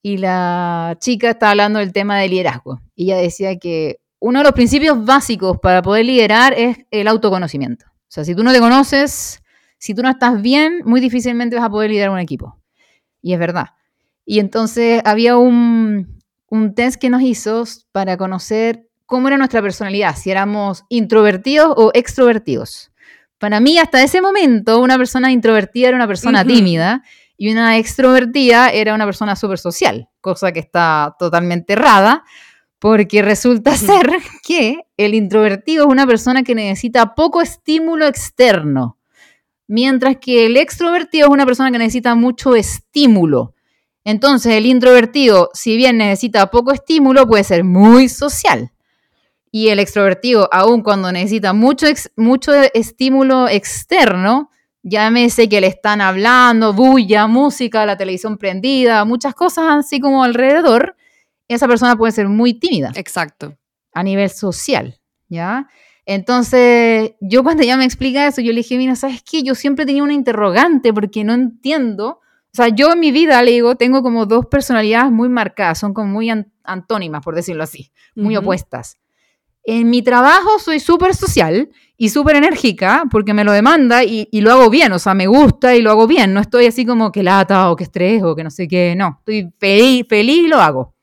y 0.00 0.18
la 0.18 0.96
chica 1.00 1.30
estaba 1.30 1.50
hablando 1.50 1.80
del 1.80 1.92
tema 1.92 2.16
de 2.20 2.28
liderazgo. 2.28 2.80
Y 2.94 3.06
ella 3.06 3.16
decía 3.16 3.58
que 3.58 3.98
uno 4.20 4.38
de 4.38 4.44
los 4.44 4.52
principios 4.52 5.04
básicos 5.04 5.58
para 5.58 5.82
poder 5.82 6.06
liderar 6.06 6.54
es 6.56 6.76
el 6.92 7.08
autoconocimiento. 7.08 7.86
O 7.86 8.06
sea, 8.06 8.24
si 8.24 8.36
tú 8.36 8.44
no 8.44 8.52
te 8.52 8.60
conoces, 8.60 9.42
si 9.78 9.92
tú 9.92 10.02
no 10.02 10.10
estás 10.10 10.40
bien, 10.40 10.82
muy 10.84 11.00
difícilmente 11.00 11.56
vas 11.56 11.64
a 11.64 11.70
poder 11.70 11.90
liderar 11.90 12.10
un 12.10 12.20
equipo. 12.20 12.56
Y 13.20 13.32
es 13.32 13.40
verdad. 13.40 13.70
Y 14.24 14.38
entonces 14.38 15.02
había 15.04 15.36
un, 15.36 16.20
un 16.48 16.74
test 16.76 17.00
que 17.00 17.10
nos 17.10 17.22
hizo 17.22 17.64
para 17.90 18.16
conocer 18.16 18.88
cómo 19.04 19.26
era 19.26 19.36
nuestra 19.36 19.62
personalidad, 19.62 20.14
si 20.14 20.30
éramos 20.30 20.84
introvertidos 20.90 21.74
o 21.76 21.90
extrovertidos. 21.92 22.92
Para 23.38 23.60
mí, 23.60 23.78
hasta 23.78 24.02
ese 24.02 24.20
momento, 24.20 24.80
una 24.80 24.96
persona 24.96 25.30
introvertida 25.30 25.88
era 25.88 25.96
una 25.96 26.06
persona 26.06 26.44
tímida 26.44 27.02
y 27.36 27.52
una 27.52 27.76
extrovertida 27.76 28.70
era 28.70 28.94
una 28.94 29.04
persona 29.04 29.36
súper 29.36 29.58
social, 29.58 30.08
cosa 30.20 30.52
que 30.52 30.60
está 30.60 31.16
totalmente 31.18 31.74
errada, 31.74 32.24
porque 32.78 33.20
resulta 33.20 33.76
ser 33.76 34.10
que 34.42 34.86
el 34.96 35.14
introvertido 35.14 35.84
es 35.84 35.90
una 35.90 36.06
persona 36.06 36.42
que 36.42 36.54
necesita 36.54 37.14
poco 37.14 37.42
estímulo 37.42 38.06
externo, 38.06 38.98
mientras 39.66 40.16
que 40.16 40.46
el 40.46 40.56
extrovertido 40.56 41.26
es 41.26 41.32
una 41.32 41.44
persona 41.44 41.70
que 41.70 41.78
necesita 41.78 42.14
mucho 42.14 42.56
estímulo. 42.56 43.54
Entonces, 44.04 44.54
el 44.54 44.66
introvertido, 44.66 45.50
si 45.52 45.76
bien 45.76 45.98
necesita 45.98 46.50
poco 46.50 46.72
estímulo, 46.72 47.26
puede 47.26 47.44
ser 47.44 47.64
muy 47.64 48.08
social. 48.08 48.70
Y 49.56 49.70
el 49.70 49.78
extrovertido, 49.78 50.50
aun 50.52 50.82
cuando 50.82 51.10
necesita 51.10 51.54
mucho, 51.54 51.86
mucho 52.14 52.52
estímulo 52.74 53.48
externo, 53.48 54.50
llámese 54.82 55.48
que 55.48 55.62
le 55.62 55.68
están 55.68 56.02
hablando, 56.02 56.74
bulla, 56.74 57.26
música, 57.26 57.86
la 57.86 57.96
televisión 57.96 58.36
prendida, 58.36 59.02
muchas 59.06 59.34
cosas 59.34 59.64
así 59.78 59.98
como 59.98 60.22
alrededor, 60.22 60.94
esa 61.48 61.66
persona 61.66 61.96
puede 61.96 62.12
ser 62.12 62.28
muy 62.28 62.52
tímida. 62.52 62.92
Exacto. 62.96 63.56
A 63.94 64.02
nivel 64.02 64.28
social, 64.28 65.00
¿ya? 65.30 65.70
Entonces, 66.04 67.12
yo 67.22 67.42
cuando 67.42 67.62
ella 67.62 67.78
me 67.78 67.86
explica 67.86 68.26
eso, 68.26 68.42
yo 68.42 68.52
le 68.52 68.58
dije, 68.58 68.76
mira, 68.76 68.94
¿sabes 68.94 69.22
qué? 69.22 69.42
Yo 69.42 69.54
siempre 69.54 69.86
tenía 69.86 70.02
una 70.02 70.12
interrogante 70.12 70.92
porque 70.92 71.24
no 71.24 71.32
entiendo. 71.32 72.08
O 72.08 72.52
sea, 72.52 72.68
yo 72.68 72.92
en 72.92 73.00
mi 73.00 73.10
vida, 73.10 73.42
le 73.42 73.52
digo, 73.52 73.76
tengo 73.76 74.02
como 74.02 74.26
dos 74.26 74.44
personalidades 74.44 75.10
muy 75.10 75.30
marcadas, 75.30 75.78
son 75.78 75.94
como 75.94 76.08
muy 76.12 76.30
antónimas, 76.62 77.24
por 77.24 77.34
decirlo 77.34 77.62
así, 77.62 77.90
muy 78.14 78.36
opuestas. 78.36 78.98
En 79.68 79.90
mi 79.90 80.00
trabajo 80.00 80.60
soy 80.60 80.78
súper 80.78 81.12
social 81.16 81.68
y 81.96 82.10
súper 82.10 82.36
enérgica 82.36 83.02
porque 83.10 83.34
me 83.34 83.42
lo 83.42 83.50
demanda 83.50 84.04
y, 84.04 84.28
lo 84.32 84.52
hago 84.52 84.70
bien, 84.70 84.92
o 84.92 85.00
sea, 85.00 85.12
me 85.12 85.26
gusta 85.26 85.74
y 85.74 85.82
lo 85.82 85.90
hago 85.90 86.06
bien. 86.06 86.32
No 86.32 86.40
estoy 86.40 86.66
así 86.66 86.86
como 86.86 87.10
que 87.10 87.24
lata 87.24 87.68
o 87.70 87.74
que 87.74 87.82
estrés 87.82 88.22
o 88.22 88.36
que 88.36 88.44
no 88.44 88.50
sé 88.50 88.68
qué, 88.68 88.94
no. 88.96 89.16
Estoy 89.18 89.52
feliz, 89.58 90.06
feliz 90.08 90.44
y 90.44 90.48
lo 90.48 90.60
hago. 90.60 90.94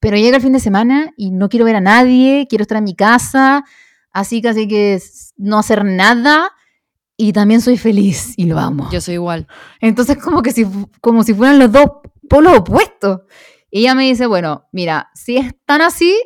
Pero 0.00 0.18
llega 0.18 0.36
el 0.36 0.42
fin 0.42 0.52
de 0.52 0.60
semana 0.60 1.12
y 1.16 1.30
no 1.30 1.48
quiero 1.48 1.64
ver 1.64 1.76
a 1.76 1.80
nadie, 1.80 2.46
quiero 2.48 2.62
estar 2.62 2.76
en 2.76 2.84
mi 2.84 2.94
casa, 2.94 3.64
así 4.12 4.42
casi 4.42 4.68
que 4.68 5.00
no 5.38 5.58
hacer 5.58 5.84
nada 5.84 6.52
y 7.16 7.32
también 7.32 7.62
soy 7.62 7.78
feliz 7.78 8.34
y 8.36 8.44
lo 8.44 8.58
amo. 8.58 8.90
Yo 8.92 9.00
soy 9.00 9.14
igual. 9.14 9.46
Entonces 9.80 10.18
como 10.18 10.42
que 10.42 10.52
si, 10.52 10.66
como 11.00 11.22
si 11.22 11.32
fueran 11.32 11.58
los 11.58 11.72
dos 11.72 11.86
polos 12.28 12.58
opuestos. 12.58 13.20
Y 13.70 13.80
ella 13.80 13.94
me 13.94 14.04
dice, 14.04 14.26
bueno, 14.26 14.68
mira, 14.72 15.10
si 15.14 15.36
es 15.36 15.54
tan 15.64 15.80
así, 15.80 16.18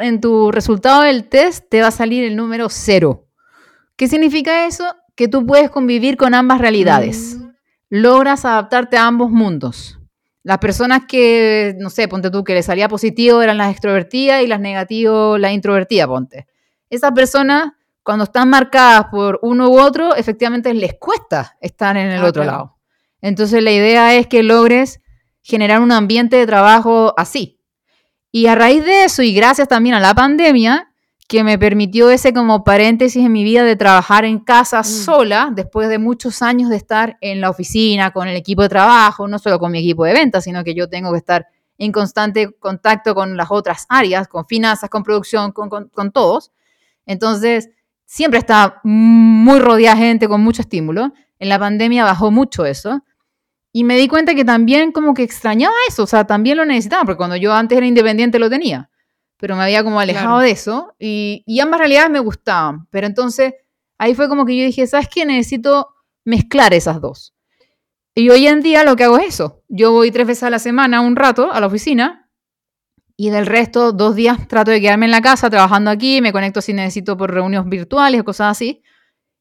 en 0.00 0.20
tu 0.20 0.52
resultado 0.52 1.02
del 1.02 1.28
test 1.28 1.64
te 1.70 1.80
va 1.80 1.88
a 1.88 1.92
salir 1.92 2.24
el 2.24 2.36
número 2.36 2.68
cero. 2.68 3.26
¿Qué 3.96 4.08
significa 4.08 4.66
eso? 4.66 4.84
Que 5.14 5.28
tú 5.28 5.46
puedes 5.46 5.70
convivir 5.70 6.16
con 6.16 6.34
ambas 6.34 6.60
realidades. 6.60 7.36
Mm. 7.38 7.50
Logras 7.90 8.44
adaptarte 8.44 8.96
a 8.96 9.06
ambos 9.06 9.30
mundos. 9.30 9.98
Las 10.42 10.58
personas 10.58 11.02
que, 11.06 11.74
no 11.78 11.90
sé, 11.90 12.08
ponte 12.08 12.30
tú, 12.30 12.44
que 12.44 12.54
les 12.54 12.66
salía 12.66 12.88
positivo 12.88 13.42
eran 13.42 13.58
las 13.58 13.70
extrovertidas 13.70 14.42
y 14.42 14.46
las 14.46 14.60
negativas 14.60 15.38
la 15.38 15.52
introvertida, 15.52 16.06
ponte. 16.06 16.46
Esas 16.88 17.12
personas, 17.12 17.72
cuando 18.02 18.24
están 18.24 18.48
marcadas 18.48 19.06
por 19.10 19.38
uno 19.42 19.68
u 19.68 19.78
otro, 19.78 20.14
efectivamente 20.14 20.72
les 20.72 20.94
cuesta 20.94 21.56
estar 21.60 21.96
en 21.96 22.08
el 22.08 22.22
ah, 22.22 22.26
otro 22.26 22.44
lado. 22.44 22.78
Entonces 23.20 23.62
la 23.62 23.72
idea 23.72 24.14
es 24.14 24.26
que 24.26 24.42
logres 24.42 25.00
generar 25.42 25.80
un 25.80 25.92
ambiente 25.92 26.36
de 26.36 26.46
trabajo 26.46 27.12
así, 27.16 27.59
y 28.32 28.46
a 28.46 28.54
raíz 28.54 28.84
de 28.84 29.04
eso, 29.04 29.22
y 29.22 29.34
gracias 29.34 29.68
también 29.68 29.94
a 29.94 30.00
la 30.00 30.14
pandemia, 30.14 30.90
que 31.30 31.44
me 31.44 31.58
permitió 31.58 32.10
ese 32.10 32.32
como 32.32 32.64
paréntesis 32.64 33.24
en 33.24 33.30
mi 33.30 33.44
vida 33.44 33.62
de 33.62 33.76
trabajar 33.76 34.24
en 34.24 34.40
casa 34.40 34.80
mm. 34.80 34.84
sola, 34.84 35.50
después 35.54 35.88
de 35.88 35.98
muchos 35.98 36.42
años 36.42 36.70
de 36.70 36.76
estar 36.76 37.18
en 37.20 37.40
la 37.40 37.50
oficina, 37.50 38.10
con 38.10 38.26
el 38.26 38.36
equipo 38.36 38.62
de 38.62 38.68
trabajo, 38.68 39.28
no 39.28 39.38
solo 39.38 39.60
con 39.60 39.70
mi 39.70 39.78
equipo 39.78 40.04
de 40.04 40.12
ventas, 40.12 40.42
sino 40.42 40.64
que 40.64 40.74
yo 40.74 40.88
tengo 40.88 41.12
que 41.12 41.18
estar 41.18 41.46
en 41.78 41.92
constante 41.92 42.50
contacto 42.58 43.14
con 43.14 43.36
las 43.36 43.48
otras 43.50 43.86
áreas, 43.88 44.26
con 44.26 44.44
finanzas, 44.44 44.90
con 44.90 45.04
producción, 45.04 45.52
con, 45.52 45.68
con 45.68 46.10
todos. 46.10 46.50
Entonces, 47.06 47.70
siempre 48.04 48.40
estaba 48.40 48.80
muy 48.82 49.60
rodeada 49.60 49.94
de 49.94 50.02
gente 50.02 50.28
con 50.28 50.42
mucho 50.42 50.62
estímulo. 50.62 51.12
En 51.38 51.48
la 51.48 51.60
pandemia 51.60 52.04
bajó 52.04 52.32
mucho 52.32 52.66
eso. 52.66 53.04
Y 53.72 53.84
me 53.84 53.96
di 53.96 54.08
cuenta 54.08 54.34
que 54.34 54.44
también 54.44 54.90
como 54.92 55.14
que 55.14 55.22
extrañaba 55.22 55.74
eso, 55.88 56.02
o 56.02 56.06
sea, 56.06 56.26
también 56.26 56.56
lo 56.56 56.64
necesitaba, 56.64 57.04
porque 57.04 57.18
cuando 57.18 57.36
yo 57.36 57.52
antes 57.52 57.78
era 57.78 57.86
independiente 57.86 58.38
lo 58.38 58.50
tenía, 58.50 58.90
pero 59.36 59.54
me 59.56 59.62
había 59.62 59.84
como 59.84 60.00
alejado 60.00 60.26
Claro. 60.26 60.40
de 60.40 60.50
eso 60.50 60.94
y, 60.98 61.44
y 61.46 61.60
ambas 61.60 61.78
realidades 61.78 62.10
me 62.10 62.18
gustaban, 62.18 62.86
pero 62.90 63.06
entonces 63.06 63.54
ahí 63.96 64.14
fue 64.14 64.28
como 64.28 64.44
que 64.44 64.56
yo 64.56 64.64
dije, 64.64 64.86
¿sabes 64.86 65.08
qué? 65.08 65.24
Necesito 65.24 65.88
mezclar 66.24 66.74
esas 66.74 67.00
dos. 67.00 67.34
Y 68.14 68.28
hoy 68.28 68.46
en 68.48 68.60
día 68.60 68.82
lo 68.82 68.96
que 68.96 69.04
hago 69.04 69.18
es 69.18 69.34
eso, 69.34 69.62
yo 69.68 69.92
voy 69.92 70.10
tres 70.10 70.26
veces 70.26 70.42
a 70.42 70.50
la 70.50 70.58
semana 70.58 71.00
un 71.00 71.14
rato 71.14 71.52
a 71.52 71.60
la 71.60 71.68
oficina 71.68 72.28
y 73.16 73.30
del 73.30 73.46
resto 73.46 73.92
dos 73.92 74.16
días 74.16 74.48
trato 74.48 74.72
de 74.72 74.80
quedarme 74.80 75.04
en 75.06 75.12
la 75.12 75.20
casa 75.22 75.48
trabajando 75.48 75.90
aquí, 75.90 76.20
me 76.20 76.32
conecto 76.32 76.60
si 76.60 76.72
necesito 76.72 77.16
por 77.16 77.32
reuniones 77.32 77.68
virtuales 77.70 78.20
o 78.20 78.24
cosas 78.24 78.50
así. 78.50 78.82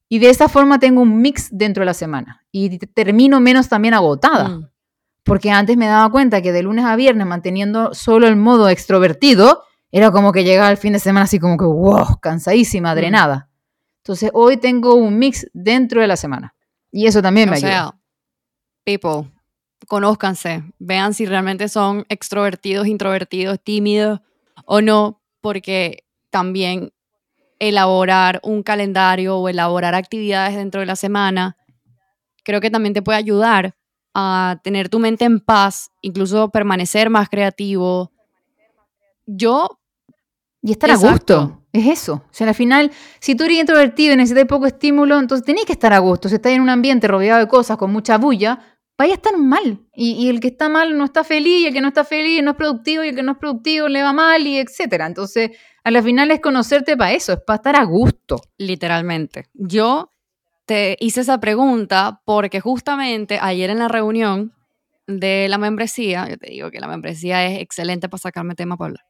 Y 0.10 0.20
de 0.20 0.30
esa 0.30 0.50
forma 0.50 0.80
tengo 0.80 1.02
un 1.02 1.22
mix 1.22 1.50
dentro 1.52 1.82
de 1.82 1.86
la 1.86 1.94
semana. 1.94 2.44
Y 2.52 2.80
termino 2.80 3.40
menos 3.40 3.70
también 3.70 3.94
agotada. 3.94 4.50
Mm. 4.50 4.70
Porque 5.24 5.52
antes 5.52 5.78
me 5.78 5.86
daba 5.86 6.10
cuenta 6.12 6.42
que 6.42 6.52
de 6.52 6.64
lunes 6.64 6.84
a 6.86 6.96
viernes 6.96 7.28
manteniendo 7.28 7.94
solo 7.94 8.28
el 8.28 8.36
modo 8.36 8.68
extrovertido, 8.70 9.64
era 9.92 10.12
como 10.12 10.32
que 10.32 10.44
llegaba 10.44 10.72
el 10.72 10.78
fin 10.78 10.94
de 10.94 11.00
semana 11.00 11.26
así 11.26 11.40
como 11.40 11.58
que, 11.58 11.66
wow, 11.66 12.20
cansadísima, 12.22 12.94
Mm. 12.94 12.98
drenada. 12.98 13.50
Entonces 13.98 14.32
hoy 14.34 14.58
tengo 14.58 14.96
un 14.96 15.20
mix 15.20 15.48
dentro 15.54 16.02
de 16.02 16.08
la 16.08 16.16
semana. 16.18 16.56
Y 16.92 17.06
eso 17.06 17.22
también 17.22 17.48
me 17.50 17.56
O 17.56 17.58
ayuda. 17.58 17.70
sea, 17.70 17.96
people, 18.84 19.32
conózcanse, 19.88 20.64
vean 20.80 21.14
si 21.14 21.26
realmente 21.28 21.70
son 21.70 22.06
extrovertidos, 22.10 22.88
introvertidos, 22.88 23.60
tímidos 23.64 24.22
o 24.66 24.82
no, 24.82 25.22
porque 25.42 26.06
también 26.32 26.92
elaborar 27.60 28.40
un 28.44 28.64
calendario 28.64 29.38
o 29.38 29.50
elaborar 29.50 29.96
actividades 29.96 30.56
dentro 30.56 30.80
de 30.80 30.88
la 30.88 30.96
semana, 30.96 31.58
creo 32.44 32.62
que 32.62 32.72
también 32.72 32.94
te 32.94 33.02
puede 33.02 33.18
ayudar 33.18 33.76
a 34.14 34.60
tener 34.64 34.90
tu 34.90 35.00
mente 35.00 35.26
en 35.26 35.40
paz, 35.40 35.92
incluso 36.02 36.50
permanecer 36.50 37.10
más 37.10 37.30
creativo. 37.30 38.12
Yo, 39.26 39.80
Y 40.62 40.72
estar 40.72 40.90
a 40.90 40.96
gusto. 40.96 41.64
Es 41.72 41.86
eso. 41.86 42.14
O 42.14 42.30
sea, 42.32 42.48
al 42.48 42.56
final, 42.56 42.92
si 43.20 43.36
tú 43.36 43.44
eres 43.44 43.60
introvertido 43.60 44.14
y 44.14 44.18
necesitas 44.18 44.46
poco 44.46 44.66
estímulo, 44.66 45.20
entonces 45.20 45.46
tenés 45.46 45.66
que 45.66 45.74
estar 45.74 45.94
a 45.94 46.00
gusto. 46.00 46.28
Si 46.28 46.36
estás 46.36 46.54
en 46.54 46.62
un 46.62 46.70
ambiente 46.70 47.08
rodeado 47.08 47.40
de 47.40 47.48
cosas 47.48 47.78
con 47.78 47.92
mucha 47.92 48.18
bulla, 48.18 48.60
vaya 49.00 49.14
a 49.14 49.16
estar 49.16 49.38
mal. 49.38 49.80
Y, 49.96 50.30
el 50.30 50.42
que 50.42 50.50
está 50.50 50.68
mal 50.68 50.98
no 50.98 51.06
está 51.06 51.24
feliz, 51.24 51.62
y 51.62 51.68
el 51.68 51.74
que 51.74 51.80
no 51.82 51.88
está 51.88 52.04
feliz 52.04 52.44
no 52.44 52.52
es 52.52 52.58
productivo, 52.58 53.04
y 53.04 53.08
el 53.08 53.16
que 53.16 53.24
no 53.24 53.32
es 53.32 53.38
productivo 53.38 53.88
le 53.88 54.04
va 54.04 54.12
mal, 54.12 54.46
y 54.46 54.58
etcétera. 54.58 55.08
Entonces, 55.08 55.52
a 55.86 55.90
la 55.90 56.04
final 56.04 56.30
es 56.32 56.42
conocerte 56.42 56.98
para 56.98 57.14
eso, 57.14 57.32
es 57.32 57.40
para 57.40 57.56
estar 57.56 57.76
a 57.78 57.86
gusto. 57.86 58.42
literalmente, 58.58 59.46
yo 59.54 60.12
te 60.66 60.98
hice 61.00 61.22
esa 61.22 61.40
pregunta 61.40 62.22
porque 62.26 62.60
justamente 62.60 63.40
ayer 63.42 63.70
en 63.70 63.80
la 63.80 63.88
reunión 63.88 64.54
de 65.08 65.48
la 65.50 65.58
membresía, 65.58 66.28
yo 66.30 66.38
te 66.38 66.52
digo 66.52 66.70
que 66.70 66.80
la 66.80 66.88
membresía 66.88 67.48
es 67.48 67.60
excelente 67.60 68.10
para 68.10 68.20
sacarme 68.20 68.54
tema 68.54 68.78
para 68.78 68.90
hablar. 68.90 69.06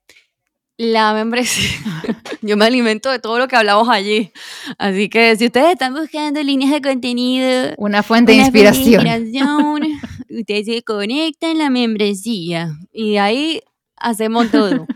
La 0.82 1.14
membresía, 1.14 1.78
yo 2.42 2.56
me 2.56 2.64
alimento 2.64 3.12
de 3.12 3.20
todo 3.20 3.38
lo 3.38 3.50
que 3.50 3.58
hablamos 3.58 3.90
allí. 3.90 4.32
Así 4.78 5.10
que 5.10 5.36
si 5.36 5.48
ustedes 5.48 5.74
están 5.74 5.94
buscando 5.94 6.42
líneas 6.42 6.72
de 6.72 6.82
contenido, 6.82 7.74
Una 7.78 8.02
fuente 8.02 8.32
de 8.32 8.38
una 8.38 8.46
fuente 8.46 8.62
de 8.62 8.70
inspiración. 8.70 9.06
inspiración, 9.06 9.82
ustedes 10.40 10.66
se 10.68 10.82
conectan 10.84 11.50
en 11.50 11.58
la 11.58 11.70
membresía 11.70 12.78
y 12.94 13.12
de 13.12 13.20
ahí 13.20 13.62
hacemos 13.98 14.50
todo. 14.52 14.88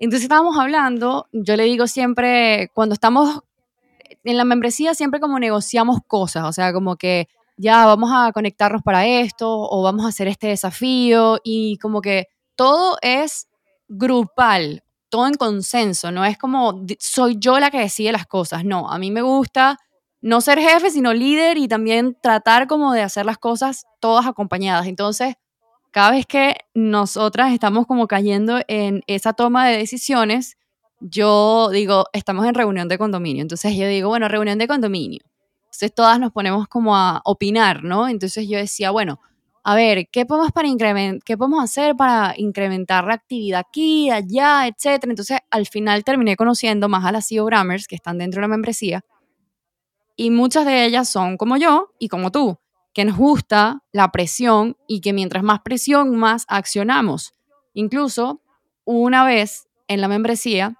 Entonces 0.00 0.24
estábamos 0.24 0.58
hablando, 0.58 1.28
yo 1.30 1.54
le 1.54 1.66
digo 1.66 1.86
siempre, 1.86 2.72
cuando 2.74 2.94
estamos 2.94 3.42
en 4.24 4.36
la 4.36 4.44
membresía, 4.44 4.92
siempre 4.92 5.20
como 5.20 5.38
negociamos 5.38 6.00
cosas, 6.04 6.46
o 6.46 6.52
sea, 6.52 6.72
como 6.72 6.96
que 6.96 7.28
ya 7.56 7.86
vamos 7.86 8.10
a 8.12 8.32
conectarnos 8.32 8.82
para 8.82 9.06
esto 9.06 9.48
o 9.48 9.82
vamos 9.84 10.04
a 10.04 10.08
hacer 10.08 10.26
este 10.26 10.48
desafío 10.48 11.38
y 11.44 11.78
como 11.78 12.00
que 12.00 12.26
todo 12.56 12.98
es 13.02 13.46
grupal, 13.86 14.81
todo 15.12 15.26
en 15.26 15.34
consenso, 15.34 16.10
no 16.10 16.24
es 16.24 16.38
como 16.38 16.86
soy 16.98 17.36
yo 17.38 17.60
la 17.60 17.70
que 17.70 17.78
decide 17.78 18.12
las 18.12 18.26
cosas, 18.26 18.64
no, 18.64 18.90
a 18.90 18.98
mí 18.98 19.10
me 19.10 19.20
gusta 19.20 19.78
no 20.22 20.40
ser 20.40 20.58
jefe, 20.58 20.90
sino 20.90 21.12
líder 21.12 21.58
y 21.58 21.68
también 21.68 22.16
tratar 22.22 22.66
como 22.66 22.94
de 22.94 23.02
hacer 23.02 23.26
las 23.26 23.36
cosas 23.36 23.84
todas 24.00 24.24
acompañadas. 24.24 24.86
Entonces, 24.86 25.34
cada 25.90 26.12
vez 26.12 26.24
que 26.24 26.54
nosotras 26.72 27.52
estamos 27.52 27.86
como 27.86 28.06
cayendo 28.06 28.60
en 28.68 29.02
esa 29.06 29.34
toma 29.34 29.68
de 29.68 29.76
decisiones, 29.76 30.56
yo 31.00 31.68
digo, 31.70 32.06
estamos 32.14 32.46
en 32.46 32.54
reunión 32.54 32.88
de 32.88 32.96
condominio. 32.96 33.42
Entonces 33.42 33.76
yo 33.76 33.86
digo, 33.86 34.08
bueno, 34.08 34.28
reunión 34.28 34.58
de 34.58 34.66
condominio. 34.66 35.20
Entonces 35.64 35.94
todas 35.94 36.18
nos 36.20 36.32
ponemos 36.32 36.68
como 36.68 36.96
a 36.96 37.20
opinar, 37.26 37.84
¿no? 37.84 38.08
Entonces 38.08 38.48
yo 38.48 38.56
decía, 38.56 38.90
bueno, 38.90 39.20
a 39.64 39.74
ver, 39.76 40.08
¿qué 40.10 40.26
podemos, 40.26 40.52
para 40.52 40.68
¿qué 41.24 41.36
podemos 41.36 41.62
hacer 41.62 41.94
para 41.94 42.34
incrementar 42.36 43.04
la 43.04 43.14
actividad 43.14 43.60
aquí, 43.60 44.10
allá, 44.10 44.66
etcétera? 44.66 45.12
Entonces 45.12 45.38
al 45.50 45.66
final 45.66 46.04
terminé 46.04 46.36
conociendo 46.36 46.88
más 46.88 47.04
a 47.04 47.12
las 47.12 47.28
CEOgrammers 47.28 47.86
que 47.86 47.94
están 47.94 48.18
dentro 48.18 48.40
de 48.40 48.42
la 48.42 48.48
membresía 48.48 49.04
y 50.16 50.30
muchas 50.30 50.66
de 50.66 50.84
ellas 50.84 51.08
son 51.08 51.36
como 51.36 51.56
yo 51.56 51.92
y 51.98 52.08
como 52.08 52.30
tú, 52.30 52.58
que 52.92 53.04
nos 53.04 53.16
gusta 53.16 53.82
la 53.92 54.12
presión 54.12 54.76
y 54.86 55.00
que 55.00 55.12
mientras 55.12 55.42
más 55.42 55.60
presión, 55.60 56.16
más 56.16 56.44
accionamos. 56.48 57.34
Incluso 57.72 58.42
una 58.84 59.24
vez 59.24 59.68
en 59.88 60.00
la 60.00 60.08
membresía, 60.08 60.76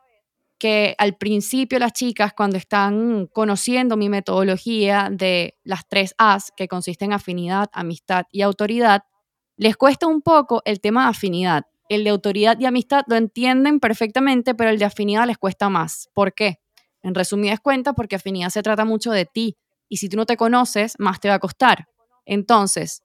que 0.62 0.94
al 0.96 1.16
principio 1.16 1.80
las 1.80 1.92
chicas 1.92 2.34
cuando 2.34 2.56
están 2.56 3.26
conociendo 3.26 3.96
mi 3.96 4.08
metodología 4.08 5.08
de 5.10 5.58
las 5.64 5.88
tres 5.88 6.14
A's, 6.18 6.52
que 6.56 6.68
consiste 6.68 7.04
en 7.04 7.12
afinidad, 7.12 7.68
amistad 7.72 8.26
y 8.30 8.42
autoridad, 8.42 9.02
les 9.56 9.76
cuesta 9.76 10.06
un 10.06 10.22
poco 10.22 10.62
el 10.64 10.80
tema 10.80 11.02
de 11.02 11.10
afinidad. 11.10 11.66
El 11.88 12.04
de 12.04 12.10
autoridad 12.10 12.60
y 12.60 12.66
amistad 12.66 13.02
lo 13.08 13.16
entienden 13.16 13.80
perfectamente, 13.80 14.54
pero 14.54 14.70
el 14.70 14.78
de 14.78 14.84
afinidad 14.84 15.26
les 15.26 15.36
cuesta 15.36 15.68
más. 15.68 16.08
¿Por 16.14 16.32
qué? 16.32 16.60
En 17.02 17.16
resumidas 17.16 17.58
cuentas, 17.58 17.94
porque 17.96 18.14
afinidad 18.14 18.50
se 18.50 18.62
trata 18.62 18.84
mucho 18.84 19.10
de 19.10 19.24
ti. 19.26 19.56
Y 19.88 19.96
si 19.96 20.08
tú 20.08 20.16
no 20.16 20.26
te 20.26 20.36
conoces, 20.36 20.94
más 21.00 21.18
te 21.18 21.28
va 21.28 21.34
a 21.34 21.40
costar. 21.40 21.88
Entonces, 22.24 23.02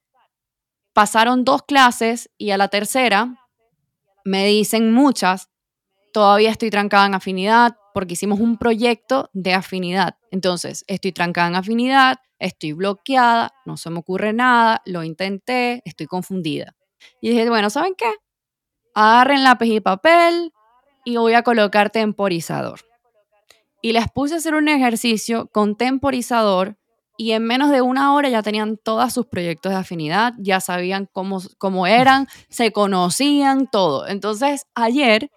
pasaron 0.93 1.43
dos 1.43 1.63
clases 1.63 2.29
y 2.37 2.51
a 2.51 2.57
la 2.57 2.67
tercera 2.67 3.33
me 4.25 4.45
dicen 4.45 4.93
muchas, 4.93 5.49
todavía 6.17 6.49
estoy 6.49 6.71
trancada 6.71 7.05
en 7.05 7.13
afinidad 7.13 7.77
porque 7.93 8.13
hicimos 8.13 8.39
un 8.39 8.57
proyecto 8.57 9.29
de 9.33 9.53
afinidad. 9.53 10.17
Entonces, 10.31 10.83
estoy 10.87 11.11
trancada 11.11 11.49
en 11.49 11.55
afinidad, 11.55 12.17
estoy 12.39 12.73
bloqueada, 12.73 13.53
no 13.67 13.77
se 13.77 13.91
me 13.91 13.99
ocurre 13.99 14.33
nada, 14.33 14.81
lo 14.87 15.03
intenté, 15.03 15.83
estoy 15.85 16.07
confundida. 16.07 16.75
Y 17.21 17.29
dije, 17.29 17.47
bueno, 17.47 17.69
¿saben 17.69 17.93
qué? 17.95 18.11
Agarren 18.95 19.43
lápiz 19.43 19.67
y 19.67 19.79
papel 19.79 20.53
y 21.05 21.17
voy 21.17 21.35
a 21.35 21.43
colocar 21.43 21.91
temporizador. 21.91 22.79
Y 23.83 23.91
les 23.91 24.09
puse 24.09 24.33
a 24.33 24.37
hacer 24.37 24.55
un 24.55 24.69
ejercicio 24.69 25.51
con 25.51 25.77
temporizador 25.77 26.77
y 27.15 27.33
en 27.33 27.45
menos 27.45 27.69
de 27.69 27.81
una 27.81 28.15
hora 28.15 28.27
ya 28.29 28.41
tenían 28.41 28.77
todos 28.77 29.13
sus 29.13 29.27
proyectos 29.27 29.71
de 29.71 29.77
afinidad, 29.77 30.33
ya 30.39 30.61
sabían 30.61 31.07
cómo, 31.13 31.43
cómo 31.59 31.85
eran, 31.85 32.27
se 32.49 32.71
conocían, 32.71 33.67
todo. 33.67 34.07
Entonces, 34.07 34.65
ayer, 34.73 35.29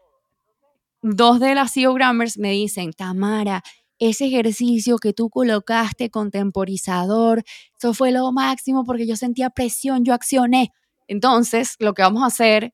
dos 1.03 1.41
de 1.41 1.55
las 1.55 1.73
CEOgrammers 1.73 2.39
me 2.39 2.51
dicen, 2.53 2.93
Tamara, 2.93 3.63
ese 3.99 4.27
ejercicio 4.27 4.99
que 4.99 5.13
tú 5.13 5.29
colocaste 5.29 6.11
con 6.11 6.31
temporizador, 6.31 7.45
eso 7.77 7.93
fue 7.95 8.13
lo 8.13 8.33
máximo 8.33 8.85
porque 8.85 9.07
yo 9.07 9.17
sentía 9.17 9.51
presión, 9.51 10.05
yo 10.05 10.15
accioné. 10.15 10.73
Entonces, 11.07 11.77
lo 11.79 11.93
que 11.93 12.03
vamos 12.03 12.23
a 12.23 12.27
hacer 12.27 12.73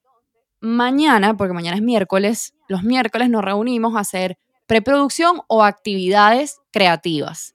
mañana, 0.61 1.37
porque 1.37 1.53
mañana 1.55 1.77
es 1.77 1.83
miércoles, 1.83 2.55
los 2.69 2.83
miércoles 2.83 3.29
nos 3.29 3.45
reunimos 3.45 3.97
a 3.97 4.01
hacer 4.01 4.39
preproducción 4.67 5.41
o 5.49 5.65
actividades 5.65 6.59
creativas. 6.73 7.55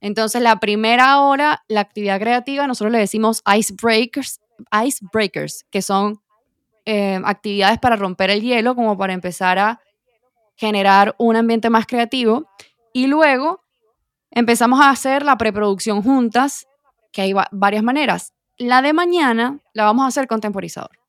Entonces, 0.00 0.42
la 0.42 0.58
primera 0.58 1.20
hora, 1.20 1.62
la 1.68 1.80
actividad 1.80 2.18
creativa, 2.18 2.66
nosotros 2.66 2.92
le 2.92 2.98
decimos 2.98 3.42
icebreakers, 3.46 4.40
icebreakers 4.84 5.64
que 5.70 5.80
son 5.80 6.20
eh, 6.86 7.20
actividades 7.24 7.78
para 7.78 7.94
romper 7.94 8.30
el 8.30 8.42
hielo, 8.42 8.74
como 8.74 8.98
para 8.98 9.12
empezar 9.12 9.58
a 9.60 9.80
generar 10.62 11.16
un 11.18 11.34
ambiente 11.34 11.70
más 11.70 11.86
creativo. 11.86 12.46
Y 12.92 13.08
luego 13.08 13.64
empezamos 14.30 14.80
a 14.80 14.90
hacer 14.90 15.24
la 15.24 15.36
preproducción 15.36 16.02
juntas, 16.04 16.68
que 17.10 17.22
hay 17.22 17.32
va- 17.32 17.48
varias 17.50 17.82
maneras. 17.82 18.32
La 18.58 18.80
de 18.80 18.92
mañana 18.92 19.58
la 19.72 19.84
vamos 19.86 20.04
a 20.04 20.08
hacer 20.08 20.28
con 20.28 20.40
temporizador, 20.40 21.00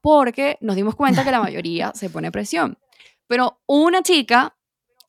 porque 0.00 0.56
nos 0.62 0.76
dimos 0.76 0.94
cuenta 0.96 1.24
que 1.24 1.30
la 1.30 1.40
mayoría 1.46 1.92
se 1.94 2.08
pone 2.08 2.32
presión. 2.32 2.78
Pero 3.26 3.60
una 3.66 4.00
chica 4.02 4.56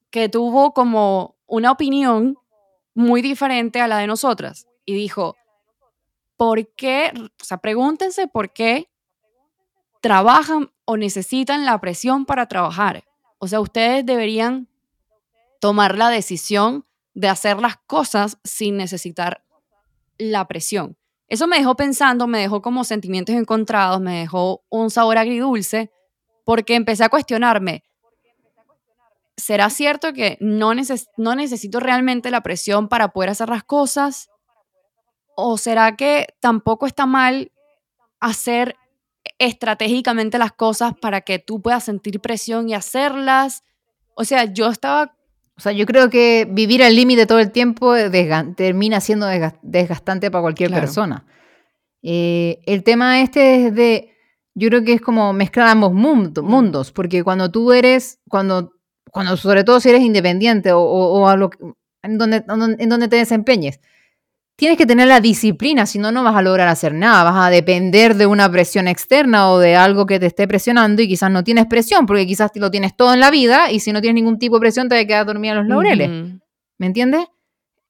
que 0.09 0.27
tuvo 0.27 0.73
como 0.73 1.37
una 1.45 1.71
opinión 1.71 2.37
muy 2.93 3.21
diferente 3.21 3.79
a 3.79 3.87
la 3.87 3.99
de 3.99 4.07
nosotras 4.07 4.67
y 4.83 4.95
dijo, 4.95 5.37
¿por 6.35 6.67
qué? 6.75 7.13
O 7.41 7.45
sea, 7.45 7.57
pregúntense 7.59 8.27
por 8.27 8.51
qué 8.51 8.89
trabajan 10.01 10.71
o 10.83 10.97
necesitan 10.97 11.63
la 11.63 11.79
presión 11.79 12.25
para 12.25 12.47
trabajar. 12.47 13.05
O 13.39 13.47
sea, 13.47 13.59
ustedes 13.59 14.05
deberían 14.05 14.67
tomar 15.59 15.97
la 15.97 16.09
decisión 16.09 16.85
de 17.13 17.29
hacer 17.29 17.59
las 17.59 17.77
cosas 17.77 18.37
sin 18.43 18.77
necesitar 18.77 19.43
la 20.17 20.47
presión. 20.47 20.97
eso 21.27 21.45
me 21.47 21.57
dejó 21.57 21.75
pensando, 21.75 22.25
me 22.27 22.39
dejó 22.39 22.61
como 22.61 22.83
sentimientos 22.83 23.35
encontrados, 23.35 23.99
me 23.99 24.19
dejó 24.19 24.63
un 24.69 24.89
sabor 24.89 25.17
agridulce, 25.17 25.91
porque 26.45 26.75
empecé 26.75 27.03
a 27.03 27.09
cuestionarme, 27.09 27.83
¿será 29.35 29.69
cierto 29.69 30.13
que 30.13 30.37
no, 30.39 30.71
no 31.17 31.35
necesito 31.35 31.79
realmente 31.79 32.31
la 32.31 32.41
presión 32.41 32.87
para 32.87 33.09
poder 33.09 33.31
hacer 33.31 33.49
las 33.49 33.63
cosas? 33.63 34.29
¿O 35.35 35.57
será 35.57 35.95
que 35.95 36.27
tampoco 36.39 36.87
está 36.87 37.05
mal 37.05 37.51
hacer 38.19 38.75
estratégicamente 39.39 40.37
las 40.37 40.51
cosas 40.51 40.93
para 40.99 41.21
que 41.21 41.39
tú 41.39 41.61
puedas 41.61 41.83
sentir 41.83 42.19
presión 42.19 42.69
y 42.69 42.73
hacerlas? 42.73 43.63
O 44.15 44.23
sea, 44.23 44.45
yo 44.45 44.69
estaba 44.69 45.17
o 45.57 45.59
sea, 45.59 45.71
yo 45.71 45.87
creo 45.87 46.09
que 46.11 46.47
vivir 46.47 46.83
al 46.83 46.95
límite 46.95 47.25
todo 47.25 47.39
el 47.39 47.51
tiempo 47.51 47.95
termina 48.55 49.01
siendo 49.01 49.25
desgastante 49.63 50.29
para 50.29 50.43
cualquier 50.43 50.69
persona. 50.69 51.25
Eh, 52.03 52.59
el 52.67 52.83
tema 52.83 53.21
este 53.21 53.65
es 53.65 53.75
de, 53.75 54.13
yo 54.53 54.69
creo 54.69 54.83
que 54.83 54.93
es 54.93 55.01
como 55.01 55.33
mezclar 55.33 55.67
ambos 55.67 55.93
mundos, 55.93 56.91
porque 56.91 57.23
cuando 57.23 57.49
tú 57.49 57.73
eres, 57.73 58.19
cuando, 58.29 58.71
cuando 59.11 59.35
sobre 59.35 59.63
todo 59.63 59.79
si 59.79 59.89
eres 59.89 60.01
independiente 60.01 60.71
o, 60.73 61.27
a 61.27 61.35
lo, 61.35 61.49
en, 62.03 62.19
donde, 62.19 62.45
en 62.77 62.89
donde 62.89 63.07
te 63.07 63.15
desempeñes, 63.15 63.79
tienes 64.57 64.77
que 64.77 64.85
tener 64.85 65.07
la 65.07 65.21
disciplina, 65.21 65.85
si 65.85 65.99
no, 65.99 66.11
no 66.11 66.23
vas 66.23 66.35
a 66.35 66.41
lograr 66.41 66.67
hacer 66.67 66.93
nada, 66.93 67.23
vas 67.23 67.47
a 67.47 67.49
depender 67.49 68.15
de 68.15 68.25
una 68.25 68.51
presión 68.51 68.87
externa 68.87 69.51
o 69.51 69.59
de 69.59 69.77
algo 69.77 70.05
que 70.05 70.19
te 70.19 70.25
esté 70.25 70.47
presionando 70.47 71.01
y 71.01 71.07
quizás 71.07 71.31
no 71.31 71.43
tienes 71.43 71.67
presión, 71.67 72.05
porque 72.05 72.27
quizás 72.27 72.51
lo 72.55 72.69
tienes 72.69 72.97
todo 72.97 73.13
en 73.13 73.21
la 73.21 73.31
vida 73.31 73.71
y 73.71 73.79
si 73.79 73.93
no 73.93 74.01
tienes 74.01 74.15
ningún 74.15 74.39
tipo 74.39 74.55
de 74.55 74.61
presión 74.61 74.89
te 74.89 74.95
vas 74.95 75.03
a 75.03 75.07
quedar 75.07 75.25
dormida 75.25 75.51
en 75.53 75.57
los 75.59 75.67
laureles. 75.67 76.09
¿Me 76.77 76.87
entiendes? 76.87 77.25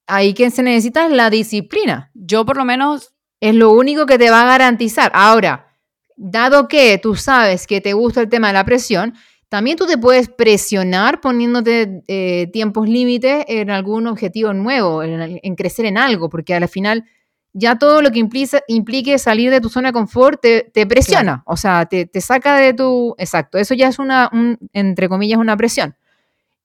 Ahí 0.05 0.33
que 0.33 0.51
se 0.51 0.61
necesita 0.61 1.05
es 1.05 1.11
la 1.11 1.29
disciplina. 1.29 2.11
Yo 2.13 2.45
por 2.45 2.57
lo 2.57 2.65
menos... 2.65 3.13
Es 3.39 3.53
lo 3.53 3.71
único 3.71 4.07
que 4.07 4.17
te 4.17 4.31
va 4.31 4.41
a 4.41 4.45
garantizar. 4.45 5.11
Ahora, 5.13 5.67
dado 6.15 6.67
que 6.67 6.97
tú 6.97 7.15
sabes 7.15 7.67
que 7.67 7.81
te 7.81 7.93
gusta 7.93 8.21
el 8.21 8.29
tema 8.29 8.47
de 8.47 8.53
la 8.53 8.65
presión, 8.65 9.13
también 9.49 9.77
tú 9.77 9.85
te 9.85 9.97
puedes 9.97 10.29
presionar 10.29 11.21
poniéndote 11.21 12.03
eh, 12.07 12.49
tiempos 12.51 12.89
límites 12.89 13.45
en 13.47 13.69
algún 13.69 14.07
objetivo 14.07 14.53
nuevo, 14.53 15.03
en, 15.03 15.55
crecer 15.55 15.85
en 15.85 15.97
algo, 15.97 16.29
porque 16.29 16.53
al 16.53 16.67
final 16.67 17.05
ya 17.53 17.77
todo 17.77 18.01
lo 18.01 18.11
que 18.11 18.19
implique 18.19 19.17
salir 19.17 19.49
de 19.49 19.61
tu 19.61 19.69
zona 19.69 19.89
de 19.89 19.93
confort 19.93 20.41
te, 20.41 20.85
presiona, 20.85 21.43
o 21.45 21.55
sea, 21.55 21.85
te, 21.85 22.09
saca 22.21 22.57
de 22.57 22.73
tu... 22.73 23.15
Exacto, 23.17 23.57
eso 23.57 23.73
ya 23.73 23.87
es 23.87 23.99
una, 23.99 24.29
entre 24.73 25.09
comillas, 25.09 25.39
una 25.39 25.55
presión. 25.55 25.95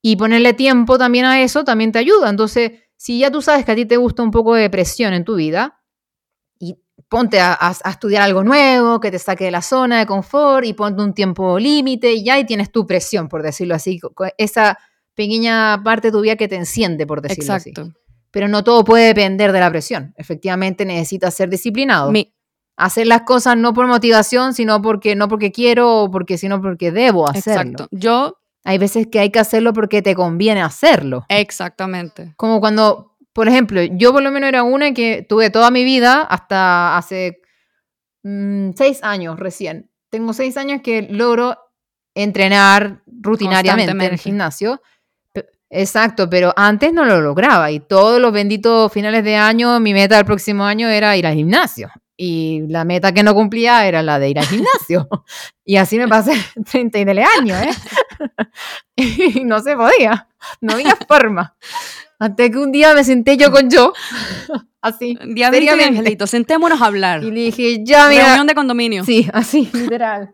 Y 0.02 0.16
ponerle 0.16 0.52
tiempo 0.52 0.98
también 0.98 1.24
a 1.24 1.40
eso 1.40 1.62
también 1.62 1.92
te 1.92 2.00
ayuda. 2.00 2.28
Entonces, 2.28 2.72
si 2.96 3.20
ya 3.20 3.30
tú 3.30 3.40
sabes 3.40 3.64
que 3.64 3.72
a 3.72 3.76
ti 3.76 3.86
te 3.86 3.96
gusta 3.96 4.24
un 4.24 4.32
poco 4.32 4.54
de 4.54 4.68
presión 4.68 5.14
en 5.14 5.24
tu 5.24 5.36
vida, 5.36 5.81
ponte 7.12 7.38
a, 7.38 7.76
estudiar 7.84 8.22
algo 8.22 8.42
nuevo, 8.42 8.98
que 8.98 9.10
te 9.10 9.18
saque 9.18 9.44
de 9.44 9.50
la 9.50 9.60
zona 9.60 9.98
de 9.98 10.06
confort 10.06 10.64
y 10.64 10.72
ponte 10.72 11.02
un 11.02 11.12
tiempo 11.12 11.58
límite 11.58 12.10
y 12.10 12.24
ya 12.24 12.34
ahí 12.34 12.46
tienes 12.46 12.72
tu 12.72 12.86
presión, 12.86 13.28
por 13.28 13.42
decirlo 13.42 13.74
así, 13.74 14.00
esa 14.38 14.78
pequeña 15.14 15.82
parte 15.84 16.08
de 16.08 16.12
tu 16.12 16.22
vida 16.22 16.36
que 16.36 16.48
te 16.48 16.56
enciende, 16.56 17.06
por 17.06 17.20
decirlo 17.20 17.54
Exacto. 17.54 17.82
así. 17.82 17.92
Pero 18.30 18.48
no 18.48 18.64
todo 18.64 18.82
puede 18.82 19.08
depender 19.08 19.52
de 19.52 19.60
la 19.60 19.68
presión. 19.70 20.14
Efectivamente 20.16 20.86
necesitas 20.86 21.34
ser 21.34 21.50
disciplinado. 21.50 22.10
Hacer 22.78 23.06
las 23.06 23.20
cosas 23.22 23.58
no 23.58 23.74
por 23.74 23.86
motivación, 23.86 24.54
sino 24.54 24.80
porque 24.80 25.14
no 25.14 25.28
porque 25.28 25.52
quiero 25.52 26.04
o 26.04 26.10
porque 26.10 26.38
sino 26.38 26.62
porque 26.62 26.92
debo 26.92 27.28
hacerlo. 27.28 27.72
Exacto. 27.72 27.88
Yo 27.90 28.38
hay 28.64 28.78
veces 28.78 29.08
que 29.08 29.20
hay 29.20 29.28
que 29.28 29.38
hacerlo 29.38 29.74
porque 29.74 30.00
te 30.00 30.14
conviene 30.14 30.62
hacerlo. 30.62 31.26
Exactamente. 31.28 32.32
Como 32.38 32.58
cuando 32.58 33.11
por 33.32 33.48
ejemplo, 33.48 33.82
yo 33.82 34.12
por 34.12 34.22
lo 34.22 34.30
menos 34.30 34.48
era 34.48 34.62
una 34.62 34.92
que 34.92 35.24
tuve 35.26 35.50
toda 35.50 35.70
mi 35.70 35.84
vida 35.84 36.22
hasta 36.22 36.96
hace 36.96 37.40
mm, 38.22 38.70
seis 38.76 39.02
años 39.02 39.38
recién. 39.38 39.90
Tengo 40.10 40.32
seis 40.32 40.56
años 40.56 40.80
que 40.82 41.02
logro 41.02 41.56
entrenar 42.14 43.02
rutinariamente 43.06 43.92
en 43.92 44.00
el 44.02 44.18
gimnasio. 44.18 44.82
Exacto, 45.74 46.28
pero 46.28 46.52
antes 46.54 46.92
no 46.92 47.06
lo 47.06 47.22
lograba 47.22 47.70
y 47.70 47.80
todos 47.80 48.20
los 48.20 48.30
benditos 48.30 48.92
finales 48.92 49.24
de 49.24 49.36
año, 49.36 49.80
mi 49.80 49.94
meta 49.94 50.16
del 50.16 50.26
próximo 50.26 50.64
año 50.64 50.86
era 50.88 51.16
ir 51.16 51.26
al 51.26 51.34
gimnasio. 51.34 51.90
Y 52.14 52.66
la 52.68 52.84
meta 52.84 53.12
que 53.12 53.22
no 53.22 53.34
cumplía 53.34 53.86
era 53.86 54.02
la 54.02 54.18
de 54.18 54.28
ir 54.28 54.38
al 54.38 54.46
gimnasio. 54.46 55.08
y 55.64 55.76
así 55.76 55.96
me 55.96 56.08
pasé 56.08 56.34
30 56.70 56.98
años, 57.38 57.58
¿eh? 57.62 57.72
y 58.96 59.44
no 59.44 59.60
se 59.60 59.74
podía, 59.74 60.28
no 60.60 60.74
había 60.74 60.94
forma. 61.08 61.56
Hasta 62.22 62.48
que 62.48 62.56
un 62.56 62.70
día 62.70 62.94
me 62.94 63.02
senté 63.02 63.36
yo 63.36 63.50
con 63.50 63.68
yo, 63.68 63.92
así. 64.80 65.18
Día 65.34 65.50
de 65.50 65.68
Angelito, 65.68 66.28
sentémonos 66.28 66.80
a 66.80 66.86
hablar. 66.86 67.24
Y 67.24 67.32
le 67.32 67.40
dije, 67.46 67.84
ya, 67.84 68.08
mira. 68.08 68.26
Reunión 68.26 68.46
de 68.46 68.54
condominio. 68.54 69.04
Sí, 69.04 69.28
así, 69.32 69.68
literal. 69.72 70.32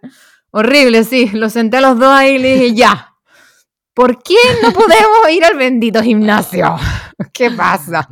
Horrible, 0.51 1.03
sí. 1.05 1.31
Lo 1.33 1.49
senté 1.49 1.79
a 1.79 1.81
los 1.81 1.99
dos 1.99 2.11
ahí 2.11 2.35
y 2.35 2.39
le 2.41 2.55
dije, 2.55 2.75
ya. 2.75 3.15
¿Por 3.95 4.23
qué 4.23 4.37
no 4.63 4.71
podemos 4.75 5.31
ir 5.33 5.47
al 5.47 5.57
bendito 5.57 6.03
gimnasio? 6.03 6.77
¿Qué 7.33 7.51
pasa? 7.53 8.07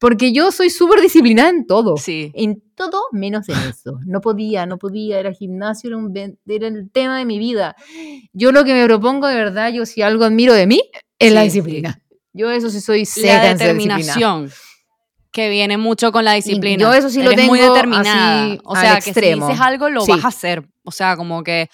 Porque 0.00 0.32
yo 0.32 0.50
soy 0.50 0.68
súper 0.68 1.00
disciplinada 1.00 1.50
en 1.50 1.64
todo. 1.64 1.96
Sí. 1.98 2.32
En 2.34 2.60
todo 2.74 3.02
menos 3.12 3.48
en 3.48 3.56
eso. 3.70 4.00
No 4.04 4.20
podía, 4.20 4.66
no 4.66 4.78
podía. 4.78 5.20
Era 5.20 5.32
gimnasio, 5.32 5.90
era, 5.90 5.96
un, 5.96 6.12
era 6.44 6.66
el 6.66 6.90
tema 6.90 7.18
de 7.18 7.24
mi 7.24 7.38
vida. 7.38 7.76
Yo 8.32 8.50
lo 8.50 8.64
que 8.64 8.74
me 8.74 8.84
propongo 8.84 9.28
de 9.28 9.36
verdad, 9.36 9.70
yo 9.72 9.86
si 9.86 10.02
algo 10.02 10.24
admiro 10.24 10.54
de 10.54 10.66
mí, 10.66 10.82
es 11.20 11.32
la 11.32 11.42
disciplina. 11.42 12.02
Yo 12.36 12.50
eso 12.50 12.68
sí 12.68 12.80
soy 12.80 13.06
seca 13.06 13.42
La 13.42 13.54
determinación. 13.54 14.50
Que 15.32 15.48
viene 15.48 15.76
mucho 15.76 16.12
con 16.12 16.24
la 16.24 16.34
disciplina. 16.34 16.82
yo 16.82 16.92
eso 16.92 17.08
sí 17.10 17.22
lo 17.22 17.30
tengo 17.30 17.48
muy 17.48 17.58
determinada. 17.58 18.58
o 18.64 18.76
sea, 18.76 18.96
que 18.96 19.12
si 19.12 19.20
dices 19.20 19.60
algo, 19.60 19.88
lo 19.88 20.04
vas 20.06 20.24
a 20.24 20.28
hacer. 20.28 20.64
O 20.84 20.90
sea, 20.90 21.16
como 21.16 21.42
que. 21.42 21.68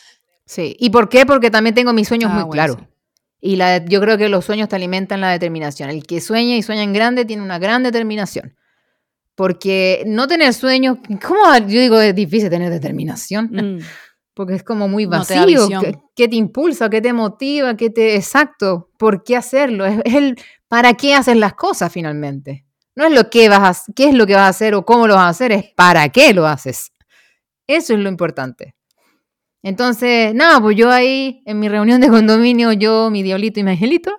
Sí. 0.47 0.77
¿Y 0.79 0.91
por 0.91 1.09
qué? 1.09 1.27
Porque 1.27 1.51
también 1.51 1.75
tengo 1.75 1.93
mis 1.93 2.09
sueños 2.09 2.31
ah, 2.33 2.41
muy 2.41 2.51
claros. 2.51 2.77
Y 3.41 3.57
la, 3.57 3.85
yo 3.85 4.01
creo 4.01 4.17
que 4.17 4.29
los 4.29 4.45
sueños 4.45 4.69
te 4.69 4.77
alimentan 4.77 5.21
la 5.21 5.31
determinación. 5.31 5.91
El 5.91 6.07
que 6.07 6.21
sueña 6.21 6.57
y 6.57 6.63
sueña 6.63 6.83
en 6.83 6.93
grande 6.93 7.25
tiene 7.25 7.43
una 7.43 7.59
gran 7.59 7.83
determinación. 7.83 8.55
Porque 9.35 10.05
no 10.07 10.29
tener 10.29 10.55
sueños, 10.55 10.99
¿cómo 11.27 11.57
yo 11.59 11.81
digo 11.81 12.01
es 12.01 12.15
difícil 12.15 12.51
tener 12.51 12.71
determinación? 12.71 13.51
Mm. 13.51 13.79
Porque 14.35 14.55
es 14.55 14.63
como 14.63 14.89
muy 14.89 15.07
vacío. 15.07 15.69
¿Qué, 16.17 16.29
te 16.29 16.37
impulsa? 16.37 16.89
¿Qué 16.89 17.01
te 17.01 17.13
motiva? 17.13 17.77
¿Qué 17.77 17.91
te. 17.91 18.17
Exacto. 18.17 18.91
¿Por 18.99 19.23
qué 19.25 19.37
hacerlo? 19.37 19.85
Es, 19.85 20.01
el 20.05 20.37
para 20.69 20.95
qué 20.95 21.15
haces 21.15 21.37
las 21.37 21.55
cosas 21.55 21.93
finalmente. 21.93 22.65
No 22.95 23.05
es 23.05 23.13
lo 23.13 23.31
que 23.31 23.49
vas 23.49 23.89
a, 23.89 23.93
qué 23.95 24.09
es 24.09 24.15
lo 24.15 24.27
que 24.27 24.35
vas 24.35 24.45
a 24.45 24.49
hacer 24.49 24.75
o 24.75 24.85
cómo 24.85 25.07
lo 25.07 25.15
vas 25.15 25.25
a 25.25 25.29
hacer, 25.29 25.53
es 25.53 25.65
para 25.75 26.09
qué 26.09 26.33
lo 26.33 26.47
haces. 26.47 26.93
Eso 27.67 27.95
es 27.95 28.01
lo 28.01 28.09
importante. 28.09 28.75
Entonces, 29.63 30.35
nada, 30.35 30.61
pues 30.61 30.77
yo 30.77 30.91
ahí 30.91 31.43
en 31.47 31.61
mi 31.61 31.69
reunión 31.69 32.01
de 32.01 32.09
condominio, 32.09 32.73
yo, 32.73 33.11
mi 33.11 33.23
diablito 33.23 33.61
y 33.61 33.65
mi 33.65 33.71
angelito, 33.71 34.17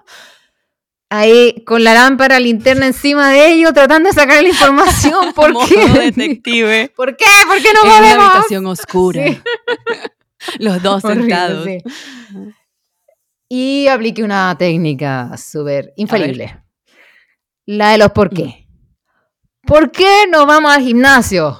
ahí 1.13 1.63
con 1.63 1.83
la 1.83 1.93
lámpara 1.93 2.39
linterna 2.39 2.87
encima 2.87 3.29
de 3.29 3.53
ellos, 3.53 3.71
tratando 3.71 4.09
de 4.09 4.15
sacar 4.15 4.41
la 4.41 4.49
información. 4.49 5.31
¿Por 5.33 5.53
qué? 5.69 5.87
detective. 5.87 6.91
¿Por 6.95 7.15
qué? 7.15 7.25
¿Por 7.47 7.57
qué 7.61 7.71
no 7.73 7.83
en 7.83 7.89
podemos? 7.89 8.15
una 8.15 8.31
habitación 8.31 8.65
oscura. 8.67 9.23
Los 10.57 10.81
dos 10.81 11.03
sentados. 11.03 11.67
Y 13.47 13.87
apliqué 13.87 14.23
una 14.23 14.55
técnica 14.57 15.37
súper 15.37 15.93
infalible. 15.97 16.63
La 17.67 17.91
de 17.91 17.99
los 17.99 18.11
por 18.11 18.31
qué. 18.31 18.67
¿Por 19.65 19.91
qué 19.91 20.25
no 20.29 20.47
vamos 20.47 20.75
al 20.75 20.81
gimnasio? 20.81 21.59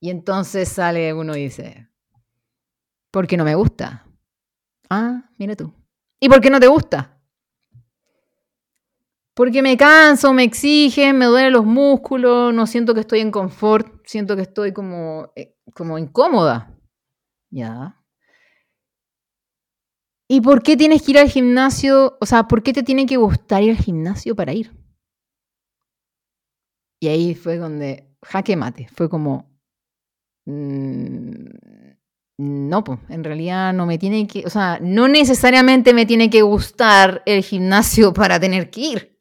Y 0.00 0.10
entonces 0.10 0.68
sale 0.68 1.14
uno 1.14 1.36
y 1.36 1.44
dice, 1.44 1.88
porque 3.12 3.36
no 3.36 3.44
me 3.44 3.54
gusta. 3.54 4.04
Ah, 4.90 5.30
mira 5.38 5.54
tú. 5.54 5.72
¿Y 6.20 6.28
por 6.28 6.40
qué 6.40 6.50
no 6.50 6.58
te 6.60 6.66
gusta? 6.66 7.13
Porque 9.34 9.62
me 9.62 9.76
canso, 9.76 10.32
me 10.32 10.44
exigen, 10.44 11.18
me 11.18 11.24
duelen 11.26 11.52
los 11.52 11.64
músculos, 11.64 12.54
no 12.54 12.68
siento 12.68 12.94
que 12.94 13.00
estoy 13.00 13.18
en 13.18 13.32
confort, 13.32 14.06
siento 14.06 14.36
que 14.36 14.42
estoy 14.42 14.72
como, 14.72 15.32
eh, 15.34 15.56
como 15.74 15.98
incómoda. 15.98 16.72
Ya. 17.50 18.00
¿Y 20.28 20.40
por 20.40 20.62
qué 20.62 20.76
tienes 20.76 21.02
que 21.02 21.10
ir 21.12 21.18
al 21.18 21.28
gimnasio? 21.28 22.16
O 22.20 22.26
sea, 22.26 22.44
¿por 22.46 22.62
qué 22.62 22.72
te 22.72 22.84
tiene 22.84 23.06
que 23.06 23.16
gustar 23.16 23.62
ir 23.64 23.72
al 23.72 23.82
gimnasio 23.82 24.36
para 24.36 24.52
ir? 24.52 24.72
Y 27.00 27.08
ahí 27.08 27.34
fue 27.34 27.56
donde 27.58 28.08
jaque 28.22 28.56
mate, 28.56 28.88
fue 28.94 29.10
como, 29.10 29.50
mm, 30.46 31.48
no, 32.38 32.84
pues, 32.84 33.00
en 33.08 33.24
realidad 33.24 33.74
no 33.74 33.84
me 33.84 33.98
tiene 33.98 34.26
que, 34.26 34.46
o 34.46 34.50
sea, 34.50 34.78
no 34.80 35.08
necesariamente 35.08 35.92
me 35.92 36.06
tiene 36.06 36.30
que 36.30 36.42
gustar 36.42 37.22
el 37.26 37.42
gimnasio 37.42 38.12
para 38.14 38.38
tener 38.38 38.70
que 38.70 38.80
ir 38.80 39.13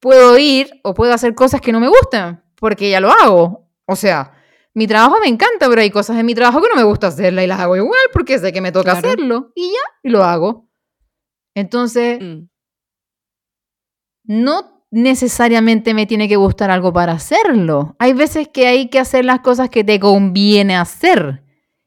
puedo 0.00 0.36
ir 0.38 0.80
o 0.82 0.94
puedo 0.94 1.12
hacer 1.12 1.34
cosas 1.34 1.60
que 1.60 1.72
no 1.72 1.80
me 1.80 1.88
gustan, 1.88 2.42
porque 2.56 2.90
ya 2.90 3.00
lo 3.00 3.10
hago. 3.10 3.68
O 3.86 3.96
sea, 3.96 4.32
mi 4.74 4.86
trabajo 4.86 5.16
me 5.20 5.28
encanta, 5.28 5.68
pero 5.68 5.80
hay 5.80 5.90
cosas 5.90 6.18
en 6.18 6.26
mi 6.26 6.34
trabajo 6.34 6.60
que 6.60 6.68
no 6.68 6.76
me 6.76 6.84
gusta 6.84 7.08
hacerla 7.08 7.44
y 7.44 7.46
las 7.46 7.60
hago 7.60 7.76
igual 7.76 8.00
porque 8.12 8.38
sé 8.38 8.52
que 8.52 8.60
me 8.60 8.72
toca 8.72 8.92
hacerlo 8.92 9.52
y 9.54 9.70
ya, 9.70 9.98
y 10.02 10.08
lo 10.10 10.24
hago. 10.24 10.68
Entonces, 11.54 12.20
mm. 12.20 12.48
no 14.24 14.84
necesariamente 14.90 15.94
me 15.94 16.06
tiene 16.06 16.28
que 16.28 16.36
gustar 16.36 16.70
algo 16.70 16.92
para 16.92 17.12
hacerlo. 17.12 17.94
Hay 17.98 18.12
veces 18.12 18.48
que 18.48 18.66
hay 18.66 18.88
que 18.88 18.98
hacer 18.98 19.24
las 19.24 19.40
cosas 19.40 19.70
que 19.70 19.84
te 19.84 20.00
conviene 20.00 20.76
hacer. 20.76 21.44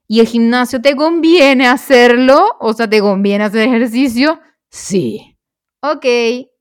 ¿Y 0.08 0.20
el 0.20 0.28
gimnasio 0.28 0.82
te 0.82 0.96
conviene 0.96 1.68
hacerlo? 1.68 2.58
O 2.60 2.74
sea, 2.74 2.90
¿te 2.90 3.02
conviene 3.02 3.46
hacer 3.46 3.68
ejercicio? 3.68 4.40
Sí. 4.70 5.38
Ok, 5.82 6.06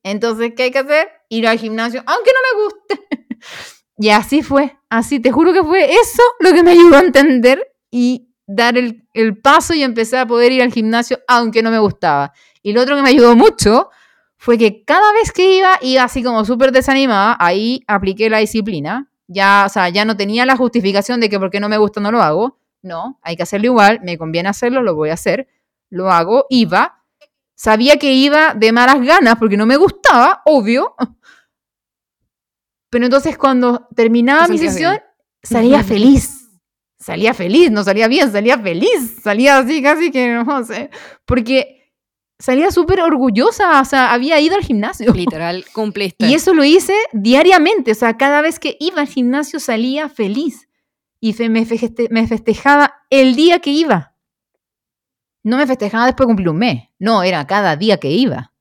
entonces, 0.03 0.53
¿qué 0.57 0.64
hay 0.64 0.70
que 0.70 0.78
hacer? 0.78 1.09
Ir 1.33 1.47
al 1.47 1.59
gimnasio, 1.59 2.03
aunque 2.05 2.30
no 2.30 2.59
me 2.59 2.64
guste. 2.64 3.26
y 3.99 4.11
así 4.11 4.43
fue, 4.43 4.76
así, 4.91 5.20
te 5.20 5.33
juro 5.33 5.53
que 5.53 5.62
fue 5.62 5.95
eso 5.95 6.22
lo 6.41 6.53
que 6.53 6.62
me 6.62 6.72
ayudó 6.72 6.97
a 6.97 7.01
entender 7.01 7.72
y 7.91 8.28
dar 8.47 8.76
el, 8.76 9.07
el 9.14 9.39
paso 9.39 9.72
y 9.72 9.83
empecé 9.83 10.18
a 10.18 10.26
poder 10.26 10.53
ir 10.53 10.62
al 10.62 10.72
gimnasio, 10.72 11.20
aunque 11.26 11.62
no 11.62 11.70
me 11.70 11.78
gustaba. 11.78 12.33
Y 12.62 12.72
lo 12.72 12.83
otro 12.83 12.97
que 12.97 13.03
me 13.03 13.09
ayudó 13.09 13.35
mucho 13.35 13.89
fue 14.37 14.59
que 14.59 14.85
cada 14.85 15.12
vez 15.12 15.33
que 15.33 15.57
iba, 15.57 15.78
iba 15.83 16.03
así 16.03 16.22
como 16.22 16.45
súper 16.45 16.72
desanimada, 16.72 17.37
ahí 17.39 17.83
apliqué 17.87 18.28
la 18.28 18.39
disciplina. 18.39 19.09
Ya, 19.28 19.64
o 19.66 19.68
sea, 19.68 19.89
ya 19.89 20.05
no 20.05 20.16
tenía 20.16 20.45
la 20.45 20.57
justificación 20.57 21.20
de 21.20 21.30
que 21.30 21.39
porque 21.39 21.61
no 21.61 21.68
me 21.68 21.78
gusta 21.78 22.01
no 22.01 22.11
lo 22.11 22.20
hago. 22.20 22.59
No, 22.83 23.18
hay 23.22 23.37
que 23.37 23.45
hacerlo 23.45 23.66
igual, 23.66 24.01
me 24.03 24.18
conviene 24.18 24.49
hacerlo, 24.49 24.83
lo 24.83 24.95
voy 24.95 25.11
a 25.11 25.14
hacer. 25.14 25.47
Lo 25.91 26.11
hago, 26.11 26.47
iba. 26.51 27.01
Sabía 27.62 27.96
que 27.96 28.12
iba 28.12 28.54
de 28.54 28.72
malas 28.72 29.00
ganas 29.06 29.36
porque 29.36 29.56
no 29.56 29.66
me 29.66 29.76
gustaba, 29.76 30.42
obvio. 30.46 30.96
Pero 32.90 33.04
entonces 33.04 33.38
cuando 33.38 33.86
terminaba 33.94 34.48
mi 34.48 34.58
sesión, 34.58 34.98
salía 35.44 35.84
feliz. 35.84 36.40
Salía 36.98 37.34
feliz, 37.34 37.70
no 37.70 37.84
salía 37.84 38.08
bien, 38.08 38.32
salía 38.32 38.58
feliz. 38.58 39.20
Salía 39.22 39.58
así 39.58 39.80
casi 39.80 40.10
que, 40.10 40.42
no 40.44 40.64
sé. 40.64 40.90
Porque 41.24 41.92
salía 42.36 42.72
súper 42.72 43.00
orgullosa, 43.00 43.80
o 43.80 43.84
sea, 43.84 44.12
había 44.12 44.40
ido 44.40 44.56
al 44.56 44.64
gimnasio. 44.64 45.14
Literal, 45.14 45.64
cumpliste. 45.72 46.26
Y 46.26 46.34
eso 46.34 46.54
lo 46.54 46.64
hice 46.64 46.96
diariamente, 47.12 47.92
o 47.92 47.94
sea, 47.94 48.16
cada 48.16 48.42
vez 48.42 48.58
que 48.58 48.76
iba 48.80 49.00
al 49.00 49.06
gimnasio 49.06 49.60
salía 49.60 50.08
feliz 50.08 50.68
y 51.20 51.32
me, 51.48 51.64
festejaba 51.64 52.94
el 53.08 53.36
día 53.36 53.60
que 53.60 53.70
iba. 53.70 54.11
No 55.43 55.57
me 55.57 55.66
festejaba 55.66 56.07
después 56.07 56.26
de 56.26 56.30
cumplir 56.30 56.49
un 56.49 56.59
mes, 56.59 56.84
no, 56.99 57.22
era 57.22 57.47
cada 57.47 57.76
día 57.76 57.99
que 57.99 58.11
iba. 58.11 58.53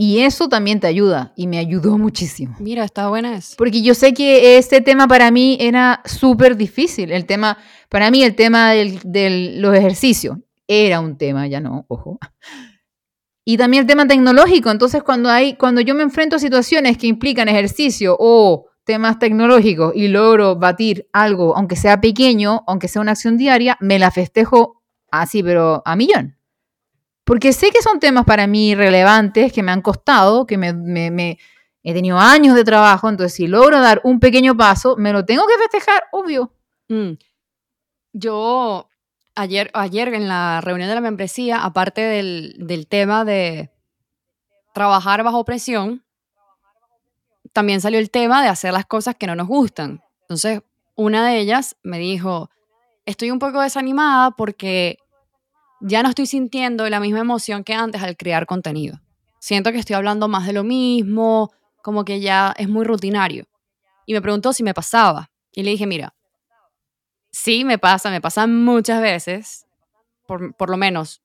Y 0.00 0.20
eso 0.20 0.48
también 0.48 0.78
te 0.78 0.86
ayuda 0.86 1.32
y 1.34 1.48
me 1.48 1.58
ayudó 1.58 1.98
muchísimo. 1.98 2.54
Mira, 2.60 2.84
está 2.84 3.08
buena 3.08 3.36
eso. 3.36 3.56
Porque 3.58 3.82
yo 3.82 3.94
sé 3.94 4.14
que 4.14 4.56
este 4.56 4.80
tema 4.80 5.08
para 5.08 5.32
mí 5.32 5.58
era 5.60 6.02
súper 6.04 6.56
difícil. 6.56 7.10
El 7.10 7.26
tema, 7.26 7.58
para 7.88 8.08
mí, 8.12 8.22
el 8.22 8.36
tema 8.36 8.74
de 8.74 9.56
los 9.56 9.74
ejercicios 9.74 10.38
era 10.68 11.00
un 11.00 11.18
tema, 11.18 11.48
ya 11.48 11.58
no, 11.58 11.84
ojo. 11.88 12.20
Y 13.44 13.56
también 13.56 13.80
el 13.80 13.86
tema 13.88 14.06
tecnológico. 14.06 14.70
Entonces, 14.70 15.02
cuando, 15.02 15.30
hay, 15.30 15.54
cuando 15.54 15.80
yo 15.80 15.96
me 15.96 16.04
enfrento 16.04 16.36
a 16.36 16.38
situaciones 16.38 16.96
que 16.96 17.08
implican 17.08 17.48
ejercicio 17.48 18.16
o 18.20 18.66
temas 18.84 19.18
tecnológicos 19.18 19.96
y 19.96 20.06
logro 20.06 20.54
batir 20.54 21.08
algo, 21.12 21.56
aunque 21.56 21.74
sea 21.74 22.00
pequeño, 22.00 22.62
aunque 22.68 22.86
sea 22.86 23.02
una 23.02 23.12
acción 23.12 23.36
diaria, 23.36 23.76
me 23.80 23.98
la 23.98 24.12
festejo 24.12 24.77
así, 25.10 25.42
pero 25.42 25.82
a 25.84 25.96
millón. 25.96 26.36
Porque 27.24 27.52
sé 27.52 27.70
que 27.70 27.82
son 27.82 28.00
temas 28.00 28.24
para 28.24 28.46
mí 28.46 28.74
relevantes, 28.74 29.52
que 29.52 29.62
me 29.62 29.70
han 29.70 29.82
costado, 29.82 30.46
que 30.46 30.56
me, 30.56 31.38
he 31.82 31.94
tenido 31.94 32.18
años 32.18 32.54
de 32.54 32.64
trabajo, 32.64 33.08
entonces 33.08 33.34
si 33.34 33.46
logro 33.46 33.80
dar 33.80 34.00
un 34.04 34.18
pequeño 34.20 34.56
paso, 34.56 34.96
me 34.96 35.12
lo 35.12 35.24
tengo 35.24 35.46
que 35.46 35.58
festejar, 35.58 36.04
obvio. 36.12 36.52
Mm. 36.88 37.12
Yo 38.14 38.88
ayer, 39.38 39.70
ayer 39.72 40.14
en 40.14 40.26
la 40.26 40.60
reunión 40.60 40.88
de 40.88 40.94
la 40.94 41.00
membresía, 41.00 41.62
aparte 41.62 42.00
del, 42.00 42.86
tema 42.88 43.24
de 43.24 43.70
trabajar 44.74 45.22
bajo 45.22 45.44
presión, 45.44 46.04
también 47.52 47.80
salió 47.80 47.98
el 47.98 48.10
tema 48.10 48.42
de 48.42 48.48
hacer 48.48 48.72
las 48.72 48.86
cosas 48.86 49.14
que 49.14 49.26
no 49.26 49.36
nos 49.36 49.46
gustan. 49.46 50.02
Entonces, 50.22 50.62
una 50.96 51.26
de 51.26 51.38
ellas 51.38 51.76
me 51.82 51.98
dijo, 51.98 52.50
estoy 53.08 53.30
un 53.30 53.38
poco 53.38 53.60
desanimada 53.60 54.30
porque 54.32 54.98
ya 55.80 56.02
no 56.02 56.08
estoy 56.08 56.26
sintiendo 56.26 56.88
la 56.88 57.00
misma 57.00 57.20
emoción 57.20 57.64
que 57.64 57.74
antes 57.74 58.02
al 58.02 58.16
crear 58.16 58.46
contenido. 58.46 59.00
Siento 59.40 59.72
que 59.72 59.78
estoy 59.78 59.96
hablando 59.96 60.28
más 60.28 60.46
de 60.46 60.52
lo 60.52 60.64
mismo, 60.64 61.52
como 61.82 62.04
que 62.04 62.20
ya 62.20 62.54
es 62.56 62.68
muy 62.68 62.84
rutinario. 62.84 63.46
Y 64.06 64.12
me 64.12 64.22
preguntó 64.22 64.52
si 64.52 64.62
me 64.62 64.74
pasaba. 64.74 65.30
Y 65.52 65.62
le 65.62 65.70
dije, 65.70 65.86
mira, 65.86 66.14
Sí, 67.30 67.64
me 67.64 67.78
pasa, 67.78 68.10
me 68.10 68.20
pasa 68.20 68.46
muchas 68.46 69.00
veces, 69.00 69.66
por, 70.26 70.68
lo 70.68 70.76
menos, 70.76 71.22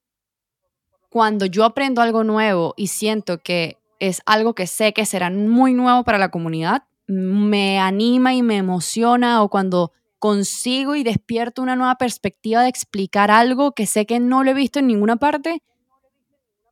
cuando 1.09 1.45
yo 1.45 1.65
aprendo 1.65 2.01
algo 2.01 2.23
nuevo 2.23 2.73
y 2.77 2.87
siento 2.87 3.39
que 3.39 3.77
es 3.99 4.21
algo 4.25 4.53
que 4.53 4.67
sé 4.67 4.93
que 4.93 5.05
será 5.05 5.29
muy 5.29 5.73
nuevo 5.73 6.03
para 6.03 6.17
la 6.17 6.29
comunidad, 6.29 6.83
me 7.07 7.79
anima 7.79 8.33
y 8.33 8.41
me 8.41 8.57
emociona 8.57 9.41
o 9.43 9.49
cuando 9.49 9.91
consigo 10.23 10.95
y 10.95 11.03
despierto 11.03 11.61
una 11.61 11.75
nueva 11.75 11.95
perspectiva 11.95 12.61
de 12.61 12.69
explicar 12.69 13.29
algo 13.29 13.73
que 13.73 13.85
sé 13.85 14.05
que 14.05 14.21
no 14.21 14.45
lo 14.45 14.51
he 14.51 14.53
visto 14.53 14.79
en 14.79 14.87
ninguna 14.87 15.17
parte, 15.17 15.61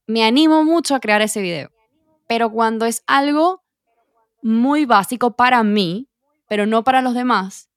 me 0.07 0.23
animo 0.23 0.63
mucho 0.63 0.95
a 0.95 1.01
crear 1.01 1.21
ese 1.21 1.41
video. 1.41 1.69
Pero 2.29 2.49
cuando 2.49 2.85
es 2.85 3.03
algo 3.07 3.61
muy 4.41 4.85
básico 4.85 5.35
para 5.35 5.63
mí, 5.63 6.07
pero 6.47 6.65
no 6.65 6.85
para 6.85 7.01
los 7.01 7.13
demás, 7.13 7.69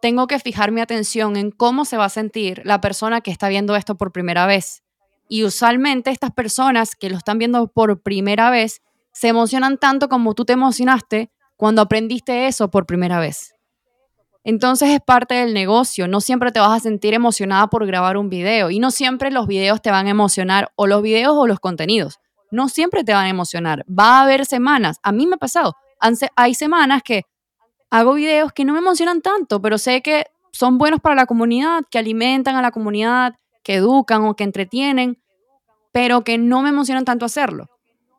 tengo 0.00 0.28
que 0.28 0.38
fijar 0.38 0.70
mi 0.70 0.80
atención 0.80 1.36
en 1.36 1.50
cómo 1.50 1.84
se 1.84 1.96
va 1.96 2.04
a 2.04 2.10
sentir 2.10 2.62
la 2.64 2.80
persona 2.80 3.20
que 3.20 3.32
está 3.32 3.48
viendo 3.48 3.74
esto 3.74 3.96
por 3.96 4.12
primera 4.12 4.46
vez. 4.46 4.84
Y 5.28 5.42
usualmente 5.42 6.10
estas 6.10 6.30
personas 6.30 6.94
que 6.94 7.10
lo 7.10 7.16
están 7.16 7.38
viendo 7.38 7.66
por 7.66 8.02
primera 8.02 8.50
vez 8.50 8.82
se 9.10 9.26
emocionan 9.26 9.78
tanto 9.78 10.08
como 10.08 10.34
tú 10.34 10.44
te 10.44 10.52
emocionaste 10.52 11.32
cuando 11.56 11.82
aprendiste 11.82 12.46
eso 12.46 12.70
por 12.70 12.86
primera 12.86 13.18
vez. 13.18 13.57
Entonces 14.48 14.88
es 14.88 15.00
parte 15.02 15.34
del 15.34 15.52
negocio, 15.52 16.08
no 16.08 16.22
siempre 16.22 16.52
te 16.52 16.58
vas 16.58 16.74
a 16.74 16.80
sentir 16.80 17.12
emocionada 17.12 17.66
por 17.66 17.86
grabar 17.86 18.16
un 18.16 18.30
video 18.30 18.70
y 18.70 18.78
no 18.78 18.90
siempre 18.90 19.30
los 19.30 19.46
videos 19.46 19.82
te 19.82 19.90
van 19.90 20.06
a 20.06 20.10
emocionar 20.10 20.72
o 20.74 20.86
los 20.86 21.02
videos 21.02 21.34
o 21.36 21.46
los 21.46 21.60
contenidos, 21.60 22.18
no 22.50 22.70
siempre 22.70 23.04
te 23.04 23.12
van 23.12 23.26
a 23.26 23.28
emocionar, 23.28 23.84
va 23.86 24.20
a 24.20 24.22
haber 24.22 24.46
semanas, 24.46 25.00
a 25.02 25.12
mí 25.12 25.26
me 25.26 25.34
ha 25.34 25.36
pasado, 25.36 25.74
hay 26.34 26.54
semanas 26.54 27.02
que 27.02 27.24
hago 27.90 28.14
videos 28.14 28.50
que 28.54 28.64
no 28.64 28.72
me 28.72 28.78
emocionan 28.78 29.20
tanto, 29.20 29.60
pero 29.60 29.76
sé 29.76 30.00
que 30.00 30.24
son 30.50 30.78
buenos 30.78 31.00
para 31.00 31.14
la 31.14 31.26
comunidad, 31.26 31.82
que 31.90 31.98
alimentan 31.98 32.56
a 32.56 32.62
la 32.62 32.70
comunidad, 32.70 33.34
que 33.62 33.74
educan 33.74 34.24
o 34.24 34.34
que 34.34 34.44
entretienen, 34.44 35.22
pero 35.92 36.24
que 36.24 36.38
no 36.38 36.62
me 36.62 36.70
emocionan 36.70 37.04
tanto 37.04 37.26
hacerlo. 37.26 37.66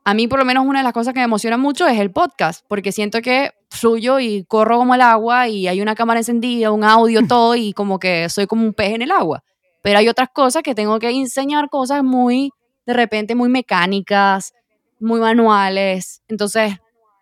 A 0.04 0.14
mí 0.14 0.28
por 0.28 0.38
lo 0.38 0.44
menos 0.44 0.66
una 0.66 0.80
de 0.80 0.84
las 0.84 0.92
cosas 0.92 1.12
que 1.12 1.20
me 1.20 1.24
emociona 1.24 1.56
mucho 1.56 1.86
es 1.86 1.98
el 1.98 2.10
podcast, 2.10 2.64
porque 2.68 2.90
siento 2.90 3.20
que 3.20 3.52
fluyo 3.70 4.18
y 4.18 4.44
corro 4.44 4.78
como 4.78 4.94
el 4.94 5.02
agua 5.02 5.48
y 5.48 5.68
hay 5.68 5.80
una 5.80 5.94
cámara 5.94 6.20
encendida, 6.20 6.70
un 6.70 6.84
audio, 6.84 7.20
todo 7.28 7.54
y 7.54 7.72
como 7.72 7.98
que 7.98 8.28
soy 8.28 8.46
como 8.46 8.64
un 8.64 8.72
pez 8.74 8.94
en 8.94 9.02
el 9.02 9.10
agua. 9.10 9.42
Pero 9.82 9.98
hay 9.98 10.08
otras 10.08 10.30
cosas 10.30 10.62
que 10.62 10.74
tengo 10.74 10.98
que 10.98 11.10
enseñar 11.10 11.68
cosas 11.68 12.02
muy, 12.02 12.50
de 12.86 12.94
repente, 12.94 13.34
muy 13.34 13.48
mecánicas, 13.48 14.52
muy 14.98 15.20
manuales. 15.20 16.22
Entonces, 16.28 16.74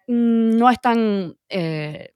mm, 0.06 0.56
no 0.56 0.70
es 0.70 0.80
tan... 0.80 1.36
Eh, 1.48 2.10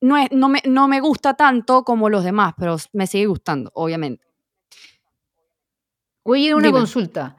no, 0.00 0.16
no, 0.30 0.48
me, 0.48 0.62
no 0.64 0.86
me 0.86 1.00
gusta 1.00 1.34
tanto 1.34 1.82
como 1.82 2.08
los 2.08 2.22
demás, 2.22 2.54
pero 2.56 2.76
me 2.92 3.08
sigue 3.08 3.26
gustando, 3.26 3.70
obviamente. 3.74 4.24
Oye, 6.22 6.54
una 6.54 6.70
consulta. 6.70 7.36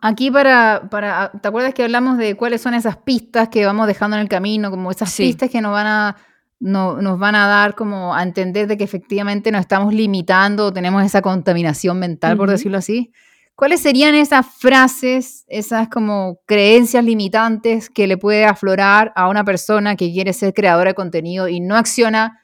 Aquí 0.00 0.30
para, 0.30 0.88
para, 0.90 1.30
¿te 1.40 1.48
acuerdas 1.48 1.74
que 1.74 1.84
hablamos 1.84 2.18
de 2.18 2.34
cuáles 2.34 2.60
son 2.60 2.74
esas 2.74 2.96
pistas 2.96 3.48
que 3.48 3.64
vamos 3.66 3.86
dejando 3.86 4.16
en 4.16 4.22
el 4.22 4.28
camino? 4.28 4.70
Como 4.70 4.90
esas 4.90 5.14
pistas 5.16 5.50
que 5.50 5.60
nos 5.60 5.72
van 5.72 5.86
a, 5.86 6.16
no, 6.58 7.00
nos 7.00 7.18
van 7.18 7.34
a 7.34 7.46
dar 7.46 7.74
como 7.74 8.14
a 8.14 8.22
entender 8.22 8.66
de 8.66 8.76
que 8.76 8.84
efectivamente 8.84 9.50
nos 9.50 9.60
estamos 9.60 9.92
limitando 9.92 10.66
o 10.66 10.72
tenemos 10.72 11.04
esa 11.04 11.22
contaminación 11.22 11.98
mental, 11.98 12.36
por 12.36 12.50
decirlo 12.50 12.78
así. 12.78 13.12
¿Cuáles 13.54 13.80
serían 13.80 14.14
esas 14.14 14.46
frases, 14.46 15.44
esas 15.48 15.88
como 15.88 16.40
creencias 16.46 17.02
limitantes 17.02 17.88
que 17.88 18.06
le 18.06 18.18
puede 18.18 18.44
aflorar 18.44 19.12
a 19.16 19.28
una 19.28 19.44
persona 19.44 19.96
que 19.96 20.12
quiere 20.12 20.34
ser 20.34 20.52
creadora 20.52 20.90
de 20.90 20.94
contenido 20.94 21.48
y 21.48 21.60
no 21.60 21.76
acciona 21.76 22.42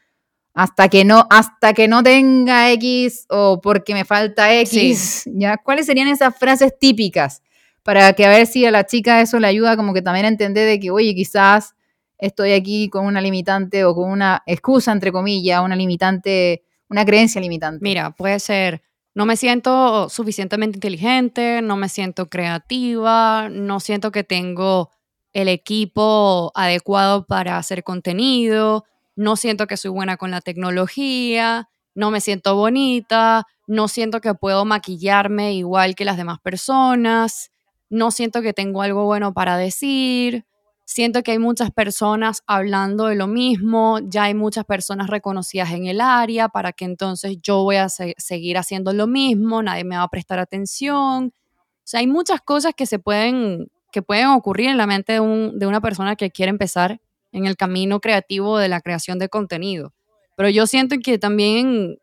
hasta 0.55 0.88
que 0.88 1.05
no, 1.05 1.26
hasta 1.30 1.72
que 1.72 1.88
no 1.88 2.03
tenga 2.03 2.70
X 2.72 3.26
o 3.28 3.61
porque 3.61 3.94
me 3.94 4.05
falta 4.05 4.55
X? 4.61 5.24
¿ya? 5.26 5.57
¿Cuáles 5.57 5.86
serían 5.86 6.09
esas 6.09 6.36
frases 6.36 6.72
típicas? 6.78 7.42
Para 7.82 8.12
que 8.12 8.24
a 8.24 8.28
ver 8.28 8.46
si 8.46 8.64
a 8.64 8.70
la 8.70 8.86
chica 8.86 9.20
eso 9.20 9.40
le 9.40 9.46
ayuda 9.46 9.76
como 9.76 9.92
que 9.92 10.03
también 10.03 10.26
a 10.26 10.28
entender 10.28 10.68
de 10.68 10.78
que, 10.78 10.90
oye, 10.90 11.14
quizás 11.14 11.74
estoy 12.18 12.53
aquí 12.53 12.88
con 12.88 13.07
una 13.07 13.20
limitante 13.20 13.84
o 13.84 13.94
con 13.94 14.11
una 14.11 14.42
excusa, 14.46 14.92
entre 14.92 15.11
comillas, 15.11 15.62
una 15.64 15.74
limitante, 15.74 16.62
una 16.88 17.05
creencia 17.05 17.40
limitante. 17.40 17.80
Mira, 17.82 18.11
puede 18.12 18.38
ser 18.38 18.82
no 19.14 19.26
me 19.26 19.36
siento 19.36 20.09
suficientemente 20.09 20.78
inteligente, 20.78 21.61
no 21.62 21.76
me 21.76 21.88
siento 21.88 22.28
creativa, 22.28 23.48
no 23.50 23.78
siento 23.78 24.11
que 24.11 24.24
tengo 24.24 24.90
el 25.34 25.48
equipo 25.48 26.50
adecuado 26.55 27.26
para 27.26 27.59
hacer 27.59 27.84
contenido, 27.84 28.84
no 29.16 29.36
siento 29.36 29.66
que 29.66 29.76
soy 29.76 29.90
buena 29.90 30.16
con 30.16 30.30
la 30.30 30.40
tecnología, 30.40 31.68
no 31.94 32.10
me 32.10 32.20
siento 32.20 32.56
bonita, 32.56 33.46
no 33.66 33.88
siento 33.88 34.20
que 34.20 34.34
puedo 34.34 34.64
maquillarme 34.64 35.54
igual 35.54 35.94
que 35.94 36.04
las 36.04 36.16
demás 36.16 36.40
personas, 36.40 37.50
no 37.90 38.10
siento 38.10 38.40
que 38.42 38.54
tengo 38.54 38.82
algo 38.82 39.04
bueno 39.04 39.34
para 39.34 39.56
decir, 39.56 40.46
siento 40.84 41.22
que 41.22 41.32
hay 41.32 41.38
muchas 41.38 41.70
personas 41.70 42.42
hablando 42.46 43.06
de 43.06 43.16
lo 43.16 43.26
mismo, 43.26 43.98
ya 44.02 44.24
hay 44.24 44.34
muchas 44.34 44.64
personas 44.64 45.08
reconocidas 45.08 45.72
en 45.72 45.86
el 45.86 46.00
área, 46.00 46.48
para 46.48 46.72
que 46.72 46.84
entonces 46.84 47.38
yo 47.42 47.62
voy 47.62 47.76
a 47.76 47.88
seguir 47.88 48.58
haciendo 48.58 48.92
lo 48.92 49.06
mismo, 49.06 49.62
nadie 49.62 49.84
me 49.84 49.96
va 49.96 50.04
a 50.04 50.08
prestar 50.08 50.38
atención. 50.38 51.32
O 51.36 51.84
sea, 51.84 52.00
hay 52.00 52.06
muchas 52.06 52.40
cosas 52.40 52.72
que 52.74 52.86
se 52.86 52.98
pueden, 52.98 53.70
que 53.90 54.02
pueden 54.02 54.28
ocurrir 54.28 54.68
en 54.68 54.78
la 54.78 54.86
mente 54.86 55.12
de, 55.12 55.50
de 55.54 55.66
una 55.66 55.80
persona 55.80 56.16
que 56.16 56.30
quiere 56.30 56.50
empezar 56.50 57.00
en 57.33 57.47
el 57.47 57.57
camino 57.57 58.01
creativo 58.01 58.59
de 58.59 58.68
la 58.68 58.80
creación 58.80 59.18
de 59.18 59.28
contenido. 59.28 59.93
Pero 60.37 60.49
yo 60.49 60.66
siento 60.66 60.97
que 61.03 61.18
también, 61.18 61.99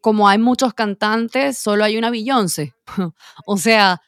como 0.00 0.28
hay 0.28 0.38
muchos 0.38 0.74
cantantes, 0.74 1.58
solo 1.58 1.84
hay 1.84 1.96
una 1.96 2.10
Beyoncé. 2.10 2.74
o 3.46 3.56
sea, 3.56 4.02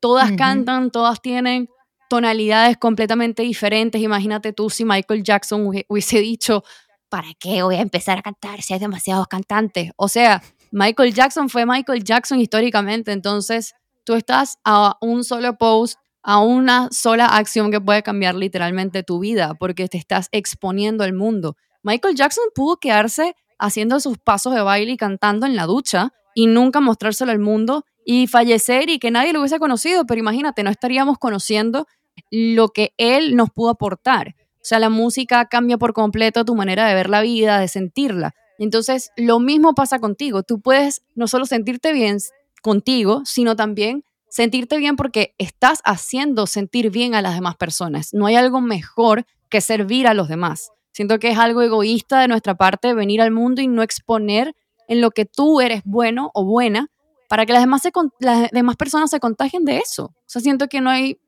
todas 0.00 0.32
cantan, 0.32 0.90
todas 0.90 1.20
tienen 1.20 1.68
tonalidades 2.08 2.76
completamente 2.76 3.42
diferentes. 3.42 4.00
Imagínate 4.00 4.52
tú 4.52 4.68
si 4.68 4.84
Michael 4.84 5.22
Jackson 5.22 5.66
hubiese 5.88 6.20
dicho, 6.20 6.62
¿para 7.08 7.28
qué 7.38 7.62
voy 7.62 7.76
a 7.76 7.80
empezar 7.80 8.18
a 8.18 8.22
cantar 8.22 8.60
si 8.62 8.74
hay 8.74 8.80
demasiados 8.80 9.26
cantantes? 9.28 9.92
O 9.96 10.08
sea, 10.08 10.42
Michael 10.72 11.14
Jackson 11.14 11.48
fue 11.48 11.66
Michael 11.66 12.02
Jackson 12.02 12.40
históricamente, 12.40 13.12
entonces 13.12 13.74
tú 14.04 14.14
estás 14.14 14.58
a 14.64 14.96
un 15.00 15.22
solo 15.22 15.56
post, 15.56 15.98
a 16.22 16.40
una 16.40 16.88
sola 16.90 17.26
acción 17.26 17.70
que 17.70 17.80
puede 17.80 18.02
cambiar 18.02 18.34
literalmente 18.34 19.02
tu 19.02 19.18
vida, 19.18 19.54
porque 19.54 19.88
te 19.88 19.98
estás 19.98 20.28
exponiendo 20.32 21.04
al 21.04 21.12
mundo. 21.12 21.56
Michael 21.82 22.14
Jackson 22.14 22.44
pudo 22.54 22.76
quedarse 22.76 23.34
haciendo 23.58 24.00
sus 24.00 24.18
pasos 24.18 24.54
de 24.54 24.62
baile 24.62 24.92
y 24.92 24.96
cantando 24.96 25.46
en 25.46 25.56
la 25.56 25.66
ducha 25.66 26.12
y 26.34 26.46
nunca 26.46 26.80
mostrárselo 26.80 27.32
al 27.32 27.38
mundo 27.38 27.84
y 28.04 28.26
fallecer 28.26 28.88
y 28.88 28.98
que 28.98 29.10
nadie 29.10 29.32
lo 29.32 29.40
hubiese 29.40 29.58
conocido, 29.58 30.06
pero 30.06 30.18
imagínate, 30.18 30.62
no 30.62 30.70
estaríamos 30.70 31.18
conociendo 31.18 31.86
lo 32.30 32.68
que 32.68 32.94
él 32.96 33.36
nos 33.36 33.50
pudo 33.50 33.70
aportar. 33.70 34.34
O 34.56 34.64
sea, 34.64 34.78
la 34.78 34.90
música 34.90 35.46
cambia 35.46 35.76
por 35.76 35.92
completo 35.92 36.44
tu 36.44 36.54
manera 36.54 36.86
de 36.86 36.94
ver 36.94 37.10
la 37.10 37.20
vida, 37.20 37.58
de 37.58 37.68
sentirla. 37.68 38.34
Entonces, 38.58 39.10
lo 39.16 39.40
mismo 39.40 39.74
pasa 39.74 39.98
contigo. 39.98 40.44
Tú 40.44 40.60
puedes 40.60 41.02
no 41.16 41.26
solo 41.26 41.46
sentirte 41.46 41.92
bien 41.92 42.18
contigo, 42.62 43.22
sino 43.24 43.56
también 43.56 44.04
sentirte 44.32 44.78
bien 44.78 44.96
porque 44.96 45.34
estás 45.36 45.82
haciendo 45.84 46.46
sentir 46.46 46.90
bien 46.90 47.14
a 47.14 47.20
las 47.20 47.34
demás 47.34 47.54
personas. 47.56 48.14
No 48.14 48.24
hay 48.24 48.36
algo 48.36 48.62
mejor 48.62 49.26
que 49.50 49.60
servir 49.60 50.06
a 50.06 50.14
los 50.14 50.26
demás. 50.26 50.70
Siento 50.92 51.18
que 51.18 51.30
es 51.30 51.38
algo 51.38 51.60
egoísta 51.60 52.18
de 52.18 52.28
nuestra 52.28 52.54
parte 52.54 52.94
venir 52.94 53.20
al 53.20 53.30
mundo 53.30 53.60
y 53.60 53.68
no 53.68 53.82
exponer 53.82 54.54
en 54.88 55.02
lo 55.02 55.10
que 55.10 55.26
tú 55.26 55.60
eres 55.60 55.82
bueno 55.84 56.30
o 56.32 56.46
buena 56.46 56.88
para 57.28 57.44
que 57.44 57.52
las 57.52 57.60
demás, 57.60 57.82
las 58.20 58.50
demás 58.50 58.76
personas 58.76 59.10
se 59.10 59.20
contagien 59.20 59.66
de 59.66 59.78
eso. 59.78 60.04
O 60.04 60.24
sea, 60.24 60.40
siento 60.40 60.66
que 60.66 60.80
no 60.80 60.88
hay... 60.88 61.18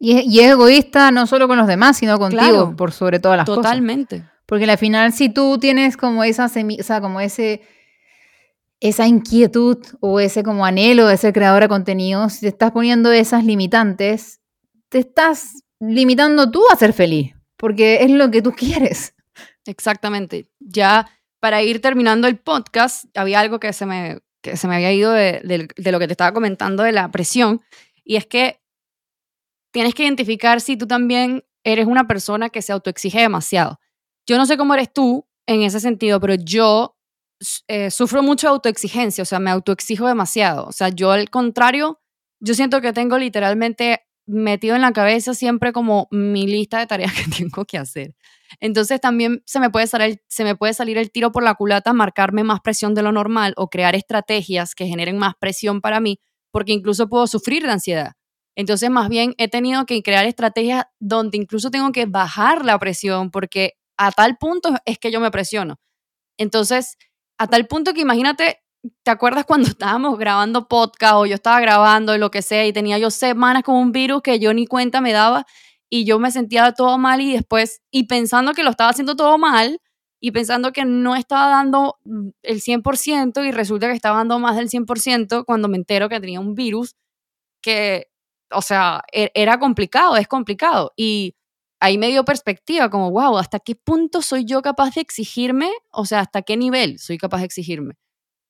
Y 0.00 0.40
es, 0.40 0.50
egoísta 0.50 1.12
no 1.12 1.28
solo 1.28 1.46
con 1.46 1.56
los 1.56 1.68
demás, 1.68 1.98
sino 1.98 2.18
contigo, 2.18 2.74
por 2.74 2.90
sobre 2.90 3.20
todas 3.20 3.36
las 3.36 3.46
cosas. 3.46 3.62
Totalmente. 3.62 4.28
Porque 4.44 4.68
al 4.68 4.76
final, 4.76 5.12
si 5.12 5.28
tú 5.28 5.58
tienes 5.58 5.96
como 5.96 6.24
esa 6.24 6.46
o 6.46 6.82
sea, 6.82 7.00
como 7.00 7.20
ese 7.20 7.62
esa 8.84 9.06
inquietud 9.06 9.78
o 10.00 10.20
ese 10.20 10.42
como 10.42 10.66
anhelo 10.66 11.06
de 11.06 11.16
ser 11.16 11.32
creadora 11.32 11.64
de 11.64 11.70
contenido, 11.70 12.28
si 12.28 12.40
te 12.40 12.48
estás 12.48 12.70
poniendo 12.70 13.10
esas 13.12 13.44
limitantes, 13.44 14.40
te 14.90 14.98
estás 14.98 15.62
limitando 15.80 16.50
tú 16.50 16.62
a 16.70 16.76
ser 16.76 16.92
feliz 16.92 17.34
porque 17.56 18.02
es 18.02 18.10
lo 18.10 18.30
que 18.30 18.42
tú 18.42 18.52
quieres. 18.52 19.14
Exactamente. 19.64 20.50
Ya 20.60 21.08
para 21.40 21.62
ir 21.62 21.80
terminando 21.80 22.28
el 22.28 22.38
podcast, 22.38 23.06
había 23.16 23.40
algo 23.40 23.58
que 23.58 23.72
se 23.72 23.86
me, 23.86 24.18
que 24.42 24.58
se 24.58 24.68
me 24.68 24.76
había 24.76 24.92
ido 24.92 25.12
de, 25.12 25.40
lo 25.76 25.98
que 25.98 26.06
te 26.06 26.12
estaba 26.12 26.34
comentando 26.34 26.82
de 26.82 26.92
la 26.92 27.10
presión, 27.10 27.62
y 28.04 28.16
es 28.16 28.26
que 28.26 28.60
tienes 29.72 29.94
que 29.94 30.04
identificar 30.04 30.60
si 30.60 30.76
tú 30.76 30.86
también 30.86 31.44
eres 31.64 31.86
una 31.86 32.06
persona 32.06 32.50
que 32.50 32.60
se 32.60 32.72
autoexige 32.72 33.20
demasiado. 33.20 33.80
Yo 34.26 34.36
no 34.36 34.44
sé 34.44 34.58
cómo 34.58 34.74
eres 34.74 34.92
tú 34.92 35.26
en 35.46 35.62
ese 35.62 35.80
sentido, 35.80 36.20
pero 36.20 36.34
yo 36.34 36.93
eh, 37.68 37.90
sufro 37.90 38.22
mucho 38.22 38.48
autoexigencia, 38.48 39.22
o 39.22 39.24
sea, 39.24 39.38
me 39.38 39.50
autoexijo 39.50 40.06
demasiado. 40.06 40.66
O 40.66 40.72
sea, 40.72 40.88
yo 40.88 41.10
al 41.10 41.30
contrario, 41.30 42.00
yo 42.40 42.54
siento 42.54 42.80
que 42.80 42.92
tengo 42.92 43.18
literalmente 43.18 44.02
metido 44.26 44.74
en 44.74 44.82
la 44.82 44.92
cabeza 44.92 45.34
siempre 45.34 45.72
como 45.72 46.08
mi 46.10 46.46
lista 46.46 46.78
de 46.78 46.86
tareas 46.86 47.12
que 47.24 47.30
tengo 47.30 47.64
que 47.64 47.78
hacer. 47.78 48.14
Entonces 48.60 49.00
también 49.00 49.42
se 49.46 49.60
me 49.60 49.70
puede 49.70 49.86
salir, 49.86 50.22
se 50.28 50.44
me 50.44 50.56
puede 50.56 50.74
salir 50.74 50.98
el 50.98 51.10
tiro 51.10 51.32
por 51.32 51.42
la 51.42 51.54
culata, 51.54 51.92
marcarme 51.92 52.44
más 52.44 52.60
presión 52.60 52.94
de 52.94 53.02
lo 53.02 53.12
normal 53.12 53.54
o 53.56 53.68
crear 53.68 53.94
estrategias 53.94 54.74
que 54.74 54.86
generen 54.86 55.18
más 55.18 55.34
presión 55.38 55.80
para 55.80 56.00
mí, 56.00 56.20
porque 56.50 56.72
incluso 56.72 57.08
puedo 57.08 57.26
sufrir 57.26 57.64
de 57.64 57.72
ansiedad. 57.72 58.12
Entonces 58.56 58.90
más 58.90 59.08
bien 59.08 59.34
he 59.38 59.48
tenido 59.48 59.84
que 59.86 60.02
crear 60.02 60.26
estrategias 60.26 60.84
donde 61.00 61.36
incluso 61.38 61.70
tengo 61.70 61.90
que 61.90 62.06
bajar 62.06 62.64
la 62.64 62.78
presión 62.78 63.30
porque 63.30 63.72
a 63.96 64.12
tal 64.12 64.36
punto 64.38 64.70
es 64.84 64.98
que 64.98 65.10
yo 65.10 65.20
me 65.20 65.30
presiono. 65.30 65.76
Entonces, 66.36 66.96
a 67.38 67.46
tal 67.46 67.66
punto 67.66 67.94
que 67.94 68.00
imagínate 68.00 68.60
¿te 69.02 69.10
acuerdas 69.10 69.44
cuando 69.44 69.68
estábamos 69.68 70.18
grabando 70.18 70.68
podcast 70.68 71.14
o 71.14 71.26
yo 71.26 71.34
estaba 71.34 71.60
grabando 71.60 72.16
lo 72.18 72.30
que 72.30 72.42
sea 72.42 72.66
y 72.66 72.72
tenía 72.72 72.98
yo 72.98 73.10
semanas 73.10 73.62
con 73.62 73.76
un 73.76 73.92
virus 73.92 74.22
que 74.22 74.38
yo 74.38 74.52
ni 74.54 74.66
cuenta 74.66 75.00
me 75.00 75.12
daba 75.12 75.46
y 75.90 76.04
yo 76.04 76.18
me 76.18 76.30
sentía 76.30 76.72
todo 76.72 76.98
mal 76.98 77.20
y 77.20 77.32
después, 77.32 77.80
y 77.90 78.04
pensando 78.08 78.52
que 78.52 78.64
lo 78.64 78.70
estaba 78.70 78.90
haciendo 78.90 79.16
todo 79.16 79.38
mal 79.38 79.80
y 80.20 80.32
pensando 80.32 80.72
que 80.72 80.84
no 80.84 81.14
estaba 81.14 81.48
dando 81.48 81.98
el 82.42 82.60
100% 82.60 83.46
y 83.46 83.52
resulta 83.52 83.86
que 83.88 83.92
estaba 83.94 84.18
dando 84.18 84.38
más 84.38 84.56
del 84.56 84.68
100% 84.70 85.44
cuando 85.44 85.68
me 85.68 85.76
entero 85.76 86.08
que 86.08 86.20
tenía 86.20 86.40
un 86.40 86.54
virus 86.54 86.96
que, 87.62 88.08
o 88.50 88.62
sea, 88.62 89.02
e-, 89.12 89.30
era 89.34 89.58
complicado, 89.58 90.16
es 90.16 90.26
complicado. 90.28 90.92
Y 90.96 91.34
ahí 91.84 91.98
me 91.98 92.08
dio 92.08 92.24
perspectiva, 92.24 92.88
como, 92.88 93.10
wow, 93.10 93.36
¿hasta 93.36 93.60
qué 93.60 93.74
punto 93.74 94.22
soy 94.22 94.46
yo 94.46 94.62
capaz 94.62 94.94
de 94.94 95.02
exigirme? 95.02 95.70
O 95.90 96.06
sea, 96.06 96.20
¿hasta 96.20 96.40
qué 96.40 96.56
nivel 96.56 96.98
soy 96.98 97.18
capaz 97.18 97.38
de 97.40 97.44
exigirme? 97.44 97.94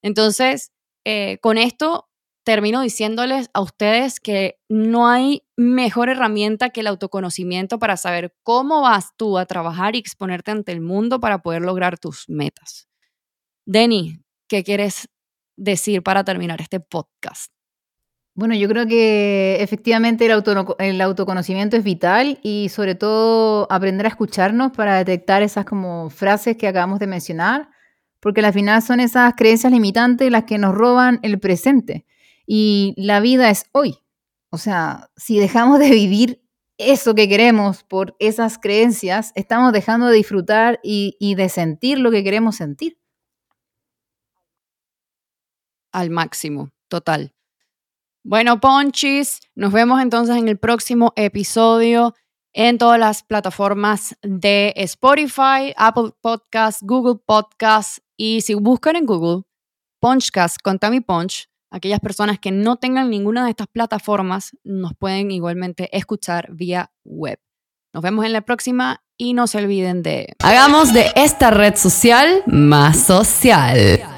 Entonces, 0.03 0.71
eh, 1.05 1.39
con 1.43 1.59
esto 1.59 2.09
termino 2.45 2.83
diciéndoles 2.83 3.51
a 3.53 3.61
ustedes 3.61 4.21
que 4.21 4.61
no 4.69 5.09
hay 5.09 5.43
mejor 5.57 6.11
herramienta 6.11 6.71
que 6.71 6.81
el 6.81 6.87
autoconocimiento 6.87 7.79
para 7.81 7.97
saber 7.97 8.37
cómo 8.45 8.83
vas 8.83 9.17
tú 9.17 9.37
a 9.39 9.47
trabajar 9.47 9.97
y 9.97 9.99
exponerte 9.99 10.53
ante 10.53 10.71
el 10.71 10.81
mundo 10.81 11.19
para 11.19 11.43
poder 11.43 11.63
lograr 11.63 11.99
tus 11.99 12.29
metas. 12.29 12.87
Denny, 13.67 14.21
¿qué 14.49 14.63
quieres 14.63 15.09
decir 15.57 16.03
para 16.03 16.23
terminar 16.23 16.61
este 16.61 16.81
podcast? 16.81 17.54
Bueno, 18.37 18.55
yo 18.55 18.69
creo 18.69 18.87
que 18.87 19.59
efectivamente 19.61 20.27
el, 20.27 21.01
autoconocimiento 21.01 21.77
es 21.77 21.85
vital 21.85 22.41
y 22.43 22.69
sobre 22.69 22.97
todo 22.97 23.67
aprender 23.71 24.07
a 24.07 24.09
escucharnos 24.09 24.73
para 24.73 24.97
detectar 24.97 25.43
esas 25.43 25.65
como 25.65 26.11
frases 26.11 26.57
que 26.57 26.67
acabamos 26.67 26.99
de 26.99 27.07
mencionar 27.07 27.69
porque 28.25 28.41
al 28.41 28.55
final 28.55 28.81
son 28.81 29.01
esas 29.01 29.35
creencias 29.37 29.71
limitantes 29.71 30.31
las 30.31 30.45
que 30.45 30.57
nos 30.57 30.75
roban 30.75 31.21
el 31.23 31.39
presente. 31.39 32.07
Y 32.47 32.95
la 32.97 33.21
vida 33.21 33.51
es 33.51 33.67
hoy. 33.73 33.99
O 34.49 34.57
sea, 34.57 35.11
si 35.15 35.39
dejamos 35.39 35.79
de 35.79 35.91
vivir 35.91 36.43
eso 36.79 37.15
que 37.15 37.29
queremos 37.29 37.85
por 37.85 38.17
esas 38.21 38.57
creencias, 38.57 39.33
estamos 39.35 39.75
dejando 39.75 40.07
de 40.07 40.17
disfrutar 40.17 40.81
y, 40.83 41.35
de 41.35 41.51
sentir 41.51 41.99
lo 41.99 42.11
que 42.11 42.25
queremos 42.25 42.57
sentir. 42.57 42.99
Al 45.93 46.09
máximo, 46.09 46.71
total. 46.89 47.34
Bueno, 48.27 48.59
Ponchis, 48.59 49.41
nos 49.55 49.71
vemos 49.71 50.01
entonces 50.01 50.39
en 50.39 50.49
el 50.49 50.59
próximo 50.59 51.13
episodio 51.15 52.15
en 52.55 52.79
todas 52.79 52.99
las 52.99 53.23
plataformas 53.23 54.17
de 54.23 54.73
Spotify, 54.77 55.75
Apple 55.77 56.13
Podcasts, 56.23 56.83
Google 56.83 57.21
Podcasts 57.27 58.01
y 58.17 58.41
si 58.41 58.55
buscan 58.55 58.97
en 58.97 59.05
Google 59.05 59.43
Punchcast 60.01 60.57
con 60.63 60.79
Tammy 60.79 61.01
Punch, 61.01 61.51
aquellas 61.71 62.01
personas 62.01 62.39
que 62.39 62.51
no 62.51 62.77
tengan 62.77 63.11
ninguna 63.11 63.45
de 63.45 63.51
estas 63.51 63.67
plataformas 63.67 64.57
nos 64.65 64.95
pueden 64.95 65.31
igualmente 65.31 65.95
escuchar 65.95 66.49
vía 66.51 66.93
web. 67.05 67.39
Nos 67.93 68.03
vemos 68.03 68.25
en 68.25 68.33
la 68.33 68.41
próxima 68.41 69.05
y 69.19 69.35
no 69.35 69.47
se 69.47 69.59
olviden 69.59 70.03
de... 70.03 70.35
Hagamos 70.43 70.95
de 70.95 71.13
esta 71.15 71.51
red 71.51 71.77
social 71.77 72.43
más 72.47 73.05
social. 73.05 74.14